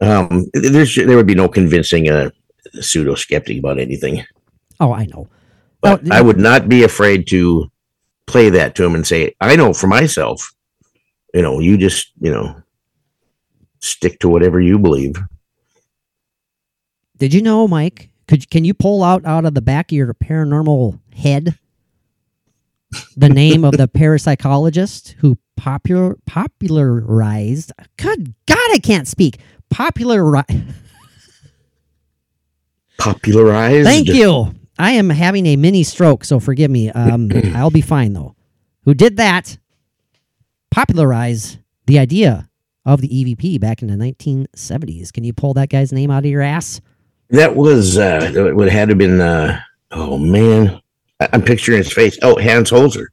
um, 0.00 0.46
there's 0.52 0.94
there 0.94 1.16
would 1.16 1.26
be 1.26 1.34
no 1.34 1.48
convincing 1.48 2.08
a 2.08 2.32
pseudo 2.80 3.14
skeptic 3.14 3.58
about 3.58 3.78
anything. 3.78 4.24
oh, 4.80 4.92
I 4.92 5.06
know. 5.06 5.28
But 5.80 6.00
Oh, 6.04 6.08
I 6.10 6.20
would 6.20 6.38
not 6.38 6.68
be 6.68 6.82
afraid 6.82 7.26
to 7.28 7.70
play 8.26 8.50
that 8.50 8.74
to 8.74 8.84
him 8.84 8.94
and 8.94 9.06
say, 9.06 9.34
I 9.40 9.56
know 9.56 9.72
for 9.72 9.86
myself, 9.86 10.52
you 11.32 11.42
know, 11.42 11.60
you 11.60 11.76
just, 11.76 12.12
you 12.20 12.30
know, 12.30 12.62
stick 13.80 14.18
to 14.20 14.28
whatever 14.28 14.60
you 14.60 14.78
believe. 14.78 15.16
Did 17.16 17.34
you 17.34 17.42
know, 17.42 17.66
Mike? 17.66 18.10
Could 18.26 18.50
can 18.50 18.64
you 18.64 18.74
pull 18.74 19.02
out 19.02 19.24
out 19.24 19.44
of 19.44 19.54
the 19.54 19.62
back 19.62 19.90
of 19.90 19.96
your 19.96 20.12
paranormal 20.14 21.00
head 21.16 21.58
the 23.16 23.28
name 23.30 23.64
of 23.64 23.76
the 23.76 23.88
parapsychologist 23.88 25.14
who 25.18 25.38
popular 25.56 26.16
popularized? 26.26 27.72
Good 27.96 28.34
God, 28.46 28.70
I 28.72 28.78
can't 28.78 29.08
speak. 29.08 29.38
Popularized. 29.70 30.62
Popularized. 32.98 33.86
Thank 33.86 34.08
you. 34.08 34.54
I 34.78 34.92
am 34.92 35.10
having 35.10 35.46
a 35.46 35.56
mini 35.56 35.82
stroke, 35.82 36.24
so 36.24 36.40
forgive 36.40 36.70
me. 36.70 36.90
Um, 36.90 37.30
I'll 37.54 37.70
be 37.70 37.80
fine 37.80 38.12
though. 38.12 38.34
Who 38.84 38.94
did 38.94 39.16
that? 39.16 39.58
Popularize 40.70 41.58
the 41.86 41.98
idea 41.98 42.48
of 42.84 43.00
the 43.00 43.08
EVP 43.08 43.60
back 43.60 43.82
in 43.82 43.88
the 43.88 43.96
1970s. 43.96 45.12
Can 45.12 45.24
you 45.24 45.32
pull 45.32 45.54
that 45.54 45.68
guy's 45.68 45.92
name 45.92 46.10
out 46.10 46.24
of 46.24 46.30
your 46.30 46.42
ass? 46.42 46.80
That 47.30 47.54
was, 47.56 47.98
uh, 47.98 48.32
it 48.34 48.56
would 48.56 48.68
have 48.70 48.88
to 48.88 48.94
been, 48.94 49.20
uh, 49.20 49.60
oh 49.90 50.16
man, 50.18 50.80
I- 51.20 51.28
I'm 51.32 51.42
picturing 51.42 51.78
his 51.78 51.92
face. 51.92 52.18
Oh, 52.22 52.38
Hans 52.40 52.70
Holzer. 52.70 53.06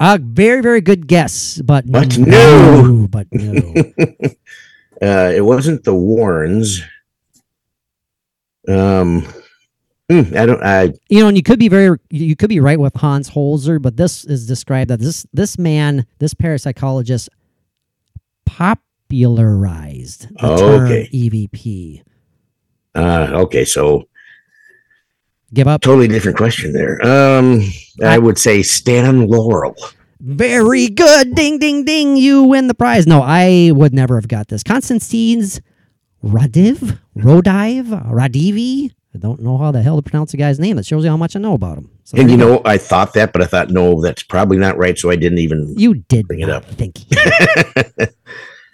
A 0.00 0.18
very, 0.18 0.60
very 0.60 0.80
good 0.80 1.06
guess, 1.06 1.60
but 1.64 1.90
But 1.90 2.18
no, 2.18 2.82
no. 2.92 3.08
but 3.08 3.26
no. 3.32 3.74
Uh, 5.04 5.32
it 5.34 5.42
wasn't 5.44 5.84
the 5.84 5.94
Warrens. 5.94 6.80
Um, 8.66 9.22
hmm, 10.10 10.22
I 10.36 10.46
don't, 10.46 10.62
I, 10.62 10.92
you 11.10 11.20
know, 11.20 11.28
and 11.28 11.36
you 11.36 11.42
could 11.42 11.58
be 11.58 11.68
very, 11.68 11.98
you 12.10 12.34
could 12.36 12.48
be 12.48 12.60
right 12.60 12.78
with 12.78 12.94
Hans 12.94 13.28
Holzer, 13.30 13.82
but 13.82 13.96
this 13.98 14.24
is 14.24 14.46
described 14.46 14.88
that 14.90 15.00
this 15.00 15.26
this 15.34 15.58
man, 15.58 16.06
this 16.20 16.32
parapsychologist, 16.32 17.28
popularized 18.46 20.28
the 20.30 20.46
Oh, 20.46 20.56
term 20.56 20.84
okay. 20.86 21.08
EVP. 21.12 22.02
uh, 22.94 23.30
okay. 23.44 23.64
So 23.66 24.04
Give 25.52 25.68
up. 25.68 25.82
totally 25.82 26.08
different 26.08 26.36
question 26.38 26.72
there. 26.72 27.04
Um, 27.06 27.60
I 28.02 28.18
would 28.18 28.38
say 28.38 28.62
Stan 28.62 29.26
Laurel. 29.28 29.74
Very 30.26 30.88
good. 30.88 31.34
Ding, 31.34 31.58
ding, 31.58 31.84
ding. 31.84 32.16
You 32.16 32.44
win 32.44 32.66
the 32.66 32.74
prize. 32.74 33.06
No, 33.06 33.20
I 33.22 33.72
would 33.74 33.92
never 33.92 34.16
have 34.16 34.26
got 34.26 34.48
this. 34.48 34.62
Constantine's 34.62 35.60
Radiv? 36.24 36.98
Rodive? 37.14 37.88
Radivi? 38.10 38.90
I 39.14 39.18
don't 39.18 39.40
know 39.40 39.58
how 39.58 39.70
the 39.70 39.82
hell 39.82 39.96
to 39.96 40.02
pronounce 40.02 40.32
the 40.32 40.38
guy's 40.38 40.58
name. 40.58 40.76
That 40.76 40.86
shows 40.86 41.04
you 41.04 41.10
how 41.10 41.18
much 41.18 41.36
I 41.36 41.40
know 41.40 41.52
about 41.52 41.76
him. 41.76 41.90
So 42.04 42.16
And 42.18 42.30
you 42.30 42.38
know, 42.38 42.62
I 42.64 42.78
thought 42.78 43.12
that, 43.12 43.34
but 43.34 43.42
I 43.42 43.44
thought, 43.44 43.68
no, 43.70 44.00
that's 44.00 44.22
probably 44.22 44.56
not 44.56 44.78
right. 44.78 44.98
So 44.98 45.10
I 45.10 45.16
didn't 45.16 45.38
even. 45.38 45.74
you 45.78 45.94
did 45.94 46.26
Bring 46.26 46.40
it 46.40 46.48
up. 46.48 46.64
think. 46.64 47.00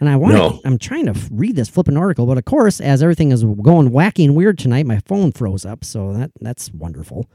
and 0.01 0.09
I 0.09 0.15
want. 0.15 0.35
No. 0.35 0.61
I'm 0.65 0.79
trying 0.79 1.07
to 1.07 1.15
read 1.33 1.57
this 1.57 1.69
flipping 1.69 1.97
article, 1.97 2.27
but 2.27 2.39
of 2.39 2.45
course, 2.45 2.81
as 2.81 3.03
everything 3.03 3.33
is 3.33 3.43
going 3.43 3.91
wacky 3.91 4.25
and 4.25 4.37
weird 4.37 4.57
tonight, 4.57 4.87
my 4.87 5.01
phone 5.01 5.33
froze 5.33 5.67
up. 5.67 5.85
So 5.85 6.13
that 6.15 6.31
that's 6.41 6.71
wonderful. 6.73 7.29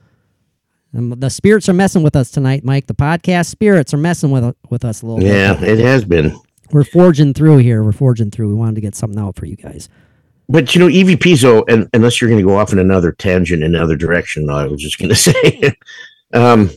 Um, 0.96 1.10
the 1.12 1.30
spirits 1.30 1.68
are 1.68 1.74
messing 1.74 2.04
with 2.04 2.16
us 2.16 2.32
tonight, 2.32 2.64
Mike. 2.64 2.88
The 2.88 2.94
podcast 2.94 3.48
spirits 3.48 3.94
are 3.94 3.98
messing 3.98 4.32
with 4.32 4.56
with 4.70 4.86
us 4.86 5.02
a 5.02 5.06
little 5.06 5.20
bit. 5.20 5.28
Yeah, 5.28 5.62
it 5.64 5.80
has 5.80 6.06
been. 6.06 6.40
we're 6.72 6.84
forging 6.84 7.34
through 7.34 7.58
here. 7.58 7.84
We're 7.84 7.92
forging 7.92 8.32
through. 8.32 8.50
We 8.50 8.56
wanted 8.56 8.76
to 8.76 8.82
get 8.82 8.96
something 8.96 9.20
out 9.20 9.36
for 9.36 9.46
you 9.46 9.56
guys. 9.56 9.90
But 10.48 10.74
you 10.74 10.80
know, 10.80 10.88
EVPs, 10.88 11.42
though, 11.42 11.66
and 11.68 11.90
unless 11.94 12.22
you're 12.22 12.30
going 12.30 12.42
to 12.42 12.48
go 12.48 12.58
off 12.58 12.72
in 12.72 12.80
another 12.80 13.12
tangent, 13.12 13.64
in 13.64 13.76
another 13.76 13.96
direction, 13.96 14.50
I 14.50 14.68
was 14.68 14.82
just 14.82 15.00
going 15.00 15.10
to 15.14 15.16
say, 15.16 15.76
um, 16.34 16.70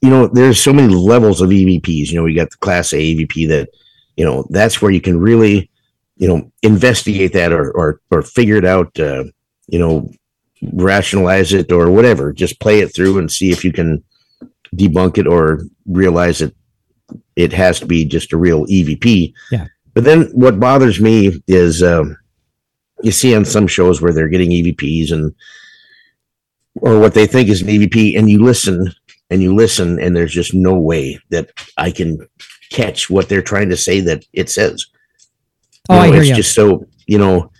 you 0.00 0.10
know, 0.10 0.26
there's 0.28 0.62
so 0.62 0.72
many 0.72 0.94
levels 0.94 1.40
of 1.40 1.50
EVPs. 1.50 2.10
You 2.10 2.16
know, 2.16 2.24
we 2.24 2.34
got 2.34 2.50
the 2.50 2.56
Class 2.58 2.92
A 2.92 2.96
EVP 2.96 3.48
that, 3.48 3.68
you 4.16 4.24
know, 4.24 4.46
that's 4.50 4.80
where 4.80 4.90
you 4.90 5.00
can 5.00 5.18
really, 5.18 5.70
you 6.16 6.28
know, 6.28 6.50
investigate 6.62 7.32
that 7.34 7.52
or 7.52 7.70
or 7.72 8.00
or 8.10 8.22
figure 8.22 8.56
it 8.56 8.64
out. 8.64 8.98
Uh, 8.98 9.24
you 9.68 9.78
know, 9.78 10.10
rationalize 10.72 11.52
it 11.52 11.72
or 11.72 11.90
whatever. 11.90 12.32
Just 12.32 12.60
play 12.60 12.80
it 12.80 12.94
through 12.94 13.18
and 13.18 13.30
see 13.30 13.50
if 13.50 13.64
you 13.64 13.72
can 13.72 14.02
debunk 14.74 15.18
it 15.18 15.26
or 15.26 15.62
realize 15.86 16.38
that 16.38 16.54
it 17.36 17.52
has 17.52 17.80
to 17.80 17.86
be 17.86 18.04
just 18.04 18.32
a 18.32 18.36
real 18.36 18.66
EVP. 18.66 19.32
Yeah. 19.50 19.66
But 19.94 20.04
then 20.04 20.24
what 20.32 20.60
bothers 20.60 21.00
me 21.00 21.42
is 21.46 21.82
um, 21.82 22.16
you 23.02 23.12
see 23.12 23.34
on 23.34 23.44
some 23.44 23.66
shows 23.66 24.00
where 24.00 24.12
they're 24.12 24.28
getting 24.28 24.50
EVPs 24.50 25.12
and 25.12 25.34
or 26.76 26.98
what 26.98 27.12
they 27.12 27.26
think 27.26 27.50
is 27.50 27.60
an 27.60 27.68
EVP, 27.68 28.18
and 28.18 28.30
you 28.30 28.42
listen 28.42 28.90
and 29.28 29.42
you 29.42 29.54
listen, 29.54 30.00
and 30.00 30.16
there's 30.16 30.32
just 30.32 30.54
no 30.54 30.74
way 30.74 31.18
that 31.28 31.50
I 31.76 31.90
can 31.90 32.26
catch 32.70 33.10
what 33.10 33.28
they're 33.28 33.42
trying 33.42 33.68
to 33.68 33.76
say 33.76 34.00
that 34.00 34.24
it 34.32 34.48
says. 34.48 34.86
Oh, 35.90 35.98
I 35.98 36.06
know, 36.06 36.12
hear 36.12 36.20
it's 36.22 36.30
you. 36.30 36.36
just 36.36 36.54
so 36.54 36.86
you 37.06 37.18
know. 37.18 37.51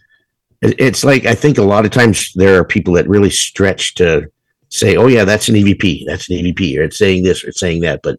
It- 0.62 0.76
It's 0.78 1.04
like 1.04 1.26
I 1.26 1.34
think 1.34 1.58
a 1.58 1.62
lot 1.62 1.84
of 1.84 1.90
times 1.90 2.32
there 2.34 2.58
are 2.58 2.64
people 2.64 2.94
that 2.94 3.08
really 3.08 3.30
stretch 3.30 3.94
to 3.96 4.26
say, 4.68 4.96
"Oh 4.96 5.06
yeah, 5.08 5.24
that's 5.24 5.48
an 5.48 5.56
EVP. 5.56 6.04
That's 6.06 6.28
an 6.30 6.36
EVP," 6.36 6.78
or 6.78 6.82
it's 6.84 6.98
saying 6.98 7.24
this 7.24 7.44
or 7.44 7.48
it's 7.48 7.60
saying 7.60 7.82
that, 7.82 8.00
but 8.02 8.18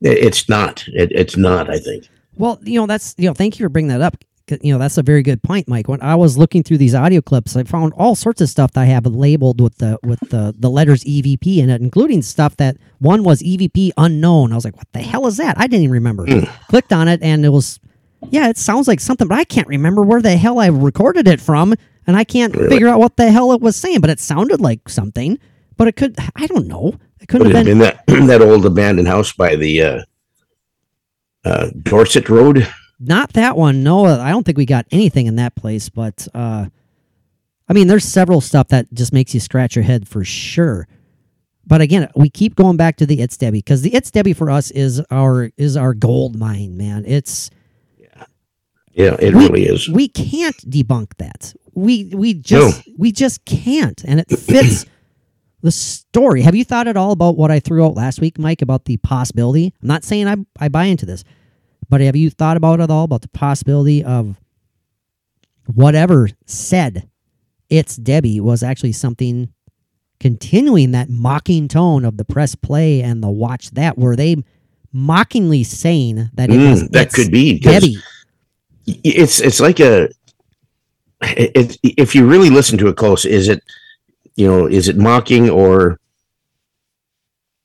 it's 0.00 0.48
not. 0.48 0.84
It, 0.88 1.12
it's 1.12 1.36
not. 1.36 1.70
I 1.70 1.78
think. 1.78 2.08
Well, 2.36 2.58
you 2.64 2.80
know, 2.80 2.86
that's 2.86 3.14
you 3.16 3.28
know, 3.28 3.34
thank 3.34 3.58
you 3.58 3.64
for 3.64 3.68
bringing 3.70 3.90
that 3.90 4.00
up. 4.00 4.16
You 4.60 4.74
know, 4.74 4.78
that's 4.78 4.98
a 4.98 5.02
very 5.02 5.22
good 5.22 5.42
point, 5.42 5.68
Mike. 5.68 5.88
When 5.88 6.02
I 6.02 6.16
was 6.16 6.36
looking 6.36 6.62
through 6.62 6.76
these 6.76 6.94
audio 6.94 7.22
clips, 7.22 7.56
I 7.56 7.62
found 7.62 7.94
all 7.96 8.14
sorts 8.14 8.42
of 8.42 8.50
stuff 8.50 8.72
that 8.72 8.80
I 8.82 8.84
have 8.86 9.06
labeled 9.06 9.58
with 9.60 9.78
the 9.78 9.98
with 10.02 10.20
the 10.28 10.54
the 10.58 10.68
letters 10.68 11.02
EVP 11.04 11.58
in 11.58 11.70
it, 11.70 11.80
including 11.80 12.20
stuff 12.20 12.54
that 12.58 12.76
one 12.98 13.22
was 13.24 13.40
EVP 13.42 13.92
unknown. 13.96 14.52
I 14.52 14.56
was 14.56 14.64
like, 14.66 14.76
"What 14.76 14.88
the 14.92 14.98
hell 14.98 15.26
is 15.26 15.38
that?" 15.38 15.56
I 15.58 15.66
didn't 15.66 15.84
even 15.84 15.92
remember. 15.92 16.26
Hmm. 16.26 16.44
Clicked 16.68 16.92
on 16.92 17.08
it, 17.08 17.22
and 17.22 17.46
it 17.46 17.50
was, 17.50 17.80
yeah, 18.30 18.48
it 18.48 18.56
sounds 18.58 18.88
like 18.88 19.00
something, 19.00 19.28
but 19.28 19.38
I 19.38 19.44
can't 19.44 19.68
remember 19.68 20.02
where 20.02 20.22
the 20.22 20.36
hell 20.36 20.58
I 20.58 20.66
recorded 20.68 21.28
it 21.28 21.40
from, 21.40 21.74
and 22.06 22.16
I 22.16 22.24
can't 22.24 22.54
Really? 22.54 22.68
figure 22.68 22.88
out 22.88 22.98
what 23.00 23.16
the 23.16 23.30
hell 23.30 23.52
it 23.52 23.60
was 23.60 23.76
saying. 23.76 24.00
But 24.00 24.10
it 24.10 24.20
sounded 24.20 24.60
like 24.60 24.88
something, 24.88 25.38
but 25.76 25.88
it 25.88 25.96
could, 25.96 26.16
I 26.36 26.46
don't 26.46 26.66
know, 26.66 26.94
it 27.20 27.28
couldn't 27.28 27.50
have 27.50 27.56
it 27.56 27.64
been. 27.66 27.80
have 27.80 28.06
been 28.06 28.16
that 28.26 28.26
that 28.40 28.42
old 28.42 28.66
abandoned 28.66 29.08
house 29.08 29.32
by 29.32 29.56
the 29.56 29.82
uh, 29.82 30.02
uh, 31.44 31.70
Dorset 31.82 32.28
Road? 32.28 32.66
Not 33.00 33.32
that 33.34 33.56
one. 33.56 33.82
No, 33.82 34.04
I 34.06 34.30
don't 34.30 34.44
think 34.44 34.56
we 34.58 34.66
got 34.66 34.86
anything 34.90 35.26
in 35.26 35.36
that 35.36 35.54
place. 35.56 35.88
But 35.88 36.26
uh, 36.34 36.66
I 37.68 37.72
mean, 37.72 37.86
there's 37.88 38.04
several 38.04 38.40
stuff 38.40 38.68
that 38.68 38.92
just 38.94 39.12
makes 39.12 39.34
you 39.34 39.40
scratch 39.40 39.76
your 39.76 39.82
head 39.84 40.06
for 40.08 40.24
sure. 40.24 40.86
But 41.66 41.80
again, 41.80 42.08
we 42.14 42.28
keep 42.28 42.56
going 42.56 42.76
back 42.76 42.96
to 42.98 43.06
the 43.06 43.20
It's 43.22 43.36
Debbie 43.36 43.58
because 43.58 43.82
the 43.82 43.94
It's 43.94 44.10
Debbie 44.10 44.34
for 44.34 44.50
us 44.50 44.70
is 44.70 45.00
our 45.10 45.50
is 45.56 45.76
our 45.76 45.94
gold 45.94 46.38
mine, 46.38 46.76
man. 46.76 47.04
It's 47.06 47.50
Yeah, 48.94 49.16
it 49.18 49.34
we, 49.34 49.44
really 49.44 49.64
is. 49.66 49.88
We 49.88 50.08
can't 50.08 50.56
debunk 50.70 51.16
that. 51.18 51.54
We 51.74 52.12
we 52.14 52.34
just 52.34 52.88
we 52.98 53.12
just 53.12 53.44
can't, 53.44 54.02
and 54.04 54.20
it 54.20 54.30
fits 54.30 54.86
the 55.62 55.72
story. 55.72 56.42
Have 56.42 56.54
you 56.54 56.64
thought 56.64 56.86
at 56.86 56.96
all 56.96 57.12
about 57.12 57.36
what 57.36 57.50
I 57.50 57.60
threw 57.60 57.84
out 57.84 57.94
last 57.96 58.20
week, 58.20 58.38
Mike, 58.38 58.62
about 58.62 58.84
the 58.84 58.96
possibility? 58.98 59.74
I'm 59.82 59.88
not 59.88 60.04
saying 60.04 60.28
I 60.28 60.36
I 60.60 60.68
buy 60.68 60.84
into 60.84 61.06
this, 61.06 61.24
but 61.88 62.00
have 62.00 62.16
you 62.16 62.30
thought 62.30 62.56
about 62.56 62.80
it 62.80 62.90
all 62.90 63.04
about 63.04 63.22
the 63.22 63.28
possibility 63.28 64.04
of 64.04 64.36
whatever 65.66 66.28
said 66.46 67.08
it's 67.70 67.96
Debbie 67.96 68.40
was 68.40 68.62
actually 68.62 68.92
something 68.92 69.48
continuing 70.20 70.92
that 70.92 71.08
mocking 71.10 71.68
tone 71.68 72.04
of 72.04 72.16
the 72.16 72.24
press 72.24 72.54
play 72.54 73.02
and 73.02 73.22
the 73.22 73.30
watch 73.30 73.70
that 73.72 73.98
were 73.98 74.16
they 74.16 74.36
mockingly 74.92 75.64
saying 75.64 76.30
that 76.34 76.50
it 76.50 76.54
Mm, 76.56 76.70
was 76.70 76.88
that 76.90 77.12
could 77.12 77.32
be 77.32 77.58
Debbie. 77.58 77.98
It's 78.86 79.40
it's 79.40 79.60
like 79.60 79.80
a 79.80 80.08
it, 81.22 81.78
if 81.82 82.14
you 82.14 82.26
really 82.26 82.50
listen 82.50 82.76
to 82.78 82.88
it 82.88 82.96
close 82.96 83.24
is 83.24 83.48
it 83.48 83.62
you 84.36 84.46
know 84.46 84.66
is 84.66 84.88
it 84.88 84.96
mocking 84.96 85.48
or 85.48 85.98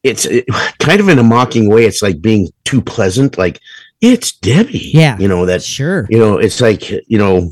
it's 0.03 0.25
it, 0.25 0.45
kind 0.79 0.99
of 1.01 1.09
in 1.09 1.19
a 1.19 1.23
mocking 1.23 1.69
way 1.69 1.85
it's 1.85 2.01
like 2.01 2.21
being 2.21 2.49
too 2.63 2.81
pleasant 2.81 3.37
like 3.37 3.59
it's 4.01 4.31
debbie 4.31 4.91
Yeah. 4.93 5.17
you 5.19 5.27
know 5.27 5.45
that 5.45 5.61
Sure. 5.61 6.07
you 6.09 6.17
know 6.17 6.37
it's 6.37 6.61
like 6.61 6.89
you 6.89 7.17
know 7.17 7.51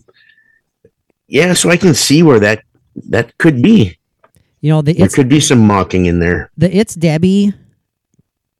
yeah 1.27 1.53
so 1.53 1.69
i 1.69 1.75
can 1.77 1.93
see 1.93 2.23
where 2.23 2.39
that 2.39 2.63
that 3.09 3.37
could 3.37 3.61
be 3.61 3.97
You 4.61 4.71
know, 4.71 4.81
the 4.81 4.93
there 4.93 5.05
it's 5.05 5.15
could 5.15 5.29
be 5.29 5.39
some 5.41 5.59
mocking 5.67 6.05
in 6.05 6.19
there 6.19 6.49
the 6.57 6.73
It's 6.75 6.95
Debbie 6.95 7.53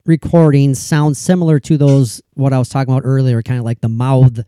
recordings 0.06 0.80
sound 0.80 1.18
similar 1.18 1.60
to 1.62 1.78
those 1.78 2.22
what 2.36 2.54
I 2.54 2.60
was 2.60 2.70
talking 2.70 2.94
about 2.94 3.04
earlier, 3.06 3.42
kind 3.44 3.60
of 3.60 3.66
like 3.66 3.82
the 3.82 3.90
mouth 3.90 4.40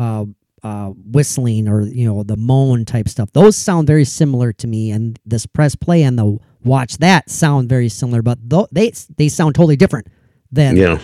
uh, 0.00 0.24
uh, 0.62 0.88
whistling 0.88 1.68
or 1.68 1.82
you 1.82 2.06
know 2.06 2.22
the 2.22 2.36
moan 2.36 2.84
type 2.84 3.08
stuff. 3.08 3.30
Those 3.32 3.56
sound 3.56 3.86
very 3.86 4.04
similar 4.04 4.52
to 4.54 4.66
me, 4.66 4.90
and 4.90 5.18
this 5.26 5.46
press 5.46 5.74
play 5.74 6.02
and 6.02 6.18
the 6.18 6.38
watch 6.64 6.98
that 6.98 7.30
sound 7.30 7.68
very 7.68 7.88
similar, 7.88 8.22
but 8.22 8.38
tho- 8.42 8.68
they 8.72 8.92
they 9.16 9.28
sound 9.28 9.54
totally 9.54 9.76
different 9.76 10.06
than 10.52 10.76
yeah 10.76 10.98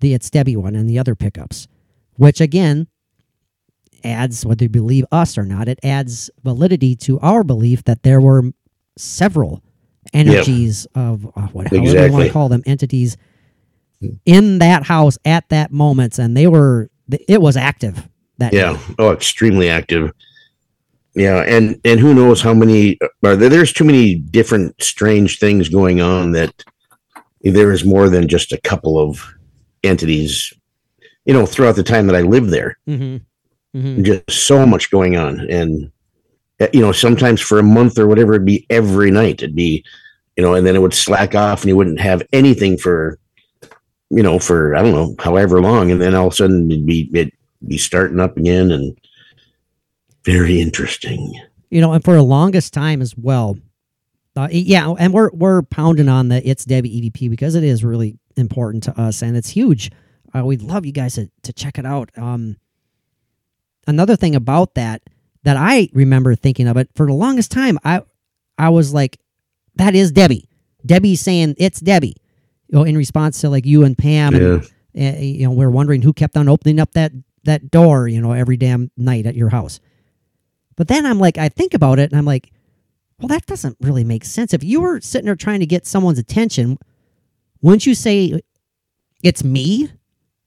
the 0.00 0.14
It's 0.14 0.30
Debbie 0.30 0.56
one 0.56 0.74
and 0.76 0.88
the 0.88 0.98
other 0.98 1.14
pickups, 1.14 1.68
which 2.16 2.40
again 2.40 2.86
adds, 4.04 4.46
whether 4.46 4.64
you 4.64 4.68
believe 4.68 5.04
us 5.10 5.36
or 5.36 5.44
not, 5.44 5.68
it 5.68 5.78
adds 5.82 6.30
validity 6.44 6.94
to 6.96 7.18
our 7.20 7.42
belief 7.42 7.82
that 7.84 8.02
there 8.04 8.20
were 8.20 8.44
several 8.96 9.62
energies 10.12 10.86
of 10.94 11.26
uh, 11.36 11.48
what, 11.48 11.66
however 11.68 12.06
you 12.06 12.12
want 12.12 12.24
to 12.24 12.32
call 12.32 12.48
them 12.48 12.62
entities 12.66 13.16
in 14.24 14.58
that 14.60 14.84
house 14.84 15.18
at 15.24 15.48
that 15.48 15.72
moment, 15.72 16.18
and 16.18 16.36
they 16.36 16.46
were 16.46 16.90
it 17.28 17.40
was 17.40 17.56
active. 17.56 18.07
That 18.38 18.52
yeah 18.52 18.72
night. 18.72 18.94
oh 18.98 19.12
extremely 19.12 19.68
active 19.68 20.12
yeah 21.14 21.42
and 21.46 21.80
and 21.84 21.98
who 21.98 22.14
knows 22.14 22.40
how 22.40 22.54
many 22.54 22.98
are 23.24 23.34
there 23.36 23.48
there's 23.48 23.72
too 23.72 23.84
many 23.84 24.14
different 24.14 24.80
strange 24.82 25.38
things 25.38 25.68
going 25.68 26.00
on 26.00 26.32
that 26.32 26.52
there 27.42 27.72
is 27.72 27.84
more 27.84 28.08
than 28.08 28.28
just 28.28 28.52
a 28.52 28.60
couple 28.60 28.98
of 28.98 29.34
entities 29.82 30.52
you 31.24 31.32
know 31.34 31.46
throughout 31.46 31.76
the 31.76 31.82
time 31.82 32.06
that 32.06 32.16
i 32.16 32.20
lived 32.20 32.50
there 32.50 32.78
Mhm. 32.88 33.22
Mhm. 33.74 34.04
just 34.04 34.30
so 34.46 34.64
much 34.66 34.90
going 34.90 35.16
on 35.16 35.40
and 35.50 35.90
uh, 36.60 36.68
you 36.72 36.80
know 36.80 36.92
sometimes 36.92 37.40
for 37.40 37.58
a 37.58 37.62
month 37.62 37.98
or 37.98 38.06
whatever 38.06 38.34
it'd 38.34 38.46
be 38.46 38.66
every 38.70 39.10
night 39.10 39.42
it'd 39.42 39.56
be 39.56 39.84
you 40.36 40.42
know 40.44 40.54
and 40.54 40.64
then 40.66 40.76
it 40.76 40.80
would 40.82 40.94
slack 40.94 41.34
off 41.34 41.62
and 41.62 41.68
you 41.68 41.76
wouldn't 41.76 42.00
have 42.00 42.22
anything 42.32 42.76
for 42.78 43.18
you 44.10 44.22
know 44.22 44.38
for 44.38 44.76
i 44.76 44.82
don't 44.82 44.92
know 44.94 45.14
however 45.18 45.60
long 45.60 45.90
and 45.90 46.00
then 46.00 46.14
all 46.14 46.28
of 46.28 46.32
a 46.32 46.36
sudden 46.36 46.70
it'd 46.70 46.86
be 46.86 47.10
it'd 47.12 47.32
be 47.66 47.78
starting 47.78 48.20
up 48.20 48.36
again 48.36 48.70
and 48.70 48.98
very 50.24 50.60
interesting 50.60 51.34
you 51.70 51.80
know, 51.80 51.92
and 51.92 52.04
for 52.04 52.14
the 52.14 52.22
longest 52.22 52.72
time 52.72 53.02
as 53.02 53.16
well. 53.16 53.58
Uh, 54.36 54.48
yeah, 54.50 54.94
and 54.98 55.12
we're 55.12 55.30
we're 55.32 55.62
pounding 55.62 56.08
on 56.08 56.28
the 56.28 56.48
it's 56.48 56.64
Debbie 56.64 57.02
EVP 57.02 57.28
because 57.28 57.54
it 57.54 57.64
is 57.64 57.84
really 57.84 58.16
important 58.36 58.84
to 58.84 59.00
us 59.00 59.22
and 59.22 59.36
it's 59.36 59.48
huge. 59.50 59.90
Uh, 60.34 60.44
we'd 60.44 60.62
love 60.62 60.86
you 60.86 60.92
guys 60.92 61.14
to, 61.14 61.28
to 61.42 61.52
check 61.52 61.78
it 61.78 61.84
out. 61.84 62.10
Um, 62.16 62.56
another 63.86 64.14
thing 64.14 64.36
about 64.36 64.74
that 64.74 65.02
that 65.42 65.56
I 65.56 65.88
remember 65.92 66.34
thinking 66.36 66.68
of 66.68 66.76
it 66.76 66.88
for 66.94 67.06
the 67.06 67.14
longest 67.14 67.50
time, 67.50 67.78
I 67.84 68.02
I 68.56 68.68
was 68.68 68.94
like, 68.94 69.18
that 69.74 69.96
is 69.96 70.12
Debbie. 70.12 70.48
Debbie's 70.86 71.20
saying 71.20 71.56
it's 71.58 71.80
Debbie. 71.80 72.14
You 72.68 72.78
know, 72.78 72.84
in 72.84 72.96
response 72.96 73.40
to 73.40 73.48
like 73.48 73.66
you 73.66 73.82
and 73.82 73.98
Pam, 73.98 74.34
and 74.34 74.62
uh, 74.64 75.18
you 75.18 75.44
know, 75.44 75.50
we're 75.50 75.70
wondering 75.70 76.02
who 76.02 76.12
kept 76.12 76.36
on 76.36 76.48
opening 76.48 76.78
up 76.78 76.92
that 76.92 77.10
that 77.44 77.70
door, 77.70 78.08
you 78.08 78.20
know, 78.20 78.32
every 78.32 78.56
damn 78.56 78.90
night 78.96 79.26
at 79.26 79.34
your 79.34 79.48
house. 79.50 79.80
But 80.76 80.88
then 80.88 81.06
I'm 81.06 81.18
like, 81.18 81.38
I 81.38 81.48
think 81.48 81.74
about 81.74 81.98
it, 81.98 82.10
and 82.10 82.18
I'm 82.18 82.24
like, 82.24 82.50
well, 83.20 83.28
that 83.28 83.46
doesn't 83.46 83.76
really 83.80 84.04
make 84.04 84.24
sense. 84.24 84.54
If 84.54 84.62
you 84.62 84.80
were 84.80 85.00
sitting 85.00 85.26
there 85.26 85.34
trying 85.36 85.60
to 85.60 85.66
get 85.66 85.86
someone's 85.86 86.18
attention, 86.20 86.78
wouldn't 87.62 87.84
you 87.86 87.94
say 87.94 88.40
it's 89.24 89.42
me? 89.42 89.90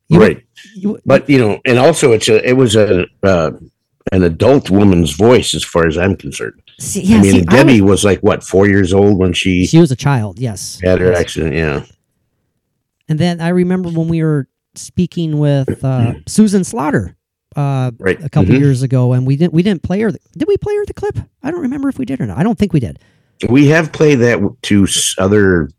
You 0.07 0.19
would- 0.19 0.27
right 0.27 0.43
you- 0.75 0.99
but 1.05 1.29
you 1.29 1.39
know 1.39 1.59
and 1.65 1.77
also 1.79 2.11
it's 2.11 2.27
a 2.27 2.45
it 2.47 2.53
was 2.57 2.75
a 2.75 3.05
uh, 3.23 3.51
an 4.11 4.23
adult 4.23 4.69
woman's 4.69 5.11
voice 5.13 5.53
as 5.53 5.63
far 5.63 5.87
as 5.87 5.97
i'm 5.97 6.17
concerned 6.17 6.61
see, 6.79 7.01
yeah, 7.01 7.17
i 7.17 7.21
mean 7.21 7.31
see, 7.31 7.45
I 7.47 7.55
debbie 7.55 7.79
was, 7.81 8.03
like 8.03 8.19
what 8.19 8.43
four 8.43 8.67
years 8.67 8.93
old 8.93 9.17
when 9.17 9.31
she 9.31 9.65
she 9.65 9.79
was 9.79 9.89
a 9.89 9.95
child, 9.95 10.37
yes. 10.37 10.79
had 10.83 10.99
her 10.99 11.11
Yes. 11.11 11.19
accident 11.21 11.55
yeah 11.55 11.85
And 13.07 13.19
then 13.19 13.39
I 13.41 13.49
remember 13.49 13.87
when 13.89 14.09
we 14.09 14.21
were 14.21 14.47
speaking 14.75 15.39
with 15.39 15.83
uh, 15.85 16.13
Susan 16.27 16.63
Slaughter 16.63 17.15
uh, 17.55 17.91
right 17.99 18.21
a 18.23 18.29
couple 18.29 18.53
Mhm. 18.55 18.59
years 18.59 18.81
ago, 18.83 19.13
and 19.13 19.25
we 19.27 19.35
didn't 19.35 19.53
we 19.53 19.63
didn't 19.63 19.83
play 19.83 19.99
her. 20.01 20.11
The, 20.11 20.19
did 20.37 20.47
we 20.47 20.57
play 20.57 20.75
her 20.77 20.85
the 20.85 20.93
clip? 20.93 21.17
I 21.43 21.51
don't 21.51 21.61
remember 21.61 21.89
if 21.89 21.97
we 21.97 22.05
did 22.05 22.21
or 22.21 22.25
not. 22.25 22.37
I 22.37 22.43
don't 22.43 22.57
think 22.57 22.73
we 22.73 22.79
did. 22.79 22.99
we 23.49 23.67
have 23.67 23.91
played 23.91 24.15
that 24.19 24.39
to 24.63 24.87
other 25.17 25.69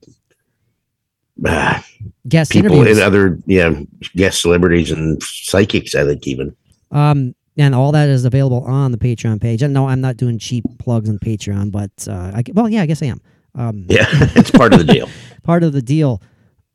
uh, 1.47 1.80
Guest 2.28 2.53
people 2.53 2.72
interviews. 2.76 2.99
and 2.99 3.07
other 3.07 3.38
yeah 3.47 3.72
guest 4.14 4.40
celebrities 4.43 4.90
and 4.90 5.20
psychics 5.22 5.95
i 5.95 6.05
think 6.05 6.26
even 6.26 6.55
Um, 6.90 7.34
and 7.57 7.74
all 7.74 7.93
that 7.93 8.09
is 8.09 8.24
available 8.24 8.62
on 8.64 8.93
the 8.93 8.99
Patreon 8.99 9.40
page. 9.40 9.62
And 9.62 9.72
no, 9.74 9.86
I'm 9.88 10.01
not 10.01 10.16
doing 10.16 10.38
cheap 10.38 10.64
plugs 10.78 11.09
on 11.11 11.18
Patreon, 11.18 11.70
but 11.70 11.90
uh, 12.09 12.32
I, 12.36 12.43
well, 12.55 12.66
yeah, 12.68 12.80
I 12.82 12.86
guess 12.86 13.03
I 13.03 13.07
am. 13.07 13.20
Um, 13.55 13.84
yeah 13.88 14.07
it's 14.36 14.51
part 14.51 14.72
of 14.72 14.78
the 14.78 14.84
deal 14.93 15.09
part 15.43 15.62
of 15.62 15.72
the 15.72 15.82
deal. 15.82 16.20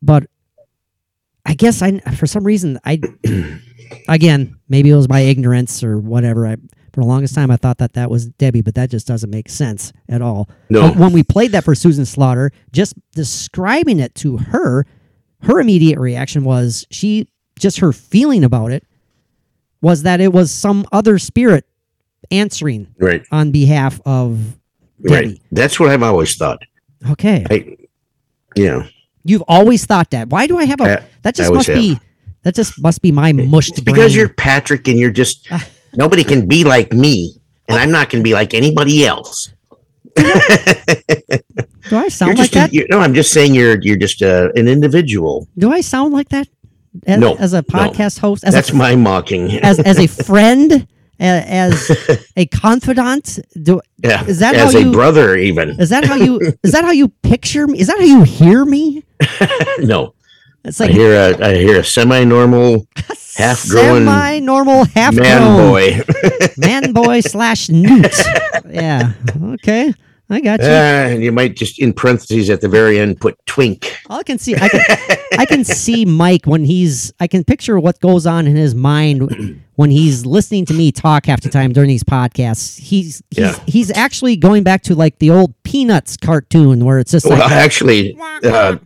But 0.01 0.25
I 1.47 1.53
guess 1.53 1.81
I, 1.81 1.99
for 1.99 2.27
some 2.27 2.43
reason, 2.43 2.77
I, 2.85 2.99
again, 4.07 4.57
maybe 4.69 4.89
it 4.91 4.95
was 4.95 5.07
my 5.09 5.21
ignorance 5.21 5.83
or 5.83 5.97
whatever. 5.97 6.45
I, 6.45 6.55
for 6.93 7.01
the 7.01 7.07
longest 7.07 7.35
time, 7.35 7.49
I 7.51 7.55
thought 7.55 7.77
that 7.77 7.93
that 7.93 8.09
was 8.09 8.27
Debbie, 8.27 8.61
but 8.61 8.75
that 8.75 8.89
just 8.89 9.07
doesn't 9.07 9.29
make 9.29 9.49
sense 9.49 9.93
at 10.09 10.21
all. 10.21 10.49
No. 10.69 10.81
But 10.81 10.97
when 10.97 11.13
we 11.13 11.23
played 11.23 11.51
that 11.53 11.63
for 11.63 11.73
Susan 11.75 12.05
Slaughter, 12.05 12.51
just 12.71 12.95
describing 13.13 13.99
it 13.99 14.13
to 14.15 14.37
her, 14.37 14.85
her 15.43 15.59
immediate 15.59 15.99
reaction 15.99 16.43
was 16.43 16.85
she 16.91 17.27
just 17.59 17.79
her 17.79 17.93
feeling 17.93 18.43
about 18.43 18.71
it 18.71 18.83
was 19.81 20.03
that 20.03 20.19
it 20.19 20.33
was 20.33 20.51
some 20.51 20.85
other 20.91 21.17
spirit 21.19 21.65
answering 22.31 22.87
right 22.99 23.23
on 23.31 23.51
behalf 23.51 24.01
of 24.05 24.57
Debbie. 25.01 25.13
right 25.27 25.41
that's 25.51 25.79
what 25.79 25.89
i've 25.89 26.03
always 26.03 26.35
thought 26.35 26.59
Okay. 27.11 27.45
i 27.49 27.77
yeah 28.55 28.87
You've 29.23 29.43
always 29.49 29.85
thought 29.85 30.11
that. 30.11 30.29
Why 30.29 30.47
do 30.47 30.57
I 30.57 30.63
have 30.63 30.79
a 30.79 31.01
I- 31.01 31.05
that 31.27 31.35
just 31.35 31.47
I 31.47 31.51
always 31.51 31.67
must 31.67 31.77
be 31.77 31.99
that 32.43 32.55
just 32.55 32.81
must 32.81 33.01
be 33.01 33.11
my 33.11 33.33
mushed 33.33 33.75
brain. 33.83 33.85
because 33.95 34.15
you're 34.15 34.29
patrick 34.29 34.87
and 34.87 34.97
you're 34.97 35.11
just 35.11 35.47
Nobody 35.95 36.23
can 36.23 36.47
be 36.47 36.63
like 36.63 36.93
me, 36.93 37.35
and 37.67 37.77
I'm 37.79 37.91
not 37.91 38.09
going 38.09 38.21
to 38.23 38.27
be 38.27 38.33
like 38.33 38.53
anybody 38.53 39.05
else. 39.05 39.51
Do 40.15 40.23
I 41.95 42.01
You're 42.01 42.09
sound 42.09 42.37
like 42.37 42.37
just 42.37 42.51
a- 42.51 42.55
that? 42.59 42.73
you're- 42.73 42.87
no, 42.91 42.99
I'm 42.99 43.13
just 43.13 43.31
saying 43.33 43.55
you're 43.55 43.79
you're 43.81 43.97
just 43.97 44.21
uh, 44.21 44.49
an 44.55 44.67
individual. 44.67 45.47
Do 45.57 45.71
I 45.71 45.81
sound 45.81 46.13
like 46.13 46.29
that? 46.29 46.47
As, 47.05 47.19
No, 47.19 47.35
as 47.35 47.53
a 47.53 47.57
no. 47.57 47.61
podcast 47.61 48.19
host, 48.19 48.43
as 48.43 48.53
That's 48.53 48.71
a, 48.71 48.75
my 48.75 48.95
mocking. 48.95 49.51
as 49.63 49.79
as 49.79 49.97
a 49.99 50.07
friend, 50.29 50.87
a- 51.19 51.23
as 51.23 51.89
a 52.35 52.45
confidant. 52.47 53.39
Do 53.61 53.81
yeah, 54.03 54.23
is 54.25 54.39
that 54.39 54.55
as 54.55 54.73
how 54.73 54.79
a 54.79 54.83
you- 54.83 54.91
brother 54.91 55.35
even? 55.35 55.79
is 55.79 55.89
that 55.89 56.03
how 56.05 56.15
you 56.15 56.39
is 56.63 56.71
that 56.73 56.83
how 56.83 56.91
you 56.91 57.07
picture 57.23 57.65
me? 57.67 57.79
Is 57.79 57.87
that 57.87 57.97
how 57.97 58.05
you 58.05 58.23
hear 58.23 58.65
me? 58.65 59.03
no, 59.79 60.13
It's 60.67 60.81
I 60.81 60.85
like 60.85 60.93
hear 60.93 61.13
a 61.13 61.47
I 61.47 61.55
hear 61.55 61.79
a 61.79 61.83
semi-normal 61.83 62.85
half-grown 63.37 64.05
semi-normal, 64.05 64.83
half-grown 64.85 65.23
man 65.23 65.57
boy. 65.57 66.03
man 66.57 66.91
boy 66.93 67.21
slash 67.21 67.69
newt. 67.69 68.13
Yeah. 68.69 69.13
Okay. 69.53 69.93
I 70.29 70.41
got 70.41 70.59
you. 70.59 70.65
Uh, 70.65 70.69
and 70.69 71.23
you 71.23 71.31
might 71.31 71.55
just 71.55 71.79
in 71.79 71.93
parentheses 71.93 72.49
at 72.49 72.59
the 72.59 72.67
very 72.67 72.99
end 72.99 73.21
put 73.21 73.37
twink. 73.45 73.97
I 74.09 74.23
can 74.23 74.37
see, 74.37 74.55
I 74.55 74.67
can, 74.67 74.81
I 75.39 75.45
can 75.45 75.63
see 75.63 76.03
Mike 76.03 76.45
when 76.45 76.65
he's. 76.65 77.13
I 77.19 77.27
can 77.27 77.45
picture 77.45 77.79
what 77.79 77.99
goes 78.01 78.25
on 78.25 78.45
in 78.45 78.55
his 78.57 78.75
mind 78.75 79.61
when 79.75 79.89
he's 79.89 80.25
listening 80.25 80.65
to 80.65 80.73
me 80.73 80.91
talk 80.91 81.27
half 81.27 81.39
the 81.41 81.49
time 81.49 81.71
during 81.71 81.87
these 81.87 82.03
podcasts. 82.03 82.77
He's 82.77 83.21
he's 83.29 83.39
Yeah. 83.39 83.59
he's 83.67 83.89
actually 83.91 84.35
going 84.35 84.63
back 84.63 84.81
to 84.83 84.95
like 84.95 85.19
the 85.19 85.29
old 85.29 85.53
Peanuts 85.63 86.17
cartoon 86.17 86.83
where 86.83 86.99
it's 86.99 87.11
just 87.11 87.25
Well, 87.25 87.39
like 87.39 87.51
actually, 87.51 88.17
uh, 88.43 88.77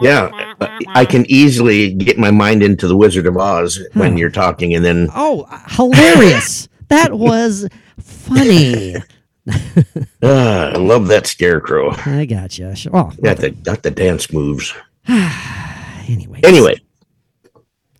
yeah, 0.00 0.54
I 0.88 1.04
can 1.04 1.24
easily 1.28 1.94
get 1.94 2.16
my 2.18 2.30
mind 2.30 2.62
into 2.62 2.86
the 2.86 2.96
Wizard 2.96 3.26
of 3.26 3.36
Oz 3.36 3.80
when 3.94 4.16
you're 4.16 4.30
talking, 4.30 4.74
and 4.74 4.84
then 4.84 5.08
oh 5.16 5.46
hilarious. 5.68 6.68
that 6.88 7.14
was 7.18 7.68
funny. 8.00 8.94
Uh, 10.22 10.72
I 10.74 10.78
love 10.78 11.08
that 11.08 11.26
scarecrow. 11.26 11.90
I 12.06 12.24
got 12.26 12.58
you. 12.58 12.72
Oh, 12.92 13.12
Got 13.22 13.38
the 13.38 13.50
got 13.50 13.82
the 13.82 13.90
dance 13.90 14.32
moves. 14.32 14.74
anyway. 15.08 16.40
Anyway, 16.44 16.80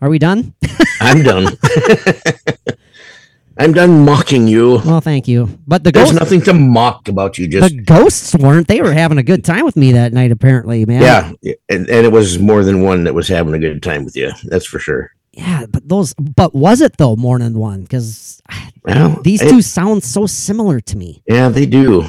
Are 0.01 0.09
we 0.09 0.19
done? 0.19 0.55
I'm 1.01 1.23
done. 1.23 1.57
I'm 3.59 3.73
done 3.75 4.07
mocking 4.07 4.49
you. 4.49 4.81
Well, 4.87 5.03
thank 5.03 5.29
you. 5.29 5.59
But 5.67 5.85
the 5.85 5.93
There's 5.93 6.13
ghosts, 6.13 6.19
nothing 6.21 6.41
to 6.43 6.55
mock 6.55 7.09
about 7.09 7.37
you. 7.37 7.47
Just 7.47 7.75
the 7.77 7.83
ghosts 7.83 8.35
weren't. 8.35 8.69
They 8.69 8.81
were 8.81 8.93
having 8.93 9.19
a 9.19 9.23
good 9.23 9.45
time 9.45 9.67
with 9.67 9.77
me 9.77 9.93
that 9.93 10.15
night. 10.15 10.31
Apparently, 10.31 10.87
man. 10.87 11.03
yeah, 11.03 11.53
and, 11.69 11.89
and 11.91 12.07
it 12.07 12.13
was 12.13 12.39
more 12.39 12.65
than 12.65 12.83
one 12.83 13.05
that 13.05 13.15
was 13.15 13.29
having 13.29 13.53
a 13.53 13.59
good 13.59 13.83
time 13.83 14.05
with 14.07 14.17
you. 14.17 14.31
That's 14.45 14.65
for 14.65 14.79
sure. 14.79 15.13
Yeah, 15.33 15.67
but 15.71 15.89
those. 15.89 16.15
But 16.15 16.55
was 16.55 16.81
it 16.81 16.97
though 16.97 17.17
more 17.17 17.39
than 17.39 17.55
one? 17.59 17.83
Because 17.83 18.43
Well, 18.85 19.21
these 19.23 19.41
it- 19.43 19.51
two 19.51 19.63
sound 19.63 20.03
so 20.05 20.27
similar 20.27 20.81
to 20.81 20.97
me. 20.97 21.23
yeah, 21.29 21.49
they 21.49 21.67
do. 21.67 22.05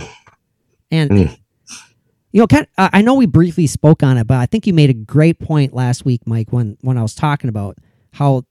And 0.89 1.09
Mm. 1.11 1.37
you 2.33 2.39
know, 2.41 2.47
kind 2.47 2.67
I 2.77 2.89
I 2.93 3.01
know 3.01 3.13
we 3.15 3.25
briefly 3.27 3.67
spoke 3.67 4.03
on 4.03 4.17
it, 4.17 4.25
but 4.27 4.37
I 4.37 4.45
think 4.45 4.65
you 4.67 4.73
made 4.73 4.89
a 4.89 4.93
great 4.93 5.39
point 5.39 5.73
last 5.73 6.03
week, 6.05 6.21
Mike, 6.25 6.51
when 6.51 6.77
when 6.81 6.97
I 6.97 7.01
was 7.01 7.13
talking 7.15 7.49
about 7.49 7.77
how 8.13 8.43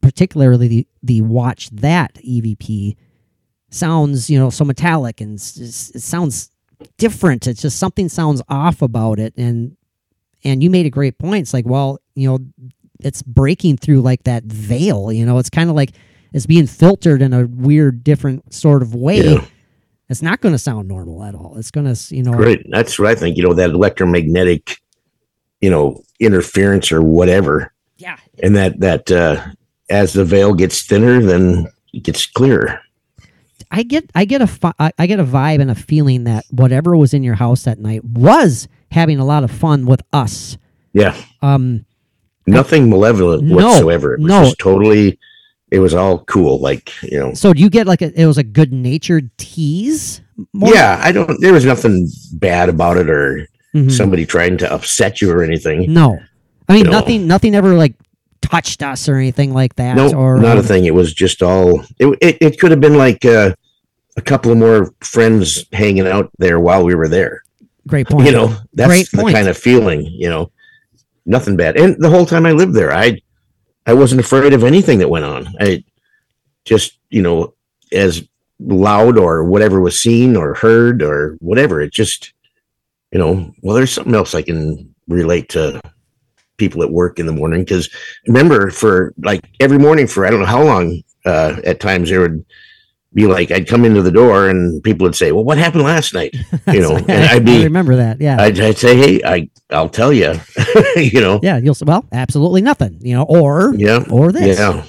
particularly 0.00 0.68
the, 0.68 0.86
the 1.02 1.20
watch 1.22 1.70
that 1.70 2.14
EVP 2.16 2.96
sounds, 3.70 4.28
you 4.28 4.38
know, 4.38 4.50
so 4.50 4.64
metallic 4.64 5.20
and 5.20 5.34
it 5.36 5.40
sounds 5.42 6.50
different. 6.98 7.46
It's 7.46 7.62
just 7.62 7.78
something 7.78 8.08
sounds 8.08 8.42
off 8.48 8.82
about 8.82 9.18
it, 9.18 9.34
and 9.36 9.76
and 10.44 10.62
you 10.62 10.70
made 10.70 10.86
a 10.86 10.90
great 10.90 11.18
point. 11.18 11.42
It's 11.42 11.54
like, 11.54 11.66
well, 11.66 11.98
you 12.14 12.28
know, 12.28 12.38
it's 13.00 13.22
breaking 13.22 13.76
through 13.78 14.00
like 14.02 14.24
that 14.24 14.44
veil. 14.44 15.12
You 15.12 15.26
know, 15.26 15.38
it's 15.38 15.50
kind 15.50 15.70
of 15.70 15.76
like 15.76 15.92
it's 16.32 16.46
being 16.46 16.66
filtered 16.66 17.22
in 17.22 17.32
a 17.32 17.46
weird, 17.46 18.04
different 18.04 18.52
sort 18.52 18.82
of 18.82 18.94
way. 18.94 19.22
Yeah. 19.22 19.44
It's 20.08 20.22
not 20.22 20.40
going 20.40 20.54
to 20.54 20.58
sound 20.58 20.88
normal 20.88 21.24
at 21.24 21.34
all. 21.34 21.56
It's 21.56 21.70
going 21.70 21.92
to, 21.92 22.14
you 22.14 22.22
know, 22.22 22.32
Great. 22.32 22.66
That's 22.70 22.98
what 22.98 23.08
I 23.08 23.14
think. 23.14 23.36
You 23.36 23.44
know, 23.44 23.54
that 23.54 23.70
electromagnetic, 23.70 24.78
you 25.60 25.70
know, 25.70 26.02
interference 26.20 26.92
or 26.92 27.02
whatever. 27.02 27.72
yeah, 27.96 28.18
And 28.42 28.54
that, 28.56 28.80
that, 28.80 29.10
uh, 29.10 29.44
as 29.88 30.12
the 30.12 30.24
veil 30.24 30.54
gets 30.54 30.82
thinner, 30.82 31.22
then 31.22 31.68
it 31.92 32.02
gets 32.02 32.26
clearer. 32.26 32.80
I 33.70 33.82
get 33.82 34.08
I 34.14 34.24
get 34.24 34.40
a 34.40 34.74
I 34.98 35.06
get 35.06 35.18
a 35.18 35.24
vibe 35.24 35.60
and 35.60 35.70
a 35.70 35.74
feeling 35.74 36.24
that 36.24 36.44
whatever 36.50 36.96
was 36.96 37.12
in 37.12 37.24
your 37.24 37.34
house 37.34 37.64
that 37.64 37.78
night 37.78 38.04
was 38.04 38.68
having 38.92 39.18
a 39.18 39.24
lot 39.24 39.42
of 39.42 39.50
fun 39.50 39.84
with 39.84 40.00
us. 40.12 40.56
Yeah. 40.92 41.16
Um, 41.42 41.84
Nothing 42.46 42.90
malevolent 42.90 43.44
No, 43.44 43.56
whatsoever. 43.56 44.14
It 44.14 44.20
was 44.20 44.28
no. 44.28 44.44
just 44.44 44.58
totally, 44.58 45.18
it 45.70 45.78
was 45.78 45.94
all 45.94 46.18
cool. 46.24 46.60
Like, 46.60 46.92
you 47.02 47.18
know, 47.18 47.32
so 47.34 47.52
do 47.52 47.60
you 47.62 47.70
get 47.70 47.86
like 47.86 48.02
a, 48.02 48.12
it 48.20 48.26
was 48.26 48.38
a 48.38 48.42
good 48.44 48.72
natured 48.72 49.30
tease? 49.38 50.20
More? 50.52 50.74
yeah, 50.74 51.00
I 51.02 51.12
don't, 51.12 51.40
there 51.40 51.52
was 51.52 51.64
nothing 51.64 52.08
bad 52.32 52.68
about 52.68 52.96
it 52.98 53.08
or 53.08 53.48
Mhm. 53.74 53.90
somebody 53.90 54.24
trying 54.24 54.56
to 54.58 54.72
upset 54.72 55.20
you 55.20 55.30
or 55.32 55.42
anything. 55.42 55.92
No, 55.92 56.16
I 56.68 56.74
mean 56.74 56.84
No. 56.84 56.90
nothing. 56.92 57.26
Nothing 57.26 57.54
ever 57.56 57.74
like 57.74 57.94
touched 58.40 58.82
us 58.84 59.08
or 59.08 59.16
anything 59.16 59.52
like 59.52 59.74
that. 59.76 59.96
No, 59.96 60.12
or 60.14 60.38
not 60.38 60.56
a 60.58 60.60
um, 60.60 60.66
thing. 60.66 60.84
It 60.84 60.94
was 60.94 61.12
just 61.12 61.42
all. 61.42 61.80
It 61.98 62.06
it, 62.20 62.38
it 62.40 62.60
could 62.60 62.70
have 62.70 62.80
been 62.80 62.96
like 62.96 63.24
uh, 63.24 63.52
a 64.16 64.20
couple 64.22 64.52
of 64.52 64.58
more 64.58 64.94
friends 65.00 65.64
hanging 65.72 66.06
out 66.06 66.30
there 66.38 66.60
while 66.60 66.84
we 66.84 66.94
were 66.94 67.08
there. 67.08 67.42
Great 67.88 68.06
point. 68.06 68.26
You 68.26 68.32
know, 68.32 68.56
that's 68.74 68.88
Great 68.88 69.10
the 69.10 69.18
point. 69.22 69.34
kind 69.34 69.48
of 69.48 69.58
feeling. 69.58 70.06
You 70.06 70.28
know, 70.28 70.50
nothing 71.26 71.56
bad. 71.56 71.76
And 71.76 71.96
the 71.98 72.10
whole 72.10 72.26
time 72.26 72.46
I 72.46 72.52
lived 72.52 72.74
there, 72.74 72.92
I 72.92 73.20
I 73.86 73.94
wasn't 73.94 74.20
afraid 74.20 74.52
of 74.52 74.64
anything 74.64 74.98
that 74.98 75.10
went 75.10 75.24
on. 75.24 75.48
I 75.60 75.84
just 76.64 76.98
you 77.10 77.22
know 77.22 77.54
as 77.92 78.26
loud 78.60 79.18
or 79.18 79.44
whatever 79.44 79.80
was 79.80 80.00
seen 80.00 80.36
or 80.36 80.54
heard 80.54 81.02
or 81.02 81.36
whatever. 81.40 81.80
It 81.80 81.92
just 81.92 82.32
you 83.12 83.18
know. 83.18 83.52
Well, 83.62 83.76
there's 83.76 83.92
something 83.92 84.14
else 84.14 84.34
I 84.34 84.42
can 84.42 84.94
relate 85.08 85.48
to 85.50 85.80
people 86.56 86.82
at 86.82 86.90
work 86.90 87.18
in 87.18 87.26
the 87.26 87.32
morning 87.32 87.62
because 87.62 87.88
remember 88.26 88.70
for 88.70 89.12
like 89.18 89.44
every 89.60 89.78
morning 89.78 90.06
for 90.06 90.24
I 90.24 90.30
don't 90.30 90.40
know 90.40 90.46
how 90.46 90.62
long 90.62 91.02
uh, 91.26 91.60
at 91.64 91.80
times 91.80 92.10
there 92.10 92.20
would 92.20 92.44
be 93.14 93.26
like 93.26 93.50
I'd 93.50 93.68
come 93.68 93.84
into 93.84 94.02
the 94.02 94.10
door 94.10 94.48
and 94.48 94.82
people 94.82 95.04
would 95.04 95.14
say, 95.14 95.32
"Well, 95.32 95.44
what 95.44 95.56
happened 95.58 95.84
last 95.84 96.12
night?" 96.14 96.34
You 96.66 96.80
know, 96.80 96.96
and 96.96 97.24
I'd 97.30 97.44
be 97.44 97.60
I 97.60 97.64
remember 97.64 97.96
that. 97.96 98.20
Yeah. 98.20 98.40
I'd, 98.40 98.58
I'd 98.58 98.76
say, 98.78 98.96
"Hey, 98.96 99.20
I 99.24 99.48
I'll 99.70 99.88
tell 99.88 100.12
you," 100.12 100.34
you 100.96 101.20
know, 101.20 101.40
yeah, 101.42 101.58
you'll 101.58 101.74
say, 101.74 101.84
well, 101.86 102.04
absolutely 102.12 102.62
nothing, 102.62 102.98
you 103.00 103.14
know, 103.14 103.22
or 103.24 103.74
yeah, 103.76 104.04
or 104.10 104.32
this. 104.32 104.58
yeah, 104.58 104.84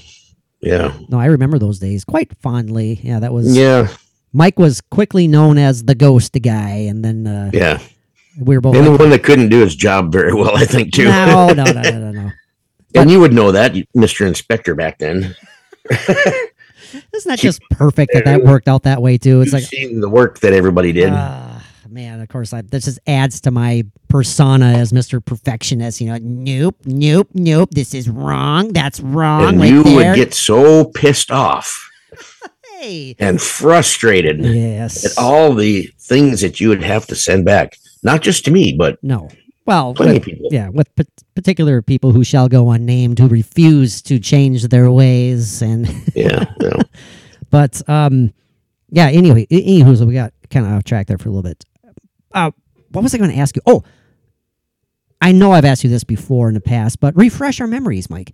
yeah, 0.62 0.98
No, 1.10 1.20
I 1.20 1.26
remember 1.28 1.60
those 1.60 1.80
days 1.80 2.04
quite 2.04 2.36
fondly. 2.42 3.00
Yeah, 3.04 3.20
that 3.20 3.32
was 3.34 3.56
yeah, 3.56 3.88
Mike 4.34 4.58
was 4.58 4.82
quickly 4.82 5.28
known 5.28 5.58
as 5.58 5.84
the 5.84 5.96
ghost 5.96 6.36
guy, 6.42 6.88
and 6.90 7.06
then 7.06 7.28
uh, 7.28 7.52
yeah. 7.54 7.80
we 8.40 8.56
were 8.56 8.62
both 8.62 8.76
And 8.76 8.86
the 8.86 8.92
one 8.92 9.10
that 9.12 9.24
couldn't 9.24 9.50
do 9.50 9.60
his 9.62 9.76
job 9.76 10.12
very 10.12 10.34
well, 10.34 10.56
I 10.58 10.66
think, 10.66 10.94
too. 10.94 11.06
no, 11.06 11.50
no, 11.54 11.64
no, 11.66 11.82
no, 11.82 12.00
no, 12.00 12.12
no. 12.12 12.32
and 12.96 13.12
you 13.12 13.20
would 13.20 13.34
know 13.34 13.52
that, 13.52 13.76
Mister 13.94 14.26
Inspector, 14.26 14.74
back 14.76 14.98
then. 14.98 15.36
Isn't 17.14 17.30
that 17.30 17.40
just 17.40 17.62
perfect 17.72 18.14
that 18.14 18.26
that 18.26 18.44
worked 18.44 18.68
out 18.68 18.84
that 18.84 19.02
way 19.02 19.18
too? 19.18 19.42
It's 19.42 19.48
You've 19.48 19.62
like, 19.62 19.70
seen 19.70 20.00
the 20.02 20.10
work 20.10 20.40
that 20.40 20.54
everybody 20.54 20.92
did. 20.92 21.12
ah, 21.14 21.64
man, 21.90 22.22
of 22.22 22.28
course, 22.30 22.54
I, 22.54 22.62
this 22.62 22.86
just 22.86 23.00
adds 23.08 23.42
to 23.42 23.52
my 23.52 23.84
persona 24.08 24.66
as 24.68 24.92
Mister 24.94 25.20
Perfectionist. 25.22 26.02
You 26.02 26.08
know, 26.08 26.18
nope, 26.22 26.78
nope, 26.86 27.30
nope. 27.34 27.70
This 27.72 27.94
is 27.94 28.10
wrong. 28.10 28.74
That's 28.74 29.00
wrong. 29.00 29.46
and 29.50 29.60
right 29.60 29.70
you 29.70 29.84
there. 29.84 30.12
would 30.12 30.16
get 30.16 30.34
so 30.34 30.86
pissed 30.86 31.32
off 31.32 31.90
hey, 32.80 33.16
and 33.20 33.42
frustrated 33.42 34.44
yes, 34.44 35.06
at 35.06 35.22
all 35.22 35.54
the 35.54 35.92
things 36.00 36.42
that 36.42 36.60
you 36.60 36.70
would 36.70 36.84
have 36.84 37.06
to 37.08 37.16
send 37.16 37.46
back, 37.46 37.78
not 38.04 38.22
just 38.22 38.46
to 38.46 38.52
me, 38.52 38.76
but 38.78 39.02
no. 39.04 39.30
Well, 39.66 39.94
with- 39.98 40.28
yeah, 40.52 40.70
with 40.70 40.94
p- 40.96 41.06
particular 41.36 41.82
people 41.82 42.12
who 42.12 42.24
shall 42.24 42.48
go 42.48 42.70
unnamed 42.72 43.18
who 43.20 43.28
refuse 43.28 44.02
to 44.04 44.20
change 44.20 44.64
their 44.68 44.92
ways 44.92 45.62
and. 45.62 45.88
Yeah, 46.16 46.46
yeah. 46.62 46.82
But 47.50 47.88
um, 47.90 48.34
yeah. 48.90 49.08
Anyway, 49.08 49.46
anywho, 49.48 49.98
so 49.98 50.06
we 50.06 50.14
got 50.14 50.34
kind 50.50 50.66
of 50.66 50.72
off 50.74 50.84
track 50.84 51.08
there 51.08 51.18
for 51.18 51.30
a 51.30 51.32
little 51.32 51.44
bit. 51.44 51.64
Uh, 52.34 52.52
what 52.92 53.02
was 53.04 53.14
I 53.14 53.18
going 53.18 53.32
to 53.32 53.38
ask 53.38 53.56
you? 53.56 53.62
Oh, 53.66 53.84
I 55.22 55.32
know 55.32 55.52
I've 55.54 55.66
asked 55.66 55.84
you 55.84 55.90
this 55.90 56.04
before 56.04 56.48
in 56.48 56.54
the 56.54 56.62
past, 56.62 57.00
but 57.00 57.16
refresh 57.16 57.60
our 57.62 57.68
memories, 57.68 58.10
Mike. 58.10 58.32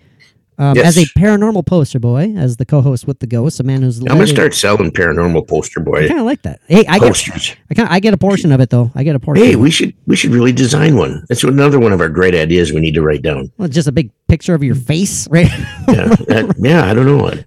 Um, 0.61 0.75
Yes. 0.75 0.95
As 0.95 0.97
a 0.99 1.05
paranormal 1.19 1.65
poster 1.65 1.97
boy, 1.99 2.33
as 2.37 2.57
the 2.57 2.65
co-host 2.65 3.07
with 3.07 3.17
the 3.19 3.25
ghosts, 3.25 3.59
a 3.59 3.63
man 3.63 3.81
who's 3.81 3.99
I'm 3.99 4.05
gonna 4.05 4.27
start 4.27 4.53
selling 4.53 4.91
paranormal 4.91 5.47
poster 5.47 5.81
I 5.95 6.07
kind 6.07 6.19
of 6.19 6.25
like 6.27 6.43
that. 6.43 6.59
Hey, 6.67 6.85
I 6.87 6.99
get, 6.99 7.07
posters. 7.07 7.55
I 7.71 7.73
kind, 7.73 7.89
I 7.89 7.99
get 7.99 8.13
a 8.13 8.17
portion 8.17 8.51
of 8.51 8.59
it 8.61 8.69
though. 8.69 8.91
I 8.93 9.03
get 9.03 9.15
a 9.15 9.19
portion. 9.19 9.43
Hey, 9.43 9.55
we 9.55 9.71
should 9.71 9.95
we 10.05 10.15
should 10.15 10.29
really 10.31 10.51
design 10.51 10.97
one. 10.97 11.25
That's 11.29 11.43
another 11.43 11.79
one 11.79 11.93
of 11.93 11.99
our 11.99 12.09
great 12.09 12.35
ideas 12.35 12.71
we 12.71 12.79
need 12.79 12.93
to 12.93 13.01
write 13.01 13.23
down. 13.23 13.51
well, 13.57 13.67
just 13.69 13.87
a 13.87 13.91
big 13.91 14.11
picture 14.27 14.53
of 14.53 14.63
your 14.63 14.75
face, 14.75 15.27
right? 15.29 15.49
Yeah, 15.89 16.05
that- 16.27 16.55
yeah. 16.59 16.85
I 16.85 16.93
don't 16.93 17.07
know 17.07 17.17
what 17.17 17.43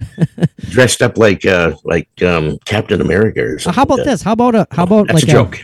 dressed 0.59 1.01
up 1.01 1.17
like 1.17 1.47
uh 1.47 1.73
like 1.85 2.09
um 2.23 2.59
Captain 2.65 3.01
America 3.01 3.43
or 3.45 3.59
something. 3.61 3.77
how 3.77 3.83
about 3.85 3.99
like 3.99 4.07
this? 4.07 4.23
How 4.23 4.33
about 4.33 4.55
a 4.57 4.67
how 4.73 4.83
about 4.83 5.07
That's 5.07 5.23
like 5.23 5.29
a 5.29 5.33
joke. 5.33 5.61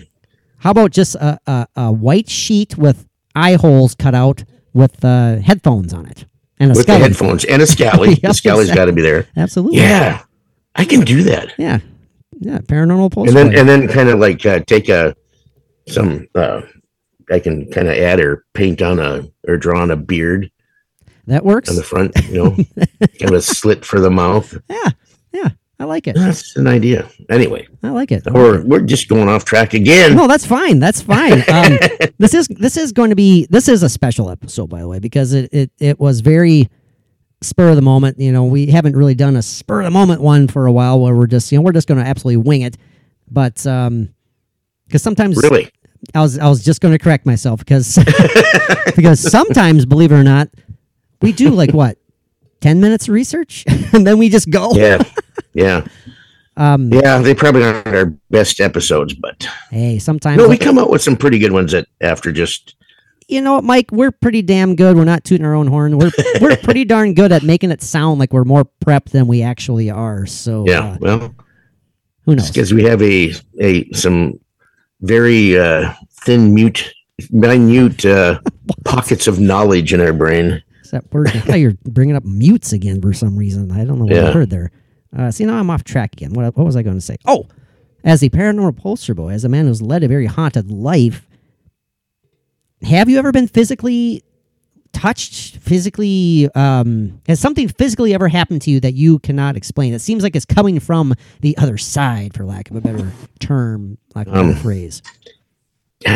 how 0.58 0.70
about 0.70 0.92
just 0.92 1.16
a, 1.16 1.38
a, 1.48 1.66
a 1.76 1.92
white 1.92 2.28
sheet 2.28 2.78
with 2.78 3.06
eye 3.34 3.54
holes 3.54 3.94
cut 3.96 4.14
out 4.14 4.44
with 4.72 5.04
uh, 5.04 5.38
headphones 5.38 5.92
on 5.92 6.06
it 6.06 6.26
and 6.60 6.70
a 6.70 6.74
With 6.74 6.86
the 6.86 6.98
headphones 6.98 7.44
and 7.44 7.60
a 7.62 7.66
scally. 7.66 8.10
Yep, 8.22 8.22
the 8.22 8.34
scally's 8.34 8.70
got 8.70 8.84
to 8.84 8.92
be 8.92 9.02
there. 9.02 9.26
Absolutely. 9.36 9.78
Yeah, 9.78 10.22
I 10.76 10.84
can 10.84 11.00
do 11.00 11.24
that. 11.24 11.54
Yeah, 11.58 11.80
yeah. 12.38 12.58
Paranormal 12.58 13.10
poster. 13.10 13.30
and 13.30 13.36
then 13.36 13.50
boy. 13.52 13.58
and 13.60 13.68
then 13.68 13.88
kind 13.88 14.08
of 14.08 14.18
like 14.20 14.44
uh, 14.46 14.60
take 14.60 14.88
a 14.88 15.16
some 15.88 16.28
uh 16.34 16.60
I 17.30 17.40
can 17.40 17.70
kind 17.70 17.88
of 17.88 17.96
add 17.96 18.20
or 18.20 18.44
paint 18.54 18.82
on 18.82 18.98
a 18.98 19.24
or 19.48 19.56
draw 19.56 19.80
on 19.80 19.90
a 19.90 19.96
beard 19.96 20.50
that 21.26 21.44
works. 21.44 21.70
on 21.70 21.76
the 21.76 21.82
front, 21.82 22.12
you 22.28 22.34
know, 22.34 22.50
kind 23.18 23.30
of 23.30 23.34
a 23.34 23.42
slit 23.42 23.84
for 23.84 24.00
the 24.00 24.10
mouth. 24.10 24.56
Yeah, 24.68 24.90
yeah. 25.32 25.48
I 25.80 25.84
like 25.84 26.06
it. 26.06 26.14
That's 26.14 26.54
an 26.56 26.66
idea. 26.66 27.08
Anyway, 27.30 27.66
I 27.82 27.88
like 27.88 28.12
it. 28.12 28.26
Or 28.26 28.58
like 28.58 28.64
we're 28.66 28.80
just 28.82 29.08
going 29.08 29.30
off 29.30 29.46
track 29.46 29.72
again. 29.72 30.14
No, 30.14 30.28
that's 30.28 30.44
fine. 30.44 30.78
That's 30.78 31.00
fine. 31.00 31.42
Um, 31.50 31.78
this 32.18 32.34
is 32.34 32.46
this 32.48 32.76
is 32.76 32.92
going 32.92 33.08
to 33.10 33.16
be 33.16 33.46
this 33.48 33.66
is 33.66 33.82
a 33.82 33.88
special 33.88 34.28
episode, 34.30 34.68
by 34.68 34.80
the 34.80 34.88
way, 34.88 34.98
because 34.98 35.32
it 35.32 35.48
it, 35.52 35.70
it 35.78 35.98
was 35.98 36.20
very 36.20 36.68
spur 37.40 37.70
of 37.70 37.76
the 37.76 37.82
moment. 37.82 38.20
You 38.20 38.30
know, 38.30 38.44
we 38.44 38.66
haven't 38.66 38.94
really 38.94 39.14
done 39.14 39.36
a 39.36 39.42
spur 39.42 39.80
of 39.80 39.86
the 39.86 39.90
moment 39.90 40.20
one 40.20 40.48
for 40.48 40.66
a 40.66 40.72
while, 40.72 41.00
where 41.00 41.14
we're 41.16 41.26
just 41.26 41.50
you 41.50 41.58
know 41.58 41.62
we're 41.62 41.72
just 41.72 41.88
going 41.88 41.98
to 41.98 42.06
absolutely 42.06 42.36
wing 42.46 42.60
it. 42.60 42.76
But 43.30 43.66
um, 43.66 44.10
because 44.86 45.02
sometimes 45.02 45.38
Really? 45.42 45.70
I 46.14 46.20
was 46.20 46.38
I 46.38 46.48
was 46.48 46.62
just 46.62 46.82
going 46.82 46.92
to 46.92 46.98
correct 46.98 47.24
myself 47.24 47.60
because 47.60 47.98
because 48.96 49.20
sometimes, 49.20 49.86
believe 49.86 50.12
it 50.12 50.16
or 50.16 50.24
not, 50.24 50.50
we 51.22 51.32
do 51.32 51.50
like 51.50 51.72
what 51.72 51.96
ten 52.60 52.80
minutes 52.80 53.08
of 53.08 53.14
research 53.14 53.64
and 53.92 54.06
then 54.06 54.18
we 54.18 54.28
just 54.28 54.50
go. 54.50 54.72
Yeah. 54.72 55.02
Yeah. 55.52 55.84
Um, 56.56 56.92
Yeah. 56.92 57.18
They 57.18 57.34
probably 57.34 57.64
aren't 57.64 57.88
our 57.88 58.06
best 58.30 58.60
episodes, 58.60 59.14
but 59.14 59.48
Hey, 59.70 59.98
sometimes 59.98 60.38
no, 60.38 60.48
we 60.48 60.56
come 60.56 60.78
out 60.78 60.90
with 60.90 61.02
some 61.02 61.16
pretty 61.16 61.40
good 61.40 61.50
ones 61.50 61.72
that 61.72 61.88
after 62.00 62.30
just 62.30 62.76
you 63.30 63.40
know 63.40 63.54
what, 63.54 63.64
Mike, 63.64 63.90
we're 63.92 64.10
pretty 64.10 64.42
damn 64.42 64.74
good. 64.74 64.96
We're 64.96 65.04
not 65.04 65.24
tooting 65.24 65.46
our 65.46 65.54
own 65.54 65.68
horn. 65.68 65.98
We're 65.98 66.10
we're 66.40 66.56
pretty 66.62 66.84
darn 66.84 67.14
good 67.14 67.32
at 67.32 67.42
making 67.42 67.70
it 67.70 67.80
sound 67.80 68.18
like 68.18 68.32
we're 68.32 68.44
more 68.44 68.64
prepped 68.84 69.10
than 69.10 69.28
we 69.28 69.42
actually 69.42 69.88
are. 69.88 70.26
So 70.26 70.64
yeah. 70.66 70.80
uh, 70.80 70.98
well, 71.00 71.34
who 72.26 72.36
knows? 72.36 72.48
because 72.48 72.74
we 72.74 72.84
have 72.84 73.00
a 73.02 73.32
a 73.60 73.88
some 73.92 74.38
very 75.00 75.58
uh, 75.58 75.94
thin 76.10 76.54
mute 76.54 76.92
minute 77.30 78.04
uh, 78.04 78.40
pockets 78.84 79.26
of 79.26 79.38
knowledge 79.38 79.92
in 79.92 80.00
our 80.00 80.12
brain. 80.12 80.62
That 80.90 81.12
word? 81.12 81.28
I 81.28 81.40
thought 81.40 81.58
you're 81.60 81.74
bringing 81.84 82.16
up 82.16 82.24
mutes 82.24 82.72
again 82.72 83.00
for 83.00 83.12
some 83.12 83.36
reason. 83.36 83.70
I 83.72 83.84
don't 83.84 83.98
know 83.98 84.04
what 84.06 84.16
I 84.16 84.32
heard 84.32 84.50
there. 84.50 84.70
Uh, 85.16 85.30
see, 85.30 85.44
now 85.44 85.58
I'm 85.58 85.70
off 85.70 85.84
track 85.84 86.12
again. 86.12 86.32
What, 86.32 86.56
what 86.56 86.64
was 86.64 86.76
I 86.76 86.82
going 86.82 86.96
to 86.96 87.00
say? 87.00 87.16
Oh, 87.26 87.46
as 88.04 88.22
a 88.22 88.30
paranormal 88.30 88.76
poster 88.76 89.14
boy, 89.14 89.30
as 89.30 89.44
a 89.44 89.48
man 89.48 89.66
who's 89.66 89.82
led 89.82 90.02
a 90.02 90.08
very 90.08 90.26
haunted 90.26 90.70
life, 90.70 91.26
have 92.82 93.08
you 93.08 93.18
ever 93.18 93.32
been 93.32 93.46
physically 93.48 94.22
touched? 94.92 95.56
Physically, 95.58 96.48
um, 96.54 97.20
has 97.28 97.40
something 97.40 97.68
physically 97.68 98.14
ever 98.14 98.28
happened 98.28 98.62
to 98.62 98.70
you 98.70 98.80
that 98.80 98.94
you 98.94 99.18
cannot 99.18 99.56
explain? 99.56 99.92
It 99.92 100.00
seems 100.00 100.22
like 100.22 100.34
it's 100.34 100.46
coming 100.46 100.80
from 100.80 101.14
the 101.40 101.56
other 101.58 101.76
side, 101.76 102.34
for 102.34 102.44
lack 102.44 102.70
of 102.70 102.76
a 102.76 102.80
better 102.80 103.12
term, 103.38 103.98
like 104.14 104.28
a 104.28 104.34
Um, 104.38 104.54
phrase. 104.54 105.02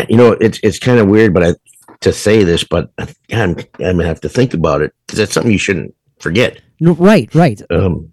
You 0.09 0.17
know, 0.17 0.33
it's 0.33 0.59
it's 0.63 0.79
kind 0.79 0.99
of 0.99 1.09
weird, 1.09 1.35
but 1.35 1.43
I 1.45 1.55
to 2.01 2.13
say 2.13 2.45
this, 2.45 2.65
but 2.65 2.91
I'm 2.99 3.11
I'm 3.31 3.57
gonna 3.79 4.05
have 4.05 4.21
to 4.23 4.29
think 4.29 4.55
about 4.55 4.83
it 4.83 4.93
because 5.07 5.19
that's 5.19 5.33
something 5.33 5.53
you 5.53 5.59
shouldn't 5.59 5.95
forget. 6.19 6.61
No, 6.81 6.93
right, 6.95 7.33
right. 7.35 7.61
Um, 7.71 8.13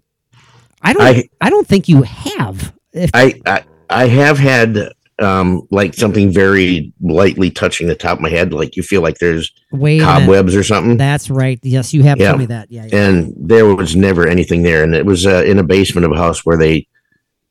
I 0.82 0.92
don't. 0.92 1.02
I- 1.02 1.28
I, 1.40 1.50
don't 1.50 1.66
think 1.66 1.88
you 1.88 2.02
have. 2.02 2.72
I, 3.14 3.40
I 3.46 3.64
I 3.90 4.06
have 4.06 4.38
had 4.38 4.90
um 5.18 5.66
like 5.70 5.94
something 5.94 6.32
very 6.32 6.92
lightly 7.00 7.50
touching 7.50 7.86
the 7.86 7.94
top 7.94 8.18
of 8.18 8.22
my 8.22 8.30
head, 8.30 8.52
like 8.52 8.76
you 8.76 8.82
feel 8.82 9.02
like 9.02 9.18
there's 9.18 9.52
wait 9.70 10.00
cobwebs 10.00 10.56
or 10.56 10.64
something. 10.64 10.96
That's 10.96 11.28
right. 11.30 11.58
Yes, 11.62 11.92
you 11.94 12.02
have 12.02 12.18
Yeah. 12.18 12.28
told 12.28 12.40
me 12.40 12.46
that. 12.46 12.70
Yeah, 12.72 12.86
yeah. 12.86 13.08
and 13.08 13.34
there 13.36 13.66
was 13.74 13.94
never 13.94 14.26
anything 14.26 14.62
there 14.62 14.82
and 14.82 14.94
it 14.94 15.04
was 15.06 15.26
uh, 15.26 15.44
in 15.46 15.58
a 15.58 15.62
basement 15.62 16.04
of 16.06 16.12
a 16.12 16.16
house 16.16 16.44
where 16.46 16.56
they 16.56 16.86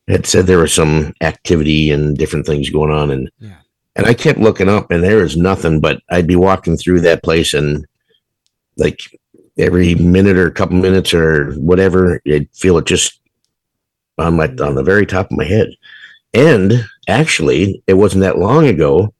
had 0.07 0.25
said 0.25 0.47
there 0.47 0.57
was 0.57 0.73
some 0.73 1.13
activity 1.21 1.91
and 1.91 2.17
different 2.17 2.45
things 2.45 2.69
going 2.69 2.91
on 2.91 3.11
and 3.11 3.29
Yeah. 3.39 3.51
And 3.95 4.05
i 4.05 4.13
kept 4.13 4.39
looking 4.39 4.69
up 4.69 4.91
and 4.91 5.03
there 5.03 5.17
was 5.17 5.37
nothing 5.37 5.79
but 5.79 6.01
i'd 6.09 6.27
be 6.27 6.35
walking 6.35 6.77
through 6.77 6.99
that 6.99 7.23
place 7.23 7.53
and 7.53 7.85
like 8.77 8.99
every 9.57 9.95
minute 9.95 10.37
or 10.37 10.47
a 10.47 10.53
couple 10.53 10.77
minutes 10.77 11.13
or 11.13 11.53
whatever 11.53 12.21
i'd 12.27 12.49
feel 12.53 12.77
it 12.77 12.85
just 12.85 13.19
on 14.17 14.35
my 14.35 14.47
on 14.61 14.75
the 14.75 14.83
very 14.83 15.05
top 15.05 15.25
of 15.31 15.37
my 15.37 15.45
head 15.45 15.69
and 16.33 16.85
actually 17.07 17.83
it 17.87 17.93
wasn't 17.93 18.21
that 18.21 18.37
long 18.37 18.67
ago 18.67 19.13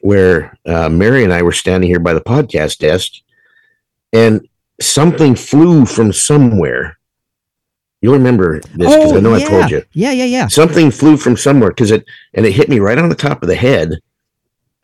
where 0.00 0.56
uh, 0.66 0.88
mary 0.88 1.24
and 1.24 1.32
i 1.32 1.42
were 1.42 1.52
standing 1.52 1.88
here 1.88 2.00
by 2.00 2.12
the 2.12 2.20
podcast 2.20 2.78
desk 2.78 3.12
and 4.12 4.46
something 4.80 5.34
flew 5.34 5.86
from 5.86 6.12
somewhere. 6.12 6.95
You'll 8.06 8.14
remember 8.14 8.60
this 8.60 8.94
because 8.94 9.14
I 9.14 9.18
know 9.18 9.34
Oh, 9.34 9.36
yeah. 9.36 9.46
I 9.46 9.48
told 9.48 9.70
you. 9.72 9.82
Yeah, 9.92 10.12
yeah, 10.12 10.26
yeah. 10.26 10.46
Something 10.46 10.92
flew 10.92 11.16
from 11.16 11.36
somewhere 11.36 11.70
because 11.70 11.90
it 11.90 12.04
and 12.34 12.46
it 12.46 12.52
hit 12.52 12.68
me 12.68 12.78
right 12.78 12.98
on 12.98 13.08
the 13.08 13.16
top 13.16 13.42
of 13.42 13.48
the 13.48 13.56
head, 13.56 13.98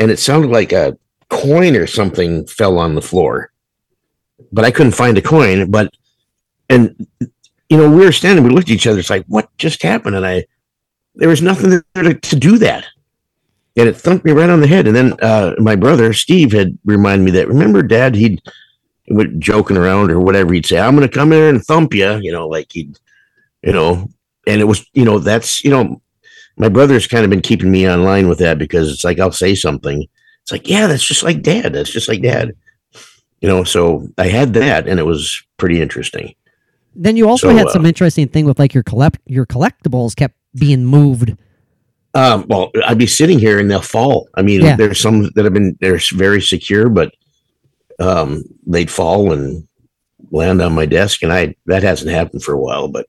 and 0.01 0.11
it 0.11 0.19
sounded 0.19 0.51
like 0.51 0.73
a 0.73 0.99
coin 1.29 1.77
or 1.77 1.87
something 1.87 2.45
fell 2.49 2.81
on 2.81 2.97
the 2.97 3.01
floor. 3.01 3.53
But 4.51 4.65
I 4.65 4.73
couldn't 4.73 4.97
find 4.97 5.17
a 5.17 5.23
coin. 5.23 5.71
But 5.71 5.95
and 6.69 7.07
you 7.69 7.77
know 7.77 7.89
we 7.89 8.05
were 8.05 8.11
standing, 8.11 8.45
we 8.45 8.51
looked 8.51 8.71
at 8.71 8.75
each 8.75 8.89
other. 8.89 8.99
It's 8.99 9.09
like 9.09 9.25
what 9.27 9.57
just 9.57 9.85
happened, 9.85 10.17
and 10.17 10.27
I 10.27 10.45
there 11.15 11.29
was 11.29 11.43
nothing 11.43 11.71
there 11.71 12.03
to, 12.03 12.15
to 12.15 12.35
do 12.35 12.59
that. 12.59 12.85
And 13.77 13.89
it 13.89 13.97
thumped 13.97 14.25
me 14.25 14.33
right 14.33 14.51
on 14.51 14.61
the 14.61 14.67
head. 14.67 14.89
And 14.89 14.97
then 14.97 15.13
uh, 15.23 15.55
my 15.59 15.77
brother 15.77 16.13
Steve 16.13 16.51
had 16.51 16.77
reminded 16.85 17.25
me 17.25 17.31
that 17.31 17.47
remember, 17.47 17.85
Dad, 17.85 18.17
he'd 18.17 18.43
joking 19.39 19.77
around 19.77 20.11
or 20.11 20.21
whatever 20.21 20.55
he'd 20.55 20.65
say 20.65 20.79
i'm 20.79 20.95
going 20.97 21.07
to 21.07 21.13
come 21.13 21.33
in 21.33 21.43
and 21.43 21.65
thump 21.65 21.93
you 21.93 22.19
you 22.23 22.31
know 22.31 22.47
like 22.47 22.71
he'd 22.73 22.99
you 23.63 23.73
know 23.73 24.09
and 24.47 24.61
it 24.61 24.65
was 24.65 24.85
you 24.95 25.05
know 25.05 25.19
that's 25.19 25.63
you 25.65 25.71
know 25.71 26.01
my 26.57 26.69
brother's 26.69 27.07
kind 27.07 27.25
of 27.25 27.31
been 27.31 27.41
keeping 27.41 27.71
me 27.71 27.89
online 27.89 28.29
with 28.29 28.39
that 28.39 28.59
because 28.59 28.93
it's 28.93 29.05
like 29.05 29.19
i'll 29.19 29.33
say 29.33 29.55
something. 29.55 30.07
It's 30.43 30.51
like 30.53 30.69
yeah 30.69 30.87
that's 30.89 31.05
just 31.07 31.23
like 31.23 31.43
dad. 31.43 31.73
That's 31.73 31.91
just 31.91 32.09
like 32.09 32.21
dad. 32.23 32.53
You 33.41 33.49
know 33.49 33.65
so 33.65 34.07
i 34.19 34.27
had 34.29 34.55
that 34.55 34.89
and 34.89 34.99
it 35.01 35.05
was 35.05 35.43
pretty 35.57 35.81
interesting. 35.81 36.35
Then 36.95 37.17
you 37.17 37.29
also 37.29 37.49
So, 37.49 37.57
had 37.57 37.69
uh, 37.69 37.73
some 37.73 37.87
interesting 37.87 38.29
thing 38.29 38.45
with 38.45 38.59
like 38.59 38.75
your 38.75 38.83
collect 38.83 39.19
your 39.27 39.47
collectibles 39.47 40.15
kept 40.17 40.35
being 40.59 40.85
moved. 40.85 41.37
um 42.15 42.45
well 42.49 42.71
i'd 42.87 42.99
be 42.99 43.07
sitting 43.07 43.39
here 43.39 43.59
and 43.61 43.71
they'll 43.71 43.81
fall. 43.81 44.29
I 44.35 44.43
mean 44.43 44.61
Yeah. 44.63 44.77
there's 44.77 45.01
some 45.01 45.31
that 45.35 45.45
have 45.45 45.55
been 45.55 45.77
they're 45.81 46.01
very 46.13 46.43
secure 46.43 46.89
but 46.89 47.15
um 48.01 48.43
they'd 48.67 48.91
fall 48.91 49.33
and 49.33 49.67
land 50.31 50.61
on 50.61 50.75
my 50.75 50.87
desk 50.87 51.23
and 51.23 51.33
i 51.33 51.55
that 51.67 51.83
hasn't 51.83 52.11
happened 52.11 52.43
for 52.43 52.53
a 52.55 52.61
while 52.61 52.89
but 52.89 53.07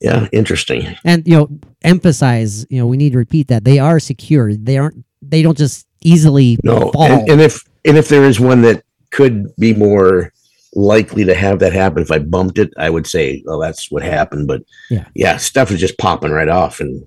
yeah 0.00 0.28
interesting 0.32 0.96
And 1.04 1.26
you 1.26 1.36
know, 1.36 1.48
emphasize, 1.82 2.66
you 2.70 2.78
know, 2.78 2.86
we 2.86 2.96
need 2.96 3.12
to 3.12 3.18
repeat 3.18 3.48
that 3.48 3.64
they 3.64 3.78
are 3.78 4.00
secure. 4.00 4.54
They 4.54 4.78
aren't 4.78 5.04
they 5.22 5.42
don't 5.42 5.58
just 5.58 5.86
easily 6.02 6.58
No, 6.64 6.90
fall. 6.92 7.02
and, 7.04 7.28
and 7.28 7.40
if 7.40 7.62
and 7.84 7.96
if 7.98 8.08
there 8.08 8.24
is 8.24 8.40
one 8.40 8.62
that 8.62 8.82
could 9.10 9.54
be 9.56 9.74
more 9.74 10.32
likely 10.74 11.24
to 11.24 11.34
have 11.34 11.58
that 11.58 11.72
happen, 11.72 12.02
if 12.02 12.10
I 12.12 12.18
bumped 12.18 12.58
it, 12.58 12.72
I 12.78 12.88
would 12.90 13.06
say, 13.06 13.42
well, 13.44 13.58
that's 13.58 13.90
what 13.90 14.02
happened. 14.02 14.46
But 14.46 14.62
Yeah. 14.88 15.04
yeah, 15.14 15.36
stuff 15.36 15.70
is 15.70 15.80
just 15.80 15.98
popping 15.98 16.30
right 16.32 16.48
off, 16.48 16.80
and 16.80 17.06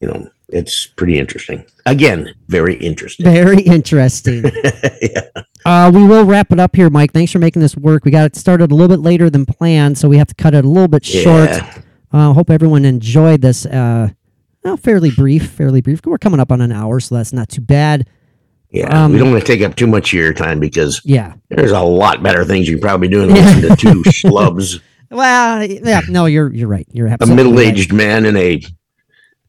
you 0.00 0.08
know, 0.08 0.28
it's 0.52 0.86
pretty 0.86 1.18
interesting. 1.18 1.64
Again, 1.86 2.34
very 2.48 2.74
interesting. 2.76 3.24
Very 3.24 3.62
interesting. 3.62 4.44
yeah. 5.02 5.20
Uh, 5.64 5.90
we 5.94 6.04
will 6.06 6.24
wrap 6.24 6.52
it 6.52 6.60
up 6.60 6.74
here, 6.76 6.88
Mike. 6.90 7.12
Thanks 7.12 7.32
for 7.32 7.38
making 7.38 7.60
this 7.62 7.76
work. 7.76 8.04
We 8.04 8.10
got 8.10 8.26
it 8.26 8.36
started 8.36 8.70
a 8.72 8.74
little 8.74 8.88
bit 8.96 9.02
later 9.02 9.28
than 9.30 9.44
planned, 9.46 9.98
so 9.98 10.08
we 10.08 10.16
have 10.18 10.28
to 10.28 10.34
cut 10.34 10.54
it 10.54 10.64
a 10.64 10.68
little 10.68 10.88
bit 10.88 11.04
short. 11.04 11.50
Yeah. 11.50 11.74
Uh, 12.12 12.32
hope 12.32 12.50
everyone 12.50 12.84
enjoyed 12.84 13.40
this. 13.42 13.66
Uh, 13.66 14.08
well, 14.64 14.76
fairly 14.76 15.10
brief, 15.10 15.50
fairly 15.50 15.80
brief. 15.80 16.00
We're 16.04 16.18
coming 16.18 16.40
up 16.40 16.50
on 16.52 16.60
an 16.60 16.72
hour, 16.72 17.00
so 17.00 17.14
that's 17.14 17.32
not 17.32 17.48
too 17.48 17.60
bad. 17.60 18.08
Yeah, 18.70 19.04
Um, 19.04 19.12
we 19.12 19.18
don't 19.18 19.30
want 19.32 19.44
to 19.44 19.46
take 19.46 19.62
up 19.62 19.74
too 19.74 19.86
much 19.86 20.12
of 20.12 20.18
your 20.18 20.32
time 20.32 20.60
because 20.60 21.00
Yeah. 21.04 21.34
there's 21.48 21.72
a 21.72 21.80
lot 21.80 22.22
better 22.22 22.44
things 22.44 22.68
you 22.68 22.76
can 22.76 22.82
probably 22.82 23.08
do 23.08 23.20
than 23.26 23.30
listen 23.34 23.62
to 23.62 23.76
two 23.76 24.02
schlubs, 24.10 24.80
Well, 25.10 25.64
yeah. 25.64 26.02
No, 26.08 26.26
you're 26.26 26.52
you're 26.54 26.68
right. 26.68 26.86
You're 26.92 27.08
a 27.08 27.10
absolutely 27.10 27.42
right. 27.42 27.50
middle-aged 27.52 27.92
man 27.92 28.26
in 28.26 28.36
a 28.36 28.60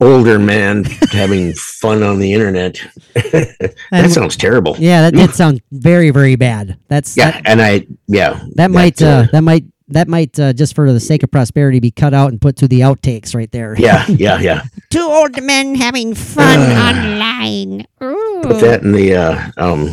older 0.02 0.40
man 0.40 0.84
having 1.12 1.54
fun 1.54 2.02
on 2.04 2.20
the 2.20 2.34
internet. 2.34 2.82
that 3.14 3.76
And- 3.92 4.12
sounds 4.12 4.36
terrible. 4.36 4.76
Yeah, 4.80 5.02
that 5.10 5.14
did 5.16 5.34
sound 5.36 5.62
very, 5.72 6.10
very 6.10 6.36
bad. 6.36 6.78
That's 6.88 7.16
Yeah, 7.16 7.32
that, 7.32 7.42
and 7.48 7.62
I 7.62 7.88
yeah 8.08 8.42
that 8.56 8.72
might 8.72 9.02
uh, 9.02 9.06
uh, 9.06 9.28
that 9.32 9.42
might 9.44 9.64
that 9.90 10.08
might 10.08 10.40
uh, 10.40 10.54
just 10.54 10.74
for 10.74 10.92
the 10.94 11.00
sake 11.00 11.22
of 11.24 11.30
prosperity 11.32 11.80
be 11.80 11.92
cut 11.92 12.14
out 12.14 12.32
and 12.32 12.40
put 12.42 12.56
to 12.58 12.68
the 12.68 12.80
outtakes 12.82 13.36
right 13.36 13.52
there. 13.52 13.76
yeah 13.78 14.06
yeah 14.10 14.40
yeah. 14.40 14.64
Two 14.90 15.02
old 15.08 15.42
men 15.44 15.76
having 15.76 16.16
fun 16.16 16.60
online. 16.60 17.86
Ooh. 18.04 18.40
Put 18.44 18.60
that 18.62 18.82
in 18.84 18.92
the 18.94 19.16
uh, 19.16 19.50
um 19.58 19.90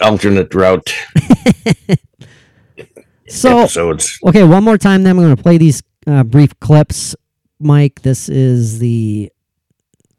alternate 0.00 0.54
route 0.54 0.94
So 3.28 3.60
episodes. 3.60 4.18
okay, 4.26 4.42
one 4.42 4.64
more 4.64 4.76
time. 4.78 5.02
Then 5.04 5.10
I'm 5.16 5.22
going 5.22 5.36
to 5.36 5.40
play 5.42 5.56
these 5.56 5.82
uh, 6.06 6.24
brief 6.24 6.58
clips. 6.58 7.14
Mike, 7.60 8.00
this 8.02 8.28
is 8.28 8.78
the 8.78 9.30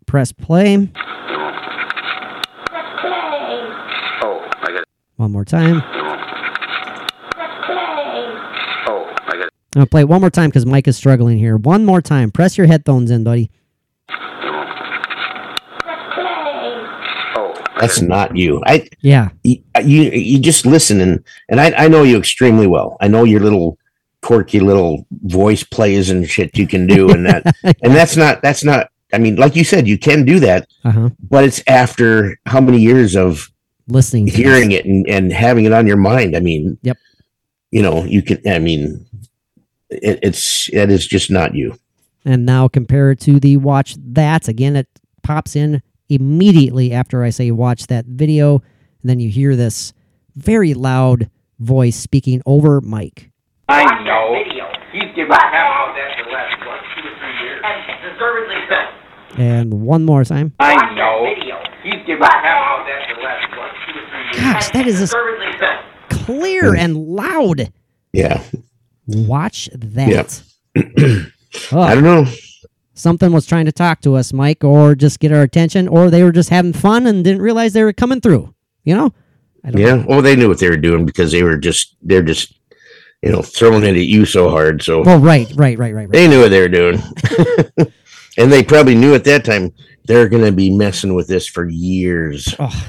press 0.06 0.32
play. 0.32 0.78
Press 0.78 0.94
play. 3.02 3.60
Oh, 4.22 4.48
I 4.62 4.72
got 4.72 4.84
One 5.16 5.32
more 5.32 5.44
time. 5.46 5.82
Oh, 8.88 9.14
I 9.28 9.38
got 9.38 9.46
I'm 9.46 9.50
gonna 9.74 9.86
play 9.88 10.02
it 10.02 10.08
one 10.10 10.22
more 10.22 10.30
time 10.30 10.50
because 10.52 10.66
Mike 10.68 10.88
is 10.88 10.96
struggling 10.98 11.40
here. 11.40 11.58
One 11.58 11.84
more 11.86 12.02
time. 12.02 12.30
Press 12.30 12.58
your 12.60 12.68
headphones 12.68 13.10
in, 13.10 13.24
buddy. 13.24 13.50
Oh, 17.34 17.54
That's 17.80 18.02
not 18.02 18.36
you. 18.38 18.62
I 18.68 18.88
Yeah. 19.02 19.30
you 19.44 19.64
you, 19.84 20.02
you 20.12 20.40
just 20.40 20.66
listen 20.68 21.02
and 21.02 21.24
and 21.50 21.60
I, 21.60 21.72
I 21.72 21.88
know 21.88 22.04
you 22.04 22.18
extremely 22.20 22.68
well. 22.68 22.98
I 23.02 23.08
know 23.08 23.24
your 23.24 23.40
little 23.40 23.80
quirky 24.22 24.60
little 24.60 25.06
voice 25.24 25.64
plays 25.64 26.10
and 26.10 26.30
shit 26.30 26.58
you 26.58 26.68
can 26.68 26.86
do 26.88 27.10
and 27.12 27.26
that 27.26 27.44
and 27.64 27.94
that's 27.96 28.16
not 28.16 28.42
that's 28.42 28.64
not 28.64 28.90
I 29.14 29.18
mean 29.18 29.36
like 29.36 29.56
you 29.56 29.64
said 29.64 29.88
you 29.88 29.98
can 29.98 30.26
do 30.26 30.40
that 30.42 30.68
Uh 30.84 30.92
huh. 30.92 31.10
but 31.30 31.44
it's 31.44 31.62
after 31.68 32.38
how 32.46 32.62
many 32.62 32.80
years 32.80 33.16
of 33.16 33.50
Listening. 33.88 34.28
Hearing 34.28 34.70
this. 34.70 34.80
it 34.80 34.86
and, 34.86 35.08
and 35.10 35.34
having 35.34 35.66
it 35.66 35.74
on 35.74 35.86
your 35.88 35.98
mind. 35.98 36.36
I 36.38 36.40
mean 36.40 36.78
Yep. 36.84 36.98
you 37.72 37.82
know 37.82 38.04
you 38.06 38.22
can 38.22 38.40
I 38.48 38.60
mean 38.60 39.06
it, 39.90 40.20
it's 40.22 40.70
that 40.72 40.90
is 40.92 41.06
just 41.08 41.30
not 41.32 41.56
you. 41.56 41.78
And 42.24 42.46
now 42.46 42.68
compare 42.68 43.10
it 43.12 43.20
to 43.22 43.40
the 43.40 43.58
watch 43.58 43.96
that. 44.00 44.48
Again, 44.48 44.76
it 44.76 44.88
pops 45.24 45.56
in 45.56 45.82
immediately 46.08 46.94
after 46.94 47.24
I 47.24 47.32
say 47.32 47.50
watch 47.50 47.88
that 47.88 48.06
video. 48.06 48.62
And 49.02 49.10
then 49.10 49.20
you 49.20 49.30
hear 49.30 49.56
this 49.56 49.92
very 50.36 50.76
loud 50.76 51.30
voice 51.60 51.96
speaking 51.96 52.42
over 52.46 52.80
Mike. 52.80 53.31
I 53.68 54.04
know. 54.04 54.36
He's 54.92 55.16
given 55.16 55.32
half 55.32 55.90
of 55.90 55.96
that 55.96 56.12
the 56.26 56.32
last 56.32 56.60
what, 56.66 56.80
two 56.96 57.08
or 57.08 57.16
three 57.20 57.46
years. 57.46 57.62
And 57.64 58.12
deservedly 58.14 58.56
so. 58.70 59.42
And 59.42 59.74
one 59.86 60.04
more 60.04 60.24
time. 60.26 60.54
I 60.60 60.76
know. 60.94 61.34
He's 61.84 62.06
given 62.06 62.24
half 62.24 62.80
of 62.82 62.86
that 62.86 63.16
the 63.16 63.22
last 63.24 63.58
what, 63.58 63.72
two 63.88 64.00
or 64.00 64.10
three 64.10 64.24
years. 64.24 64.54
Gosh, 64.54 64.70
that 64.72 64.88
is 64.88 65.02
as 65.02 65.10
Deservedly 65.12 65.48
so. 65.60 66.26
clear 66.26 66.72
hmm. 66.74 66.80
and 66.80 66.98
loud. 66.98 67.72
Yeah. 68.14 68.44
Watch 69.08 69.70
that. 69.74 70.44
I 70.78 71.26
Oh, 71.74 71.96
don't 71.96 72.04
know. 72.04 72.26
something 72.94 73.32
was 73.34 73.46
trying 73.46 73.66
to 73.66 73.72
talk 73.74 74.00
to 74.02 74.16
us, 74.16 74.32
Mike, 74.32 74.64
or 74.64 74.96
just 74.96 75.20
get 75.20 75.32
our 75.34 75.42
attention, 75.42 75.88
or 75.90 76.10
they 76.10 76.24
were 76.24 76.32
just 76.32 76.50
having 76.50 76.72
fun 76.74 77.06
and 77.08 77.24
didn't 77.26 77.42
realize 77.42 77.74
they 77.74 77.84
were 77.84 77.92
coming 77.94 78.22
through. 78.22 78.54
You 78.86 78.96
know? 78.96 79.14
I 79.64 79.72
don't 79.72 79.82
Yeah. 79.82 80.06
Well, 80.08 80.22
they 80.22 80.36
knew 80.36 80.48
what 80.48 80.60
they 80.60 80.70
were 80.70 80.78
doing 80.78 81.06
because 81.06 81.32
they 81.32 81.44
were 81.44 81.58
just 81.58 81.96
they're 82.02 82.22
just 82.24 82.54
you 83.22 83.32
know 83.32 83.42
throwing 83.42 83.84
it 83.84 83.96
at 83.96 84.06
you 84.06 84.26
so 84.26 84.50
hard. 84.50 84.82
So 84.84 85.04
Well, 85.04 85.20
right, 85.20 85.48
right, 85.56 85.78
right, 85.78 85.94
right, 85.94 86.10
right. 86.10 86.12
they 86.12 86.28
knew 86.28 86.42
what 86.42 86.50
they 86.50 86.60
were 86.62 86.68
doing, 86.70 87.02
and 88.38 88.52
they 88.52 88.64
probably 88.64 88.96
knew 88.96 89.14
at 89.14 89.24
that 89.26 89.46
time 89.46 89.74
they're 90.06 90.30
going 90.30 90.44
to 90.46 90.52
be 90.52 90.70
messing 90.76 91.14
with 91.14 91.28
this 91.28 91.48
for 91.48 91.68
years. 91.70 92.56
Oh, 92.60 92.86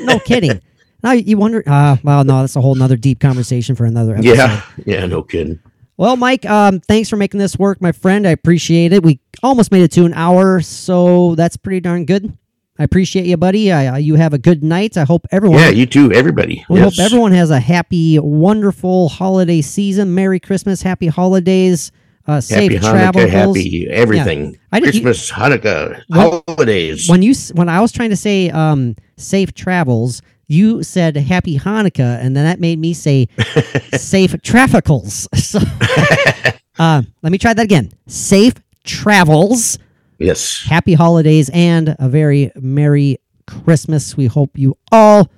no 0.00 0.18
kidding. 0.20 0.60
Now 1.02 1.12
you 1.12 1.38
wonder. 1.38 1.62
Uh, 1.66 1.96
well, 2.02 2.24
no, 2.24 2.40
that's 2.42 2.56
a 2.56 2.60
whole 2.60 2.74
nother 2.74 2.98
deep 2.98 3.20
conversation 3.20 3.74
for 3.74 3.86
another 3.86 4.16
episode. 4.16 4.36
Yeah. 4.36 4.62
Yeah. 4.84 5.06
No 5.06 5.22
kidding. 5.22 5.58
Well, 5.96 6.14
Mike, 6.16 6.44
um, 6.44 6.80
thanks 6.80 7.08
for 7.08 7.16
making 7.16 7.40
this 7.40 7.58
work, 7.58 7.80
my 7.80 7.92
friend. 7.92 8.26
I 8.26 8.32
appreciate 8.32 8.92
it. 8.92 9.02
We 9.02 9.18
almost 9.42 9.72
made 9.72 9.82
it 9.82 9.92
to 9.92 10.04
an 10.04 10.12
hour, 10.12 10.60
so 10.60 11.34
that's 11.36 11.56
pretty 11.56 11.80
darn 11.80 12.04
good. 12.04 12.36
I 12.80 12.84
appreciate 12.84 13.26
you, 13.26 13.36
buddy. 13.36 13.70
I, 13.70 13.88
uh, 13.88 13.96
you 13.96 14.14
have 14.14 14.32
a 14.32 14.38
good 14.38 14.64
night. 14.64 14.96
I 14.96 15.04
hope 15.04 15.26
everyone. 15.30 15.58
Yeah. 15.58 15.68
You 15.68 15.84
too. 15.84 16.10
Everybody. 16.12 16.64
We 16.70 16.80
yes. 16.80 16.96
hope 16.96 17.04
everyone 17.04 17.32
has 17.32 17.50
a 17.50 17.60
happy, 17.60 18.18
wonderful 18.18 19.10
holiday 19.10 19.60
season. 19.60 20.14
Merry 20.14 20.40
Christmas, 20.40 20.80
happy 20.80 21.08
holidays, 21.08 21.92
uh, 22.26 22.40
safe 22.40 22.72
Happy 22.72 23.18
travels. 23.18 23.30
Happy 23.58 23.86
everything. 23.90 24.58
I 24.72 24.80
did- 24.80 24.94
you- 24.94 25.02
Christmas, 25.02 25.30
Hanukkah, 25.30 26.00
holidays. 26.10 27.06
When 27.06 27.20
you 27.20 27.34
when 27.52 27.68
I 27.68 27.82
was 27.82 27.92
trying 27.92 28.10
to 28.10 28.16
say 28.16 28.48
um, 28.48 28.96
safe 29.18 29.52
travels, 29.52 30.22
you 30.46 30.82
said 30.82 31.18
happy 31.18 31.58
Hanukkah, 31.58 32.18
and 32.24 32.34
then 32.34 32.44
that 32.44 32.60
made 32.60 32.78
me 32.78 32.94
say 32.94 33.28
safe 33.92 34.32
trafficals. 34.40 35.28
So 35.36 35.58
uh, 36.78 37.02
let 37.20 37.30
me 37.30 37.36
try 37.36 37.52
that 37.52 37.62
again. 37.62 37.92
Safe 38.06 38.54
travels, 38.84 39.78
yes. 40.20 40.62
happy 40.64 40.94
holidays, 40.94 41.50
and 41.52 41.96
a 41.98 42.08
very 42.08 42.52
merry 42.54 43.18
Christmas. 43.46 44.16
We 44.16 44.26
hope 44.26 44.56
you 44.56 44.76
all 44.92 45.28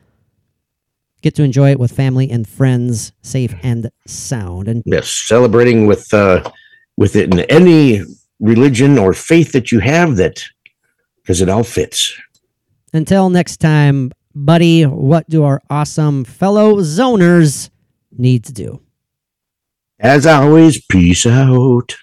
get 1.22 1.34
to 1.36 1.42
enjoy 1.42 1.70
it 1.70 1.78
with 1.78 1.92
family 1.92 2.30
and 2.30 2.46
friends, 2.46 3.12
safe 3.22 3.54
and 3.62 3.90
sound. 4.06 4.68
And 4.68 4.82
Yes. 4.84 5.08
Celebrating 5.08 5.86
with 5.86 6.12
uh, 6.12 6.42
with 6.96 7.16
it 7.16 7.32
in 7.32 7.40
any 7.40 8.02
religion 8.40 8.98
or 8.98 9.14
faith 9.14 9.52
that 9.52 9.72
you 9.72 9.78
have 9.78 10.16
that 10.16 10.42
because 11.22 11.40
it 11.40 11.48
all 11.48 11.64
fits. 11.64 12.12
until 12.92 13.30
next 13.30 13.58
time, 13.58 14.10
buddy, 14.34 14.82
what 14.82 15.28
do 15.30 15.44
our 15.44 15.62
awesome 15.70 16.24
fellow 16.24 16.76
zoners 16.78 17.70
need 18.10 18.44
to 18.44 18.52
do? 18.52 18.80
As 19.98 20.26
always, 20.26 20.84
peace 20.84 21.24
out. 21.26 21.96